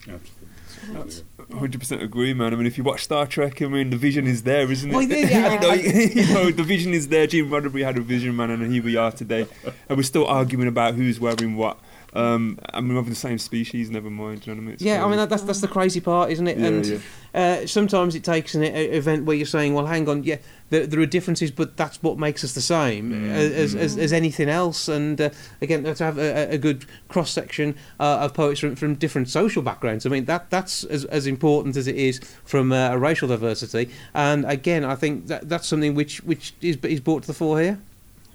Absolutely. 0.95 1.25
Hundred 1.59 1.81
percent 1.81 2.03
agree, 2.03 2.33
man. 2.33 2.53
I 2.53 2.57
mean, 2.57 2.67
if 2.67 2.79
you 2.79 2.85
watch 2.85 3.03
Star 3.03 3.27
Trek, 3.27 3.61
I 3.61 3.67
mean, 3.67 3.91
the 3.91 3.97
vision 3.97 4.27
is 4.27 4.45
there, 4.45 4.71
isn't 4.71 4.89
it? 4.89 4.95
Well, 4.95 5.03
yeah, 5.09 5.55
you, 5.55 5.61
know, 5.61 5.73
you 5.73 6.35
know, 6.35 6.51
the 6.51 6.63
vision 6.63 6.95
is 6.95 7.09
there. 7.09 7.27
Gene 7.27 7.51
Roddenberry 7.51 7.85
had 7.85 7.99
a 7.99 8.01
vision, 8.01 8.37
man, 8.37 8.51
and 8.51 8.73
here 8.73 8.83
we 8.83 8.97
are 8.97 9.11
today, 9.11 9.47
and 9.89 9.97
we're 9.97 10.05
still 10.05 10.27
arguing 10.27 10.69
about 10.69 10.95
who's 10.95 11.19
wearing 11.19 11.57
what. 11.57 11.79
Um, 12.13 12.59
I 12.73 12.81
mean, 12.81 12.95
we're 12.95 13.01
of 13.01 13.09
the 13.09 13.15
same 13.15 13.39
species. 13.39 13.91
Never 13.91 14.11
mind. 14.11 14.47
You 14.47 14.55
know 14.55 14.61
what 14.61 14.67
I 14.67 14.69
mean? 14.71 14.77
Yeah, 14.81 15.05
I 15.05 15.09
mean 15.09 15.17
that, 15.19 15.31
that's 15.31 15.43
that's 15.43 15.61
the 15.61 15.69
crazy 15.69 16.01
part, 16.01 16.31
isn't 16.31 16.47
it? 16.47 16.59
Yeah, 16.59 16.67
and 16.67 16.87
yeah. 16.87 16.99
Uh, 17.33 17.67
sometimes 17.67 18.17
it 18.17 18.25
takes 18.25 18.55
an 18.57 18.65
event 18.65 19.25
where 19.25 19.37
you're 19.37 19.47
saying, 19.47 19.75
"Well, 19.75 19.87
hang 19.87 20.09
on, 20.09 20.25
yeah, 20.25 20.39
there, 20.71 20.87
there 20.87 20.99
are 21.01 21.07
differences, 21.07 21.53
but 21.53 21.77
that's 21.77 22.03
what 22.03 22.19
makes 22.19 22.43
us 22.43 22.55
the 22.55 22.61
same 22.61 23.13
Mm, 23.13 23.31
as, 23.31 23.75
as, 23.75 23.97
as 23.97 24.13
anything 24.13 24.49
else." 24.49 24.89
And 24.89 25.21
uh, 25.21 25.31
again, 25.63 25.85
to 25.85 26.05
have 26.05 26.19
a, 26.19 26.55
a 26.55 26.59
good 26.59 26.85
cross 27.09 27.31
section 27.31 27.77
uh, 28.01 28.19
of 28.23 28.35
poets 28.35 28.59
from, 28.59 28.75
from 28.75 28.97
different 28.97 29.29
social 29.29 29.63
backgrounds. 29.63 30.05
I 30.05 30.09
mean, 30.09 30.25
that 30.25 30.51
that's 30.51 30.83
as, 30.85 31.05
as 31.05 31.29
important 31.29 31.77
as 31.77 31.87
it 31.87 31.97
is 31.97 32.21
from 32.45 32.73
uh, 32.73 32.91
a 32.91 32.99
racial 32.99 33.29
diversity. 33.29 33.91
And 34.15 34.45
again, 34.45 34.85
I 34.85 34.97
think 34.97 35.29
that 35.29 35.49
that's 35.49 35.69
something 35.69 35.95
which 35.95 36.25
which 36.25 36.55
is 36.61 36.77
is 36.83 36.99
brought 37.01 37.23
to 37.23 37.27
the 37.29 37.35
fore 37.35 37.61
here. 37.61 37.79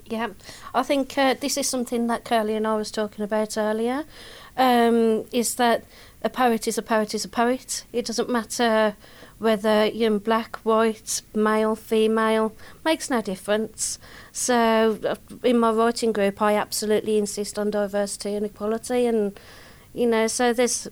Yeah, 0.07 0.29
I 0.73 0.83
think 0.83 1.17
uh, 1.17 1.33
this 1.33 1.57
is 1.57 1.67
something 1.67 2.07
that 2.07 2.25
Curly 2.25 2.53
and 2.55 2.67
I 2.67 2.75
was 2.75 2.91
talking 2.91 3.23
about 3.23 3.57
earlier. 3.57 4.05
Um, 4.55 5.25
is 5.31 5.55
that 5.55 5.83
a 6.21 6.29
poet 6.29 6.67
is 6.67 6.77
a 6.77 6.81
poet 6.81 7.13
is 7.13 7.25
a 7.25 7.29
poet. 7.29 7.85
It 7.91 8.05
doesn't 8.05 8.29
matter 8.29 8.95
whether 9.39 9.85
you're 9.85 10.19
black, 10.19 10.57
white, 10.57 11.21
male, 11.33 11.75
female, 11.75 12.55
makes 12.85 13.09
no 13.09 13.21
difference. 13.21 13.99
So 14.31 14.99
uh, 15.03 15.15
in 15.43 15.59
my 15.59 15.71
writing 15.71 16.11
group, 16.11 16.41
I 16.41 16.55
absolutely 16.55 17.17
insist 17.17 17.57
on 17.59 17.71
diversity 17.71 18.35
and 18.35 18.45
equality, 18.45 19.07
and 19.07 19.37
you 19.93 20.07
know, 20.07 20.27
so 20.27 20.53
there's. 20.53 20.87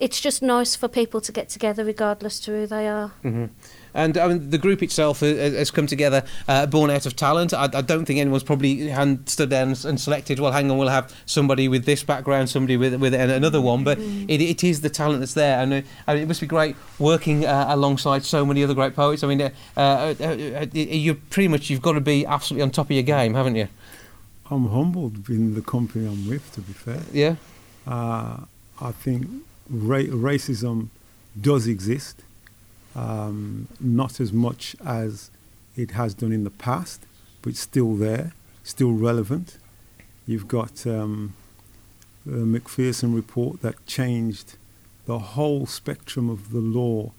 It's 0.00 0.20
just 0.20 0.42
nice 0.42 0.74
for 0.74 0.88
people 0.88 1.20
to 1.20 1.30
get 1.30 1.48
together, 1.48 1.84
regardless 1.84 2.40
to 2.40 2.50
who 2.50 2.66
they 2.66 2.88
are. 2.88 3.08
hmm 3.22 3.46
And 3.94 4.18
I 4.18 4.28
mean, 4.28 4.50
the 4.50 4.58
group 4.58 4.82
itself 4.82 5.20
has 5.20 5.70
come 5.70 5.86
together, 5.86 6.24
uh, 6.48 6.66
born 6.66 6.90
out 6.90 7.06
of 7.06 7.14
talent. 7.14 7.54
I, 7.54 7.64
I 7.72 7.80
don't 7.80 8.04
think 8.04 8.18
anyone's 8.18 8.42
probably 8.42 8.88
hand 8.88 9.28
stood 9.28 9.50
down 9.50 9.68
and, 9.68 9.84
and 9.84 10.00
selected. 10.00 10.40
Well, 10.40 10.52
hang 10.52 10.70
on, 10.70 10.78
we'll 10.78 10.88
have 10.88 11.14
somebody 11.26 11.68
with 11.68 11.84
this 11.84 12.02
background, 12.02 12.50
somebody 12.50 12.76
with 12.76 12.94
with 12.96 13.14
another 13.14 13.60
one. 13.60 13.84
But 13.84 13.98
it, 13.98 14.40
it 14.40 14.64
is 14.64 14.80
the 14.80 14.90
talent 14.90 15.20
that's 15.20 15.34
there, 15.34 15.60
and 15.60 15.72
uh, 15.72 15.82
I 16.06 16.14
mean, 16.14 16.24
it 16.24 16.26
must 16.26 16.40
be 16.40 16.46
great 16.46 16.74
working 16.98 17.44
uh, 17.44 17.66
alongside 17.68 18.24
so 18.24 18.44
many 18.44 18.64
other 18.64 18.74
great 18.74 18.96
poets. 18.96 19.22
I 19.22 19.28
mean, 19.28 19.40
uh, 19.40 19.50
uh, 19.76 20.14
uh, 20.20 20.24
uh, 20.24 20.66
you 20.72 21.14
pretty 21.14 21.48
much 21.48 21.70
you've 21.70 21.82
got 21.82 21.92
to 21.92 22.00
be 22.00 22.26
absolutely 22.26 22.62
on 22.62 22.70
top 22.70 22.86
of 22.86 22.92
your 22.92 23.02
game, 23.04 23.34
haven't 23.34 23.54
you? 23.54 23.68
I'm 24.50 24.68
humbled 24.68 25.28
in 25.28 25.54
the 25.54 25.62
company 25.62 26.06
I'm 26.06 26.28
with, 26.28 26.52
to 26.54 26.60
be 26.60 26.72
fair. 26.72 27.00
Yeah. 27.12 27.36
Uh, 27.86 28.40
I 28.80 28.90
think 28.90 29.26
ra- 29.70 29.98
racism 29.98 30.88
does 31.40 31.66
exist, 31.66 32.22
um, 32.94 33.68
not 33.80 34.20
as 34.20 34.32
much 34.32 34.76
as 34.84 35.30
it 35.76 35.92
has 35.92 36.14
done 36.14 36.32
in 36.32 36.44
the 36.44 36.50
past, 36.50 37.02
but 37.42 37.56
still 37.56 37.94
there, 37.96 38.32
still 38.62 38.92
relevant. 38.92 39.58
You've 40.26 40.48
got 40.48 40.86
um, 40.86 41.34
a 42.26 42.30
Macpherson 42.30 43.14
report 43.14 43.60
that 43.62 43.84
changed 43.86 44.56
the 45.06 45.18
whole 45.18 45.66
spectrum 45.66 46.30
of 46.30 46.50
the 46.50 46.60
law 46.60 47.12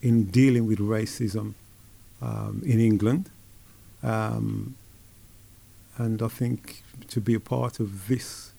in 0.00 0.24
dealing 0.24 0.66
with 0.66 0.78
racism 0.78 1.54
um, 2.22 2.62
in 2.64 2.80
England. 2.80 3.30
Um, 4.02 4.76
and 5.98 6.22
I 6.22 6.28
think 6.28 6.82
to 7.08 7.20
be 7.20 7.34
a 7.34 7.40
part 7.40 7.80
of 7.80 8.08
this 8.08 8.52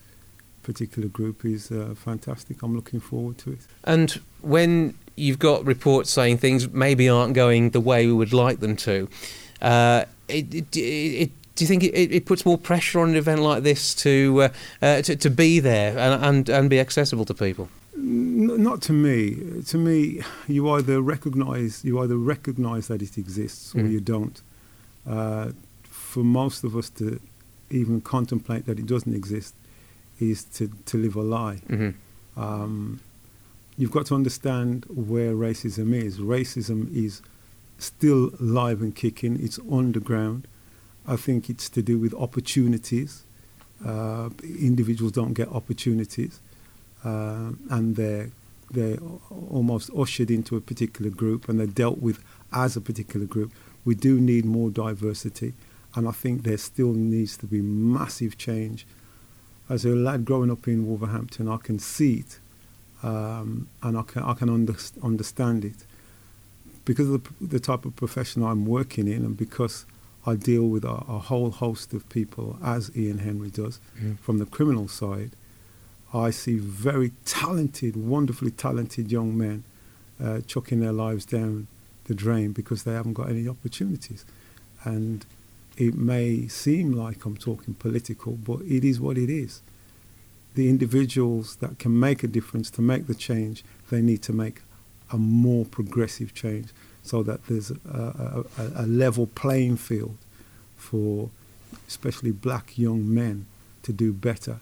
particular 0.64 1.08
group 1.08 1.46
is 1.46 1.72
uh, 1.72 1.96
fantastic. 1.96 2.62
I'm 2.62 2.76
looking 2.76 3.00
forward 3.00 3.38
to 3.40 3.54
it. 3.54 3.60
And 3.84 4.20
when 4.42 4.96
you've 5.18 5.40
got 5.40 5.66
reports 5.66 6.10
saying 6.12 6.38
things 6.38 6.70
maybe 6.72 7.10
aren't 7.10 7.34
going 7.34 7.72
the 7.72 7.82
way 7.82 8.06
we 8.06 8.14
would 8.14 8.34
like 8.34 8.60
them 8.60 8.76
to, 8.78 9.10
uh, 9.62 10.06
it, 10.30 10.54
it, 10.54 10.78
it, 10.78 11.32
do 11.56 11.64
you 11.64 11.68
think 11.68 11.84
it, 11.84 11.94
it 12.16 12.26
puts 12.26 12.46
more 12.46 12.58
pressure 12.58 13.00
on 13.00 13.10
an 13.10 13.16
event 13.16 13.42
like 13.42 13.64
this 13.64 13.96
to 13.96 14.44
uh, 14.44 14.50
uh, 14.82 15.02
to, 15.02 15.16
to 15.16 15.30
be 15.30 15.60
there 15.60 15.98
and, 15.98 16.24
and, 16.24 16.50
and 16.50 16.70
be 16.70 16.80
accessible 16.80 17.26
to 17.26 17.34
people? 17.34 17.68
Not 17.96 18.82
to 18.84 18.94
me. 18.94 19.64
To 19.68 19.78
me, 19.78 20.22
you 20.48 20.70
either 20.70 21.02
recognise 21.02 21.84
you 21.84 22.00
either 22.00 22.16
recognise 22.16 22.88
that 22.90 23.02
it 23.02 23.18
exists 23.18 23.74
or 23.74 23.80
Mm. 23.80 23.92
you 23.92 24.00
don't. 24.00 24.40
Uh, 25.10 25.52
for 25.84 26.24
most 26.24 26.64
of 26.64 26.76
us 26.76 26.90
to 26.92 27.20
even 27.72 28.02
contemplate 28.02 28.66
that 28.68 28.78
it 28.80 28.86
doesn't 28.86 29.16
exist 29.16 29.56
is 30.20 30.44
to, 30.44 30.70
to 30.86 30.98
live 30.98 31.16
a 31.16 31.22
lie. 31.22 31.60
Mhm. 31.70 31.94
Um, 32.38 33.00
you've 33.78 33.92
got 33.92 34.08
to 34.08 34.16
understand 34.16 34.86
where 34.90 35.34
racism 35.34 35.94
is. 35.94 36.20
Racism 36.20 36.94
is 36.94 37.22
still 37.78 38.32
live 38.40 38.82
and 38.82 38.96
kicking. 38.96 39.42
It's 39.42 39.60
on 39.70 39.92
the 39.92 40.00
ground. 40.00 40.48
I 41.08 41.16
think 41.16 41.50
it's 41.50 41.70
to 41.70 41.82
do 41.82 41.98
with 41.98 42.14
opportunities. 42.16 43.24
Uh, 43.86 44.30
individuals 44.44 45.12
don't 45.12 45.34
get 45.34 45.48
opportunities, 45.50 46.42
uh, 47.06 47.52
and 47.70 47.96
they're 47.96 48.32
they're 48.72 48.98
almost 49.50 49.90
ushered 49.96 50.30
into 50.30 50.58
a 50.58 50.62
particular 50.62 51.10
group, 51.10 51.48
and 51.48 51.60
they're 51.60 51.68
dealt 51.68 52.00
with 52.00 52.22
as 52.52 52.76
a 52.76 52.82
particular 52.82 53.26
group. 53.26 53.54
We 53.86 53.96
do 53.96 54.20
need 54.20 54.44
more 54.44 54.70
diversity, 54.72 55.54
and 55.96 56.08
I 56.08 56.12
think 56.12 56.44
there 56.44 56.58
still 56.58 56.92
needs 56.92 57.38
to 57.38 57.46
be 57.46 57.62
massive 57.62 58.38
change. 58.38 58.86
As 59.70 59.86
a 59.86 59.90
lad 59.90 60.26
growing 60.26 60.52
up 60.52 60.68
in 60.68 60.88
Wolverhampton, 60.88 61.48
I 61.48 61.58
can 61.58 61.80
see 61.80 62.16
it, 62.16 62.40
um, 63.04 63.68
and 63.84 63.98
I 63.98 64.02
can 64.04 64.24
I 64.24 64.34
can 64.34 64.50
under, 64.50 64.76
understand 65.04 65.64
it 65.66 65.86
because 66.86 67.10
of 67.10 67.24
the, 67.24 67.48
the 67.48 67.60
type 67.60 67.86
of 67.86 67.96
profession 67.96 68.44
I'm 68.44 68.66
working 68.66 69.08
in, 69.08 69.24
and 69.26 69.36
because 69.38 69.86
I 70.26 70.36
deal 70.36 70.68
with 70.68 70.84
a, 70.84 70.90
a 71.08 71.20
whole 71.20 71.52
host 71.52 71.94
of 71.94 72.08
people, 72.10 72.58
as 72.64 72.92
Ian 72.96 73.20
Henry 73.20 73.50
does, 73.50 73.80
Mm. 74.02 74.20
from 74.20 74.38
the 74.40 74.46
criminal 74.46 74.88
side. 74.88 75.32
I 76.14 76.30
see 76.32 76.58
very 76.58 77.12
talented, 77.26 77.96
wonderfully 77.98 78.52
talented 78.52 79.12
young 79.12 79.38
men 79.38 79.64
uh, 80.24 80.40
chucking 80.48 80.80
their 80.80 80.94
lives 80.94 81.26
down 81.26 81.68
the 82.06 82.16
drain 82.16 82.54
because 82.54 82.84
they 82.84 82.94
haven't 82.94 83.14
got 83.14 83.30
any 83.30 83.46
opportunities. 83.48 84.26
And 84.86 85.26
it 85.76 85.96
may 85.96 86.48
seem 86.48 86.94
like 86.94 87.26
I'm 87.26 87.36
talking 87.36 87.74
political, 87.74 88.34
but 88.34 88.62
it 88.62 88.86
is 88.86 89.02
what 89.02 89.18
it 89.18 89.30
is. 89.30 89.62
The 90.58 90.70
individuals 90.70 91.58
that 91.58 91.78
can 91.78 92.00
make 92.00 92.24
a 92.24 92.28
difference 92.38 92.72
to 92.72 92.82
make 92.82 93.06
the 93.06 93.14
change, 93.14 93.64
they 93.92 94.02
need 94.02 94.22
to 94.24 94.34
make 94.34 94.58
a 95.12 95.18
more 95.18 95.66
progressive 95.66 96.34
change 96.34 96.70
so 97.04 97.22
that 97.22 97.46
there's 97.46 97.70
a, 97.70 98.44
a, 98.58 98.84
a, 98.84 98.86
level 98.88 99.28
playing 99.28 99.78
field 99.78 100.18
for 100.76 101.30
especially 101.88 102.32
black 102.32 102.76
young 102.76 103.14
men 103.14 103.46
to 103.84 103.94
do 103.94 104.12
better. 104.12 104.58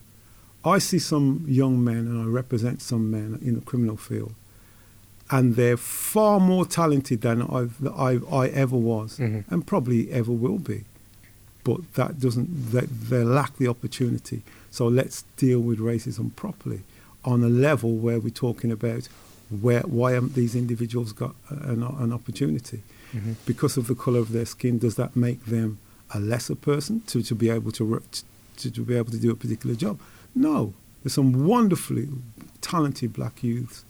I 0.66 0.80
see 0.80 1.00
some 1.00 1.46
young 1.48 1.82
men, 1.82 2.00
and 2.10 2.22
I 2.22 2.26
represent 2.26 2.82
some 2.82 3.10
men 3.10 3.40
in 3.42 3.56
the 3.56 3.62
criminal 3.62 3.96
field, 3.96 4.34
and 5.32 5.56
they're 5.56 5.78
far 5.78 6.42
more 6.42 6.66
talented 6.66 7.22
than 7.22 7.42
I've, 7.42 7.76
I've, 7.88 8.24
I 8.34 8.48
ever 8.50 8.76
was, 8.76 9.18
Mhm. 9.18 9.46
and 9.50 9.66
probably 9.66 10.12
ever 10.12 10.34
will 10.34 10.60
be. 10.60 10.84
But 11.66 11.80
that 11.96 12.20
doesn't, 12.20 12.72
they, 12.72 12.86
they 12.86 13.24
lack 13.26 13.58
the 13.58 13.68
opportunity. 13.68 14.44
So 14.72 14.88
let's 14.88 15.24
deal 15.36 15.60
with 15.60 15.80
racism 15.80 16.28
properly 16.36 16.82
on 17.26 17.44
a 17.44 17.50
level 17.50 17.92
where 18.06 18.20
we're 18.20 18.30
talking 18.48 18.72
about 18.72 19.10
where, 19.62 19.82
why 19.82 20.14
haven't 20.14 20.36
these 20.36 20.56
individuals 20.56 21.12
got 21.12 21.36
an, 21.50 21.84
an 21.84 22.12
opportunity? 22.14 22.80
Mhm. 23.14 23.36
Because 23.46 23.78
of 23.78 23.88
the 23.88 23.96
colour 23.96 24.20
of 24.20 24.32
their 24.32 24.46
skin, 24.46 24.78
does 24.80 24.96
that 24.96 25.16
make 25.16 25.46
them 25.46 25.78
a 26.14 26.20
lesser 26.20 26.56
person 26.56 27.02
to, 27.08 27.22
to 27.24 27.36
be 27.36 27.50
able 27.50 27.72
to, 27.74 28.02
to, 28.58 28.72
to 28.72 28.82
be 28.82 28.96
able 28.96 29.12
to 29.12 29.18
do 29.20 29.32
a 29.32 29.36
particular 29.36 29.76
job? 29.76 30.00
No. 30.36 30.74
There's 31.04 31.14
some 31.14 31.46
wonderfully 31.48 32.10
talented 32.62 33.14
black 33.14 33.44
youths 33.44 33.86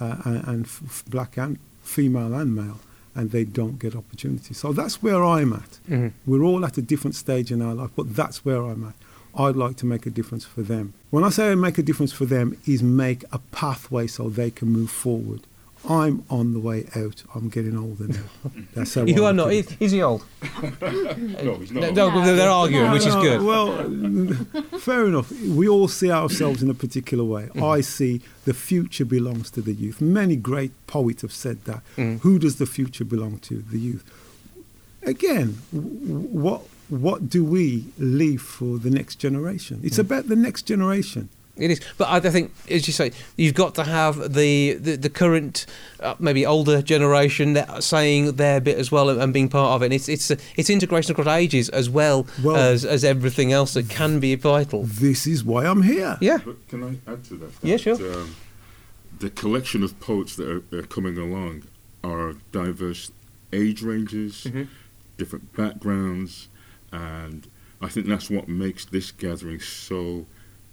uh, 0.00 0.16
and, 0.24 0.44
and 0.48 0.64
f- 0.66 1.04
black 1.08 1.36
and 1.36 1.58
female 1.82 2.32
and 2.34 2.54
male, 2.54 2.78
and 3.14 3.30
they 3.30 3.44
don't 3.44 3.78
get 3.78 3.94
opportunities. 3.96 4.58
So 4.58 4.72
that's 4.72 5.02
where 5.02 5.24
I'm 5.24 5.52
at. 5.52 5.78
Mhm. 5.88 6.12
We're 6.26 6.42
all 6.42 6.64
at 6.64 6.78
a 6.78 6.82
different 6.82 7.14
stage 7.14 7.50
in 7.50 7.60
our 7.62 7.74
life, 7.74 7.90
but 7.96 8.14
that's 8.14 8.44
where 8.44 8.62
I'm 8.62 8.84
at. 8.84 8.94
I'd 9.34 9.56
like 9.56 9.76
to 9.76 9.86
make 9.86 10.06
a 10.06 10.10
difference 10.10 10.44
for 10.44 10.62
them. 10.62 10.94
When 11.10 11.22
I 11.24 11.28
say 11.30 11.52
I 11.52 11.54
make 11.54 11.78
a 11.78 11.82
difference 11.82 12.12
for 12.12 12.26
them, 12.26 12.56
is 12.66 12.82
make 12.82 13.24
a 13.32 13.38
pathway 13.52 14.06
so 14.06 14.28
they 14.28 14.50
can 14.50 14.68
move 14.70 14.90
forward. 14.90 15.42
I'm 15.88 16.24
on 16.28 16.52
the 16.52 16.58
way 16.60 16.86
out. 16.96 17.22
I'm 17.34 17.48
getting 17.48 17.76
older 17.76 18.08
now. 18.08 18.24
That's 18.74 18.94
how 18.94 19.04
You 19.04 19.24
are 19.24 19.32
not. 19.32 19.48
at 19.48 19.54
it. 19.54 19.70
Is, 19.72 19.76
is 19.80 19.92
he 19.92 20.02
old? 20.02 20.24
no, 20.82 21.54
he's 21.54 21.70
not. 21.72 21.94
No, 21.94 22.10
no, 22.10 22.36
they're 22.36 22.50
arguing, 22.50 22.90
which 22.90 23.06
is 23.06 23.14
good. 23.16 23.42
Well, 23.42 23.72
fair 24.80 25.06
enough. 25.06 25.30
We 25.30 25.68
all 25.68 25.88
see 25.88 26.10
ourselves 26.10 26.62
in 26.62 26.70
a 26.70 26.74
particular 26.74 27.24
way. 27.24 27.48
I 27.62 27.80
see 27.80 28.20
the 28.44 28.54
future 28.54 29.04
belongs 29.04 29.50
to 29.52 29.60
the 29.60 29.72
youth. 29.72 30.00
Many 30.00 30.36
great 30.36 30.72
poets 30.86 31.22
have 31.22 31.32
said 31.32 31.64
that. 31.64 31.82
Mm. 31.96 32.20
Who 32.20 32.38
does 32.38 32.56
the 32.56 32.66
future 32.66 33.04
belong 33.04 33.38
to? 33.40 33.62
The 33.62 33.78
youth. 33.78 34.04
Again, 35.02 35.58
what 35.70 36.62
what 36.88 37.28
do 37.28 37.44
we 37.44 37.84
leave 37.98 38.42
for 38.42 38.78
the 38.78 38.90
next 38.90 39.16
generation? 39.16 39.80
It's 39.82 39.98
about 39.98 40.28
the 40.28 40.36
next 40.36 40.62
generation. 40.62 41.28
It 41.58 41.70
is, 41.70 41.80
but 41.96 42.06
I 42.08 42.16
I 42.16 42.30
think, 42.30 42.52
as 42.70 42.86
you 42.86 42.92
say, 42.92 43.10
you've 43.36 43.54
got 43.54 43.74
to 43.76 43.84
have 43.84 44.32
the 44.34 44.74
the, 44.74 44.96
the 44.96 45.10
current, 45.10 45.66
uh, 46.00 46.14
maybe 46.18 46.46
older 46.46 46.80
generation 46.82 47.54
that 47.54 47.82
saying 47.82 48.36
their 48.36 48.60
bit 48.60 48.78
as 48.78 48.90
well 48.92 49.08
and, 49.08 49.20
and 49.20 49.32
being 49.32 49.48
part 49.48 49.74
of 49.74 49.82
it. 49.82 49.86
And 49.86 49.94
it's 49.94 50.08
it's 50.08 50.30
it's 50.56 50.70
integration 50.70 51.12
across 51.12 51.26
ages 51.26 51.68
as 51.70 51.90
well, 51.90 52.26
Well- 52.42 52.56
as 52.56 52.84
as 52.84 53.04
everything 53.04 53.52
else 53.52 53.74
that 53.74 53.88
can 53.88 54.20
be 54.20 54.34
vital. 54.36 54.84
This 54.84 55.26
is 55.26 55.42
why 55.44 55.64
I'm 55.66 55.82
here. 55.82 56.16
Yeah. 56.20 56.38
But 56.44 56.68
can 56.68 56.84
I 56.84 57.10
add 57.12 57.24
to 57.24 57.34
that? 57.36 57.50
Yeah, 57.62 57.76
sure. 57.76 57.94
Um, 57.96 58.36
the 59.18 59.30
collection 59.30 59.82
of 59.82 59.98
poets 59.98 60.36
that 60.36 60.48
are, 60.48 60.78
are 60.78 60.82
coming 60.86 61.18
along 61.18 61.64
are 62.04 62.34
diverse 62.52 63.10
age 63.52 63.82
ranges, 63.82 64.46
Mhm. 64.48 64.68
different 65.16 65.56
backgrounds, 65.56 66.48
and 66.92 67.48
I 67.80 67.88
think 67.88 68.06
that's 68.06 68.30
what 68.30 68.46
makes 68.48 68.84
this 68.84 69.10
gathering 69.10 69.58
so 69.60 70.26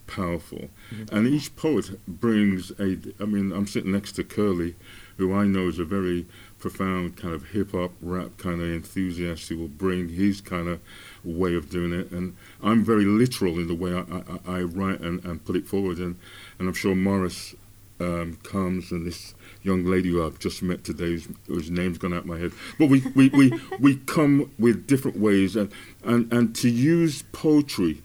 powerful. 0.07 0.69
And 1.11 1.27
each 1.27 1.55
poet 1.55 1.99
brings 2.07 2.71
a. 2.79 2.97
I 3.19 3.25
mean, 3.25 3.51
I'm 3.51 3.67
sitting 3.67 3.91
next 3.91 4.13
to 4.13 4.23
Curly, 4.23 4.75
who 5.17 5.33
I 5.33 5.45
know 5.45 5.67
is 5.67 5.79
a 5.79 5.85
very 5.85 6.25
profound 6.59 7.15
kind 7.15 7.33
of 7.33 7.49
hip 7.49 7.71
hop 7.71 7.91
rap 8.01 8.37
kind 8.37 8.61
of 8.61 8.67
enthusiast 8.67 9.49
who 9.49 9.57
will 9.57 9.67
bring 9.67 10.09
his 10.09 10.41
kind 10.41 10.67
of 10.67 10.79
way 11.23 11.55
of 11.55 11.69
doing 11.69 11.93
it. 11.93 12.11
And 12.11 12.35
I'm 12.63 12.83
very 12.83 13.05
literal 13.05 13.59
in 13.59 13.67
the 13.67 13.75
way 13.75 13.93
I, 13.93 14.49
I, 14.49 14.57
I 14.59 14.61
write 14.61 15.01
and, 15.01 15.23
and 15.23 15.43
put 15.45 15.55
it 15.55 15.67
forward. 15.67 15.97
And, 15.97 16.17
and 16.57 16.67
I'm 16.67 16.73
sure 16.73 16.95
Maurice 16.95 17.55
um, 17.99 18.37
comes 18.43 18.91
and 18.91 19.05
this 19.05 19.35
young 19.61 19.85
lady 19.85 20.09
who 20.09 20.25
I've 20.25 20.39
just 20.39 20.61
met 20.61 20.83
today, 20.83 21.11
whose, 21.11 21.27
whose 21.47 21.71
name's 21.71 21.97
gone 21.97 22.13
out 22.13 22.19
of 22.19 22.25
my 22.25 22.39
head. 22.39 22.51
But 22.77 22.89
we, 22.89 23.01
we, 23.15 23.29
we, 23.29 23.59
we 23.79 23.97
come 23.97 24.51
with 24.59 24.87
different 24.87 25.17
ways. 25.17 25.55
And, 25.55 25.71
and, 26.03 26.31
and 26.31 26.55
to 26.57 26.69
use 26.69 27.23
poetry 27.31 28.01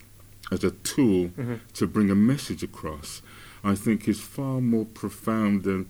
as 0.51 0.65
a 0.65 0.71
tool 0.71 1.29
Mhm. 1.39 1.61
to 1.75 1.87
bring 1.87 2.11
a 2.11 2.15
message 2.15 2.63
across, 2.63 3.23
I 3.63 3.75
think 3.75 4.09
is 4.09 4.21
far 4.21 4.61
more 4.61 4.85
profound 4.87 5.63
than 5.65 5.87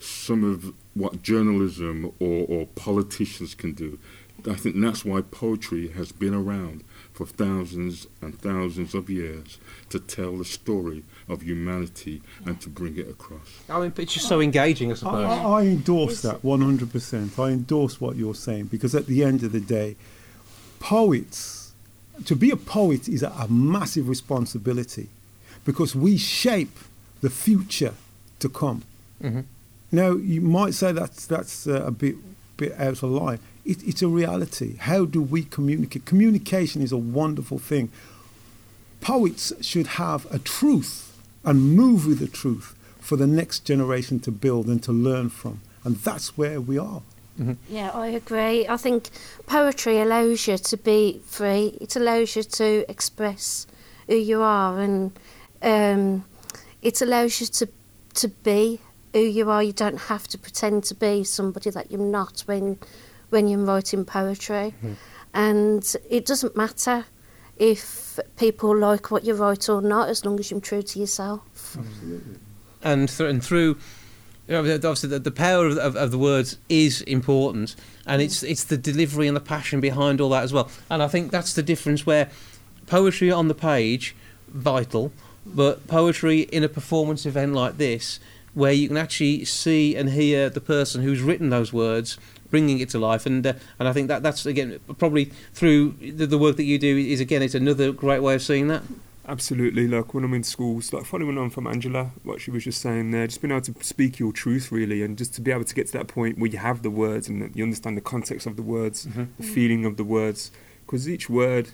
some 0.00 0.44
of 0.44 0.72
what 0.94 1.22
journalism 1.22 2.06
or, 2.20 2.46
or 2.48 2.66
politicians 2.74 3.54
can 3.54 3.72
do. 3.72 3.98
I 4.48 4.54
think 4.54 4.76
that's 4.80 5.04
why 5.04 5.20
poetry 5.22 5.88
has 5.88 6.12
been 6.12 6.32
around 6.32 6.84
for 7.12 7.26
thousands 7.26 8.06
and 8.22 8.38
thousands 8.40 8.94
of 8.94 9.10
years 9.10 9.58
to 9.90 9.98
tell 9.98 10.36
the 10.38 10.44
story 10.44 11.02
of 11.28 11.42
humanity 11.42 12.22
and 12.46 12.60
to 12.60 12.68
bring 12.68 12.96
it 12.96 13.08
across. 13.08 13.58
I 13.68 13.80
mean, 13.80 13.92
it's 13.96 14.14
just 14.14 14.28
so 14.28 14.40
engaging, 14.40 14.90
I 14.90 14.92
I, 14.92 14.94
suppose. 14.94 15.24
I 15.24 15.42
I 15.42 15.62
endorse 15.66 16.22
that 16.22 16.44
100%. 16.44 17.36
I 17.36 17.50
endorse 17.50 18.00
what 18.00 18.14
you're 18.14 18.36
saying 18.36 18.66
because 18.66 18.94
at 18.94 19.06
the 19.06 19.24
end 19.24 19.42
of 19.42 19.50
the 19.50 19.60
day, 19.60 19.96
poets, 20.78 21.57
to 22.26 22.36
be 22.36 22.50
a 22.50 22.56
poet 22.56 23.08
is 23.08 23.22
a, 23.22 23.46
massive 23.48 24.08
responsibility 24.08 25.08
because 25.64 25.94
we 25.94 26.16
shape 26.16 26.76
the 27.20 27.30
future 27.30 27.94
to 28.40 28.48
come. 28.48 28.82
Mhm. 29.22 29.44
Now, 29.90 30.12
you 30.12 30.40
might 30.40 30.74
say 30.74 30.92
that's, 30.92 31.26
that's 31.26 31.66
uh, 31.66 31.82
a 31.86 31.90
bit, 31.90 32.16
bit 32.56 32.72
out 32.78 33.02
of 33.02 33.10
line. 33.10 33.38
It, 33.64 33.82
it's 33.86 34.02
a 34.02 34.08
reality. 34.08 34.76
How 34.76 35.04
do 35.04 35.22
we 35.22 35.44
communicate? 35.44 36.04
Communication 36.04 36.82
is 36.82 36.92
a 36.92 36.96
wonderful 36.96 37.58
thing. 37.58 37.90
Poets 39.00 39.52
should 39.60 39.86
have 39.86 40.26
a 40.32 40.38
truth 40.38 41.16
and 41.44 41.74
move 41.74 42.06
with 42.06 42.18
the 42.18 42.28
truth 42.28 42.74
for 43.00 43.16
the 43.16 43.26
next 43.26 43.60
generation 43.64 44.20
to 44.20 44.30
build 44.30 44.66
and 44.66 44.82
to 44.82 44.92
learn 44.92 45.30
from. 45.30 45.60
And 45.84 45.96
that's 45.96 46.36
where 46.36 46.60
we 46.60 46.78
are. 46.78 47.02
Yeah, 47.68 47.90
I 47.94 48.08
agree. 48.08 48.66
I 48.66 48.76
think 48.76 49.10
poetry 49.46 50.00
allows 50.00 50.46
you 50.46 50.58
to 50.58 50.76
be 50.76 51.20
free. 51.26 51.78
It 51.80 51.96
allows 51.96 52.36
you 52.36 52.42
to 52.42 52.84
express 52.90 53.66
who 54.06 54.16
you 54.16 54.42
are, 54.42 54.78
and 54.80 55.12
um, 55.62 56.24
it 56.82 57.00
allows 57.00 57.40
you 57.40 57.46
to 57.46 57.68
to 58.14 58.28
be 58.28 58.80
who 59.12 59.20
you 59.20 59.50
are. 59.50 59.62
You 59.62 59.72
don't 59.72 59.98
have 59.98 60.26
to 60.28 60.38
pretend 60.38 60.84
to 60.84 60.94
be 60.94 61.24
somebody 61.24 61.70
that 61.70 61.90
you're 61.90 62.00
not 62.00 62.42
when 62.46 62.78
when 63.30 63.46
you're 63.48 63.60
writing 63.60 64.04
poetry, 64.04 64.74
and 65.34 65.96
it 66.10 66.26
doesn't 66.26 66.56
matter 66.56 67.04
if 67.56 68.18
people 68.36 68.76
like 68.76 69.10
what 69.10 69.24
you 69.24 69.34
write 69.34 69.68
or 69.68 69.82
not, 69.82 70.08
as 70.08 70.24
long 70.24 70.38
as 70.40 70.50
you're 70.50 70.60
true 70.60 70.82
to 70.82 70.98
yourself. 70.98 71.76
Absolutely. 71.78 72.38
and, 72.82 73.08
th- 73.08 73.28
and 73.28 73.44
through 73.44 73.76
Know, 74.48 74.60
obviously, 74.60 75.10
the, 75.10 75.18
the 75.18 75.30
power 75.30 75.66
of, 75.66 75.76
of, 75.76 75.94
of 75.94 76.10
the 76.10 76.18
words 76.18 76.56
is 76.68 77.02
important, 77.02 77.76
and 78.06 78.22
it's 78.22 78.42
it's 78.42 78.64
the 78.64 78.78
delivery 78.78 79.26
and 79.26 79.36
the 79.36 79.40
passion 79.40 79.80
behind 79.80 80.20
all 80.20 80.30
that 80.30 80.42
as 80.42 80.52
well. 80.52 80.70
And 80.88 81.02
I 81.02 81.08
think 81.08 81.30
that's 81.30 81.52
the 81.52 81.62
difference 81.62 82.06
where 82.06 82.30
poetry 82.86 83.30
on 83.30 83.48
the 83.48 83.54
page, 83.54 84.16
vital, 84.48 85.12
but 85.44 85.86
poetry 85.86 86.40
in 86.40 86.64
a 86.64 86.68
performance 86.68 87.26
event 87.26 87.52
like 87.52 87.76
this, 87.76 88.20
where 88.54 88.72
you 88.72 88.88
can 88.88 88.96
actually 88.96 89.44
see 89.44 89.94
and 89.94 90.10
hear 90.10 90.48
the 90.48 90.62
person 90.62 91.02
who's 91.02 91.20
written 91.20 91.50
those 91.50 91.72
words 91.72 92.18
bringing 92.50 92.78
it 92.78 92.88
to 92.88 92.98
life 92.98 93.26
and 93.26 93.46
uh, 93.46 93.52
and 93.78 93.86
I 93.86 93.92
think 93.92 94.08
that 94.08 94.22
that's 94.22 94.46
again 94.46 94.80
probably 94.96 95.26
through 95.52 95.90
the, 96.00 96.26
the 96.26 96.38
work 96.38 96.56
that 96.56 96.64
you 96.64 96.78
do 96.78 96.96
is 96.96 97.20
again 97.20 97.42
it's 97.42 97.54
another 97.54 97.92
great 97.92 98.22
way 98.22 98.34
of 98.34 98.42
seeing 98.42 98.68
that 98.68 98.82
Absolutely. 99.28 99.86
Like 99.86 100.14
when 100.14 100.24
I'm 100.24 100.32
in 100.32 100.42
schools, 100.42 100.90
like 100.92 101.04
following 101.04 101.36
on 101.36 101.50
from 101.50 101.66
Angela, 101.66 102.12
what 102.22 102.40
she 102.40 102.50
was 102.50 102.64
just 102.64 102.80
saying 102.80 103.10
there, 103.10 103.26
just 103.26 103.42
being 103.42 103.52
able 103.52 103.60
to 103.60 103.74
speak 103.84 104.18
your 104.18 104.32
truth 104.32 104.72
really, 104.72 105.02
and 105.02 105.18
just 105.18 105.34
to 105.34 105.42
be 105.42 105.50
able 105.52 105.64
to 105.64 105.74
get 105.74 105.86
to 105.88 105.92
that 105.98 106.08
point 106.08 106.38
where 106.38 106.50
you 106.50 106.56
have 106.58 106.82
the 106.82 106.88
words 106.90 107.28
and 107.28 107.54
you 107.54 107.62
understand 107.62 107.96
the 107.98 108.00
context 108.00 108.46
of 108.46 108.56
the 108.56 108.62
words, 108.62 109.04
Mhm. 109.06 109.28
the 109.38 109.42
feeling 109.42 109.84
of 109.84 109.98
the 109.98 110.04
words, 110.04 110.50
because 110.86 111.06
each 111.08 111.28
word, 111.28 111.70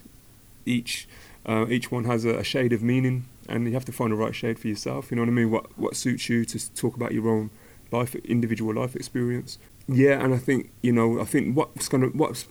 each 0.66 1.06
uh, 1.46 1.66
each 1.68 1.92
one 1.92 2.04
has 2.04 2.24
a, 2.24 2.30
a 2.38 2.42
shade 2.44 2.72
of 2.72 2.82
meaning, 2.82 3.26
and 3.48 3.66
you 3.66 3.74
have 3.74 3.84
to 3.84 3.92
find 3.92 4.10
the 4.10 4.16
right 4.16 4.34
shade 4.34 4.58
for 4.58 4.66
yourself. 4.66 5.10
You 5.10 5.16
know 5.16 5.22
what 5.22 5.28
I 5.28 5.32
mean? 5.32 5.50
What 5.52 5.78
what 5.78 5.94
suits 5.94 6.28
you 6.28 6.44
to 6.46 6.74
talk 6.74 6.96
about 6.96 7.12
your 7.12 7.28
own 7.28 7.50
life, 7.92 8.16
individual 8.16 8.74
life 8.74 8.96
experience. 8.96 9.58
Yeah, 9.86 10.24
and 10.24 10.34
I 10.34 10.38
think 10.38 10.70
you 10.82 10.90
know, 10.90 11.20
I 11.20 11.24
think 11.24 11.54
what's 11.56 11.86
gonna 11.88 12.06
what's 12.08 12.48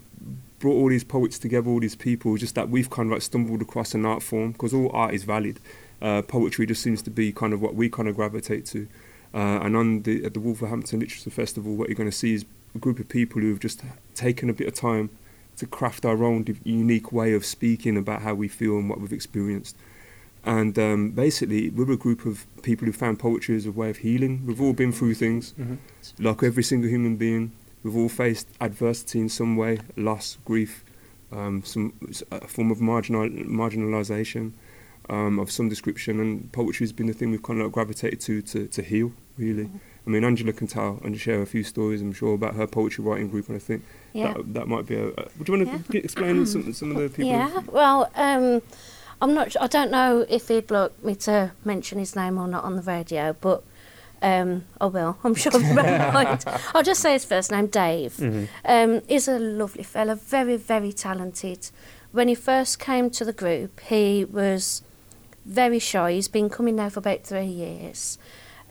brought 0.64 0.76
all 0.76 0.88
these 0.88 1.04
poets 1.04 1.38
together, 1.38 1.70
all 1.70 1.82
these 1.82 1.94
people, 1.98 2.38
just 2.38 2.56
that 2.56 2.70
we've 2.70 2.90
kind 2.90 3.08
of 3.08 3.12
like 3.12 3.22
stumbled 3.22 3.62
across 3.62 3.94
an 3.94 4.06
art 4.06 4.24
form 4.24 4.54
because 4.54 4.74
all 4.74 4.90
art 4.94 5.14
is 5.14 5.24
valid. 5.26 5.60
Uh, 6.02 6.22
poetry 6.22 6.66
just 6.66 6.82
seems 6.82 7.02
to 7.02 7.10
be 7.10 7.34
kind 7.34 7.52
of 7.52 7.62
what 7.62 7.76
we 7.76 7.90
kind 7.90 8.08
of 8.08 8.16
gravitate 8.16 8.66
to. 8.66 8.88
Uh, 9.34 9.60
and 9.62 9.76
on 9.76 10.04
the 10.04 10.24
at 10.24 10.34
the 10.34 10.40
Wolverhampton 10.40 11.02
Literature 11.02 11.30
Festival, 11.32 11.76
what 11.76 11.90
you're 11.90 11.98
going 11.98 12.10
to 12.10 12.16
see 12.16 12.34
is 12.34 12.46
a 12.76 12.78
group 12.78 12.98
of 13.00 13.10
people 13.10 13.42
who 13.42 13.50
have 13.50 13.60
just 13.60 13.82
taken 14.16 14.50
a 14.50 14.54
bit 14.54 14.68
of 14.70 14.74
time 14.74 15.10
to 15.58 15.66
craft 15.68 16.06
our 16.06 16.24
own 16.24 16.46
unique 16.64 17.12
way 17.12 17.34
of 17.34 17.46
speaking 17.46 17.98
about 17.98 18.22
how 18.22 18.34
we 18.34 18.48
feel 18.48 18.78
and 18.78 18.90
what 18.90 19.02
we've 19.02 19.12
experienced. 19.12 19.76
And 20.46 20.80
um, 20.80 21.10
basically, 21.12 21.72
we're 21.72 21.92
a 21.92 21.98
group 21.98 22.26
of 22.26 22.46
people 22.62 22.86
who 22.86 22.94
found 22.94 23.20
poetry 23.20 23.58
as 23.58 23.66
a 23.66 23.72
way 23.74 23.90
of 23.90 23.98
healing. 23.98 24.44
We've 24.46 24.62
all 24.62 24.74
been 24.74 24.94
through 24.94 25.16
things, 25.16 25.54
Mhm. 25.60 25.78
like 26.20 26.42
every 26.42 26.64
single 26.64 26.90
human 26.90 27.18
being. 27.18 27.52
We've 27.84 27.96
all 27.96 28.10
faced 28.10 28.48
adversity 28.62 29.20
in 29.20 29.30
some 29.30 29.56
way, 29.58 29.80
loss, 29.98 30.38
grief, 30.46 30.84
um, 31.32 31.64
some 31.64 31.94
a 32.32 32.48
form 32.48 32.72
of 32.72 32.80
marginal 32.80 33.28
marginalisation 33.28 34.54
um, 35.10 35.40
of 35.40 35.52
some 35.52 35.70
description. 35.70 36.20
And 36.20 36.52
poetry 36.52 36.86
has 36.86 36.92
been 36.94 37.08
the 37.08 37.14
thing 37.14 37.32
we've 37.32 37.44
kind 37.44 37.62
of 37.62 37.72
gravitated 37.72 38.22
to 38.22 38.42
to, 38.44 38.68
to 38.68 38.82
heal, 38.82 39.12
really. 39.38 39.70
I 40.06 40.10
mean, 40.10 40.24
Angela 40.26 40.52
can 40.52 40.68
tell 40.68 41.00
and 41.04 41.18
share 41.20 41.42
a 41.42 41.46
few 41.46 41.64
stories, 41.64 42.02
I'm 42.02 42.12
sure, 42.14 42.34
about 42.36 42.56
her 42.56 42.68
poetry 42.68 43.04
writing 43.06 43.30
group, 43.30 43.48
and 43.48 43.56
I 43.56 43.60
think 43.60 43.84
Yeah. 44.14 44.34
that 44.34 44.54
that 44.54 44.68
might 44.68 44.86
be 44.86 44.96
a. 44.96 45.06
would 45.38 45.48
you 45.48 45.54
want 45.58 45.88
to 45.92 45.98
explain 45.98 46.46
some 46.46 46.74
some 46.80 46.92
of 46.92 46.98
the 47.02 47.10
people? 47.10 47.32
Yeah, 47.32 47.62
well, 47.72 48.12
um, 48.16 48.62
I'm 49.22 49.34
not. 49.34 49.56
I 49.60 49.68
don't 49.68 49.92
know 49.92 50.26
if 50.30 50.48
he'd 50.50 50.70
like 50.72 51.04
me 51.04 51.16
to 51.28 51.52
mention 51.66 52.00
his 52.00 52.16
name 52.16 52.38
or 52.38 52.48
not 52.48 52.64
on 52.64 52.76
the 52.76 52.82
radio, 52.82 53.36
but 53.40 53.64
um, 54.24 54.64
I 54.82 54.86
will. 54.88 55.18
I'm 55.24 55.36
sure. 55.36 55.52
I'll 56.74 56.84
just 56.84 57.02
say 57.02 57.14
his 57.14 57.26
first 57.26 57.52
name, 57.52 57.68
Dave. 57.68 58.14
Mhm. 58.18 58.48
Um, 58.66 59.02
he's 59.08 59.28
a 59.28 59.38
lovely 59.38 59.84
fella, 59.84 60.16
very, 60.16 60.58
very 60.58 60.94
talented. 60.94 61.70
When 62.12 62.28
he 62.28 62.36
first 62.36 62.80
came 62.80 63.10
to 63.12 63.26
the 63.26 63.34
group, 63.34 63.80
he 63.82 64.26
was 64.26 64.82
very 65.46 65.80
shy. 65.80 66.14
He's 66.14 66.28
been 66.30 66.50
coming 66.50 66.76
now 66.78 66.90
for 66.90 67.00
about 67.00 67.24
three 67.24 67.46
years. 67.46 68.18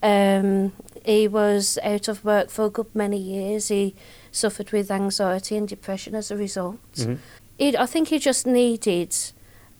Um, 0.02 0.72
he 1.04 1.28
was 1.28 1.78
out 1.84 2.08
of 2.08 2.24
work 2.24 2.50
for 2.50 2.64
a 2.66 2.70
good 2.70 2.92
many 2.94 3.18
years. 3.18 3.68
He 3.68 3.94
suffered 4.32 4.72
with 4.72 4.90
anxiety 4.90 5.56
and 5.56 5.68
depression 5.68 6.14
as 6.14 6.30
a 6.30 6.36
result. 6.36 6.78
Mhm. 6.94 7.18
He, 7.58 7.76
I 7.76 7.86
think 7.86 8.08
he 8.08 8.18
just 8.18 8.46
needed 8.46 9.14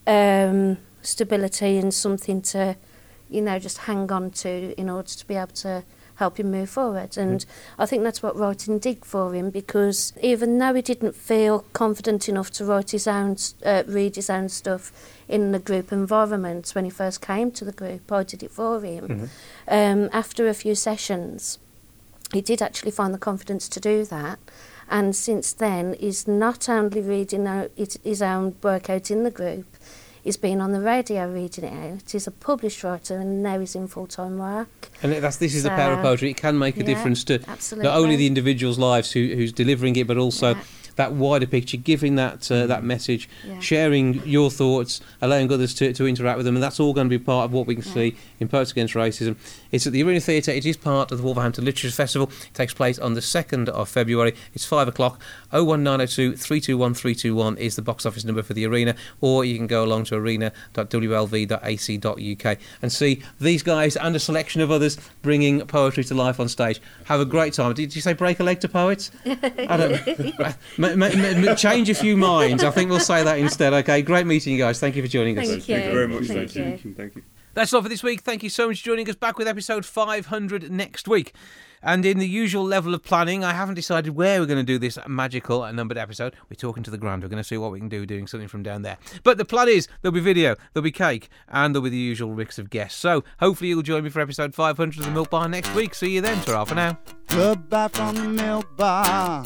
um, 0.07 0.77
stability 1.01 1.77
and 1.77 1.93
something 1.93 2.41
to, 2.43 2.75
you 3.33 3.41
know, 3.41 3.59
just 3.59 3.79
hang 3.79 4.11
on 4.11 4.31
to 4.31 4.73
in 4.77 4.89
order 4.89 5.09
to 5.09 5.27
be 5.27 5.35
able 5.35 5.53
to 5.53 5.83
help 6.15 6.39
him 6.39 6.51
move 6.51 6.69
forward. 6.69 7.17
And 7.17 7.43
I 7.79 7.85
think 7.85 8.03
that's 8.03 8.21
what 8.21 8.35
writing 8.35 8.77
did 8.77 9.03
for 9.03 9.33
him 9.33 9.49
because 9.49 10.13
even 10.21 10.59
though 10.59 10.73
he 10.75 10.81
didn't 10.81 11.15
feel 11.15 11.65
confident 11.73 12.29
enough 12.29 12.51
to 12.51 12.65
write 12.65 12.91
his 12.91 13.07
own, 13.07 13.35
uh, 13.65 13.83
read 13.87 14.15
his 14.15 14.29
own 14.29 14.49
stuff 14.49 14.91
in 15.27 15.51
the 15.51 15.59
group 15.59 15.91
environment 15.91 16.69
when 16.75 16.85
he 16.85 16.91
first 16.91 17.19
came 17.21 17.49
to 17.51 17.65
the 17.65 17.71
group, 17.71 18.11
I 18.11 18.23
did 18.23 18.43
it 18.43 18.51
for 18.51 18.79
him. 18.81 19.07
Mhm. 19.07 19.29
Um, 19.67 20.09
after 20.13 20.47
a 20.47 20.53
few 20.53 20.75
sessions, 20.75 21.57
he 22.31 22.41
did 22.41 22.61
actually 22.61 22.91
find 22.91 23.13
the 23.13 23.19
confidence 23.19 23.67
to 23.69 23.79
do 23.79 24.05
that. 24.05 24.37
And 24.89 25.15
since 25.15 25.53
then, 25.53 25.95
he's 25.99 26.27
not 26.27 26.69
only 26.69 27.01
reading 27.01 27.47
out 27.47 27.71
his, 27.75 27.97
his 28.03 28.21
own 28.21 28.55
work 28.61 28.89
out 28.89 29.09
in 29.09 29.23
the 29.23 29.31
group, 29.31 29.65
he's 30.23 30.37
been 30.37 30.61
on 30.61 30.71
the 30.71 30.79
radio 30.79 31.31
reading 31.31 31.65
it 31.65 31.73
out. 31.73 32.09
He's 32.09 32.25
a 32.25 32.31
published 32.31 32.83
writer 32.83 33.19
and 33.19 33.43
now 33.43 33.59
he's 33.59 33.75
in 33.75 33.87
full 33.87 34.07
time 34.07 34.37
work. 34.37 34.89
And 35.03 35.11
that's 35.13 35.37
this 35.37 35.53
is 35.53 35.63
the 35.63 35.69
power 35.69 35.93
of 35.93 36.01
poetry. 36.01 36.31
It 36.31 36.37
can 36.37 36.57
make 36.57 36.77
a 36.77 36.79
yeah, 36.79 36.85
difference 36.85 37.23
to 37.25 37.43
absolutely. 37.47 37.89
not 37.89 37.97
only 37.97 38.15
the 38.15 38.27
individual's 38.27 38.79
lives 38.79 39.11
who, 39.11 39.27
who's 39.35 39.51
delivering 39.51 39.95
it, 39.97 40.07
but 40.07 40.17
also 40.17 40.55
that 40.95 41.13
wider 41.13 41.45
picture, 41.47 41.77
giving 41.77 42.15
that 42.15 42.51
uh, 42.51 42.67
that 42.67 42.83
message, 42.83 43.27
Yeah. 43.47 43.59
sharing 43.59 44.21
your 44.27 44.51
thoughts, 44.51 45.01
allowing 45.21 45.51
others 45.51 45.73
to, 45.75 45.93
to 45.93 46.07
interact 46.07 46.37
with 46.37 46.45
them, 46.45 46.55
and 46.55 46.63
that's 46.63 46.79
all 46.79 46.93
going 46.93 47.09
to 47.09 47.17
be 47.19 47.23
part 47.23 47.45
of 47.45 47.53
what 47.53 47.65
we 47.67 47.75
can 47.75 47.83
see 47.83 48.15
in 48.39 48.47
Poets 48.47 48.71
Against 48.71 48.93
Racism. 48.93 49.35
It's 49.71 49.87
at 49.87 49.93
the 49.93 50.03
Arena 50.03 50.19
Theatre. 50.19 50.51
It 50.51 50.65
is 50.65 50.77
part 50.77 51.11
of 51.11 51.17
the 51.17 51.23
Wolverhampton 51.23 51.65
Literature 51.65 51.95
Festival. 51.95 52.29
It 52.47 52.53
takes 52.53 52.73
place 52.73 52.99
on 52.99 53.13
the 53.15 53.21
2nd 53.21 53.69
of 53.69 53.89
February. 53.89 54.33
It's 54.53 54.65
5 54.65 54.87
o'clock. 54.87 55.19
01902 55.51 56.35
321 56.37 56.93
321 56.93 57.57
is 57.57 57.75
the 57.75 57.81
box 57.81 58.05
office 58.05 58.23
number 58.23 58.43
for 58.43 58.53
the 58.53 58.65
arena, 58.65 58.95
or 59.21 59.43
you 59.45 59.57
can 59.57 59.67
go 59.67 59.83
along 59.83 60.05
to 60.05 60.15
arena.wlv.ac.uk 60.15 62.57
and 62.81 62.91
see 62.91 63.21
these 63.39 63.63
guys 63.63 63.95
and 63.95 64.15
a 64.15 64.19
selection 64.19 64.61
of 64.61 64.71
others 64.71 64.97
bringing 65.21 65.65
poetry 65.67 66.03
to 66.03 66.13
life 66.13 66.39
on 66.39 66.47
stage. 66.47 66.81
Have 67.05 67.19
a 67.19 67.25
great 67.25 67.53
time. 67.53 67.73
Did 67.73 67.95
you 67.95 68.01
say 68.01 68.13
break 68.13 68.39
a 68.39 68.43
leg 68.43 68.59
to 68.61 68.69
poets? 68.69 69.11
I 69.25 69.77
don't 69.77 70.39
change 71.55 71.89
a 71.89 71.95
few 71.95 72.17
minds. 72.17 72.63
I 72.63 72.71
think 72.71 72.89
we'll 72.89 72.99
say 72.99 73.23
that 73.23 73.39
instead. 73.39 73.73
Okay, 73.73 74.01
great 74.01 74.25
meeting 74.25 74.53
you 74.53 74.59
guys. 74.59 74.79
Thank 74.79 74.95
you 74.95 75.01
for 75.01 75.07
joining 75.07 75.37
us. 75.37 75.47
Thank 75.47 75.67
you. 75.67 75.75
Thank 75.75 75.85
you 75.87 75.93
very 75.93 76.07
much. 76.07 76.25
Thank 76.27 76.51
Thank 76.51 76.83
you. 76.83 76.89
you. 76.89 76.95
Thank 76.95 77.15
you. 77.15 77.23
That's 77.53 77.71
all 77.73 77.83
for 77.83 77.89
this 77.89 78.01
week. 78.01 78.21
Thank 78.21 78.41
you 78.41 78.49
so 78.49 78.67
much 78.67 78.79
for 78.79 78.85
joining 78.85 79.07
us. 79.09 79.15
Back 79.15 79.37
with 79.37 79.47
episode 79.47 79.85
500 79.85 80.71
next 80.71 81.07
week. 81.07 81.33
And 81.85 82.05
in 82.05 82.17
the 82.17 82.27
usual 82.27 82.63
level 82.63 82.93
of 82.93 83.03
planning, 83.03 83.43
I 83.43 83.51
haven't 83.53 83.75
decided 83.75 84.15
where 84.15 84.39
we're 84.39 84.45
going 84.47 84.57
to 84.57 84.63
do 84.63 84.79
this 84.79 84.97
magical 85.05 85.69
numbered 85.73 85.97
episode. 85.97 86.33
We're 86.49 86.55
talking 86.55 86.81
to 86.83 86.89
the 86.89 86.97
ground. 86.97 87.23
We're 87.23 87.29
going 87.29 87.43
to 87.43 87.47
see 87.47 87.57
what 87.57 87.71
we 87.71 87.79
can 87.79 87.89
do 87.89 88.05
doing 88.05 88.25
something 88.25 88.47
from 88.47 88.63
down 88.63 88.83
there. 88.83 88.97
But 89.23 89.37
the 89.37 89.43
plan 89.45 89.67
is 89.67 89.87
there'll 90.01 90.13
be 90.13 90.21
video, 90.21 90.55
there'll 90.71 90.83
be 90.83 90.91
cake, 90.91 91.27
and 91.49 91.75
there'll 91.75 91.83
be 91.83 91.89
the 91.89 91.97
usual 91.97 92.33
mix 92.33 92.57
of 92.57 92.69
guests. 92.69 92.97
So 92.99 93.25
hopefully 93.39 93.69
you'll 93.69 93.81
join 93.81 94.03
me 94.05 94.09
for 94.09 94.21
episode 94.21 94.55
500 94.55 94.99
of 94.99 95.05
the 95.05 95.11
Milk 95.11 95.29
Bar 95.29 95.49
next 95.49 95.75
week. 95.75 95.93
See 95.93 96.11
you 96.11 96.21
then. 96.21 96.41
Ta 96.45 96.63
for 96.63 96.75
now. 96.75 96.97
Goodbye 97.27 97.89
from 97.89 98.15
the 98.15 98.29
milk 98.29 98.77
bar. 98.77 99.45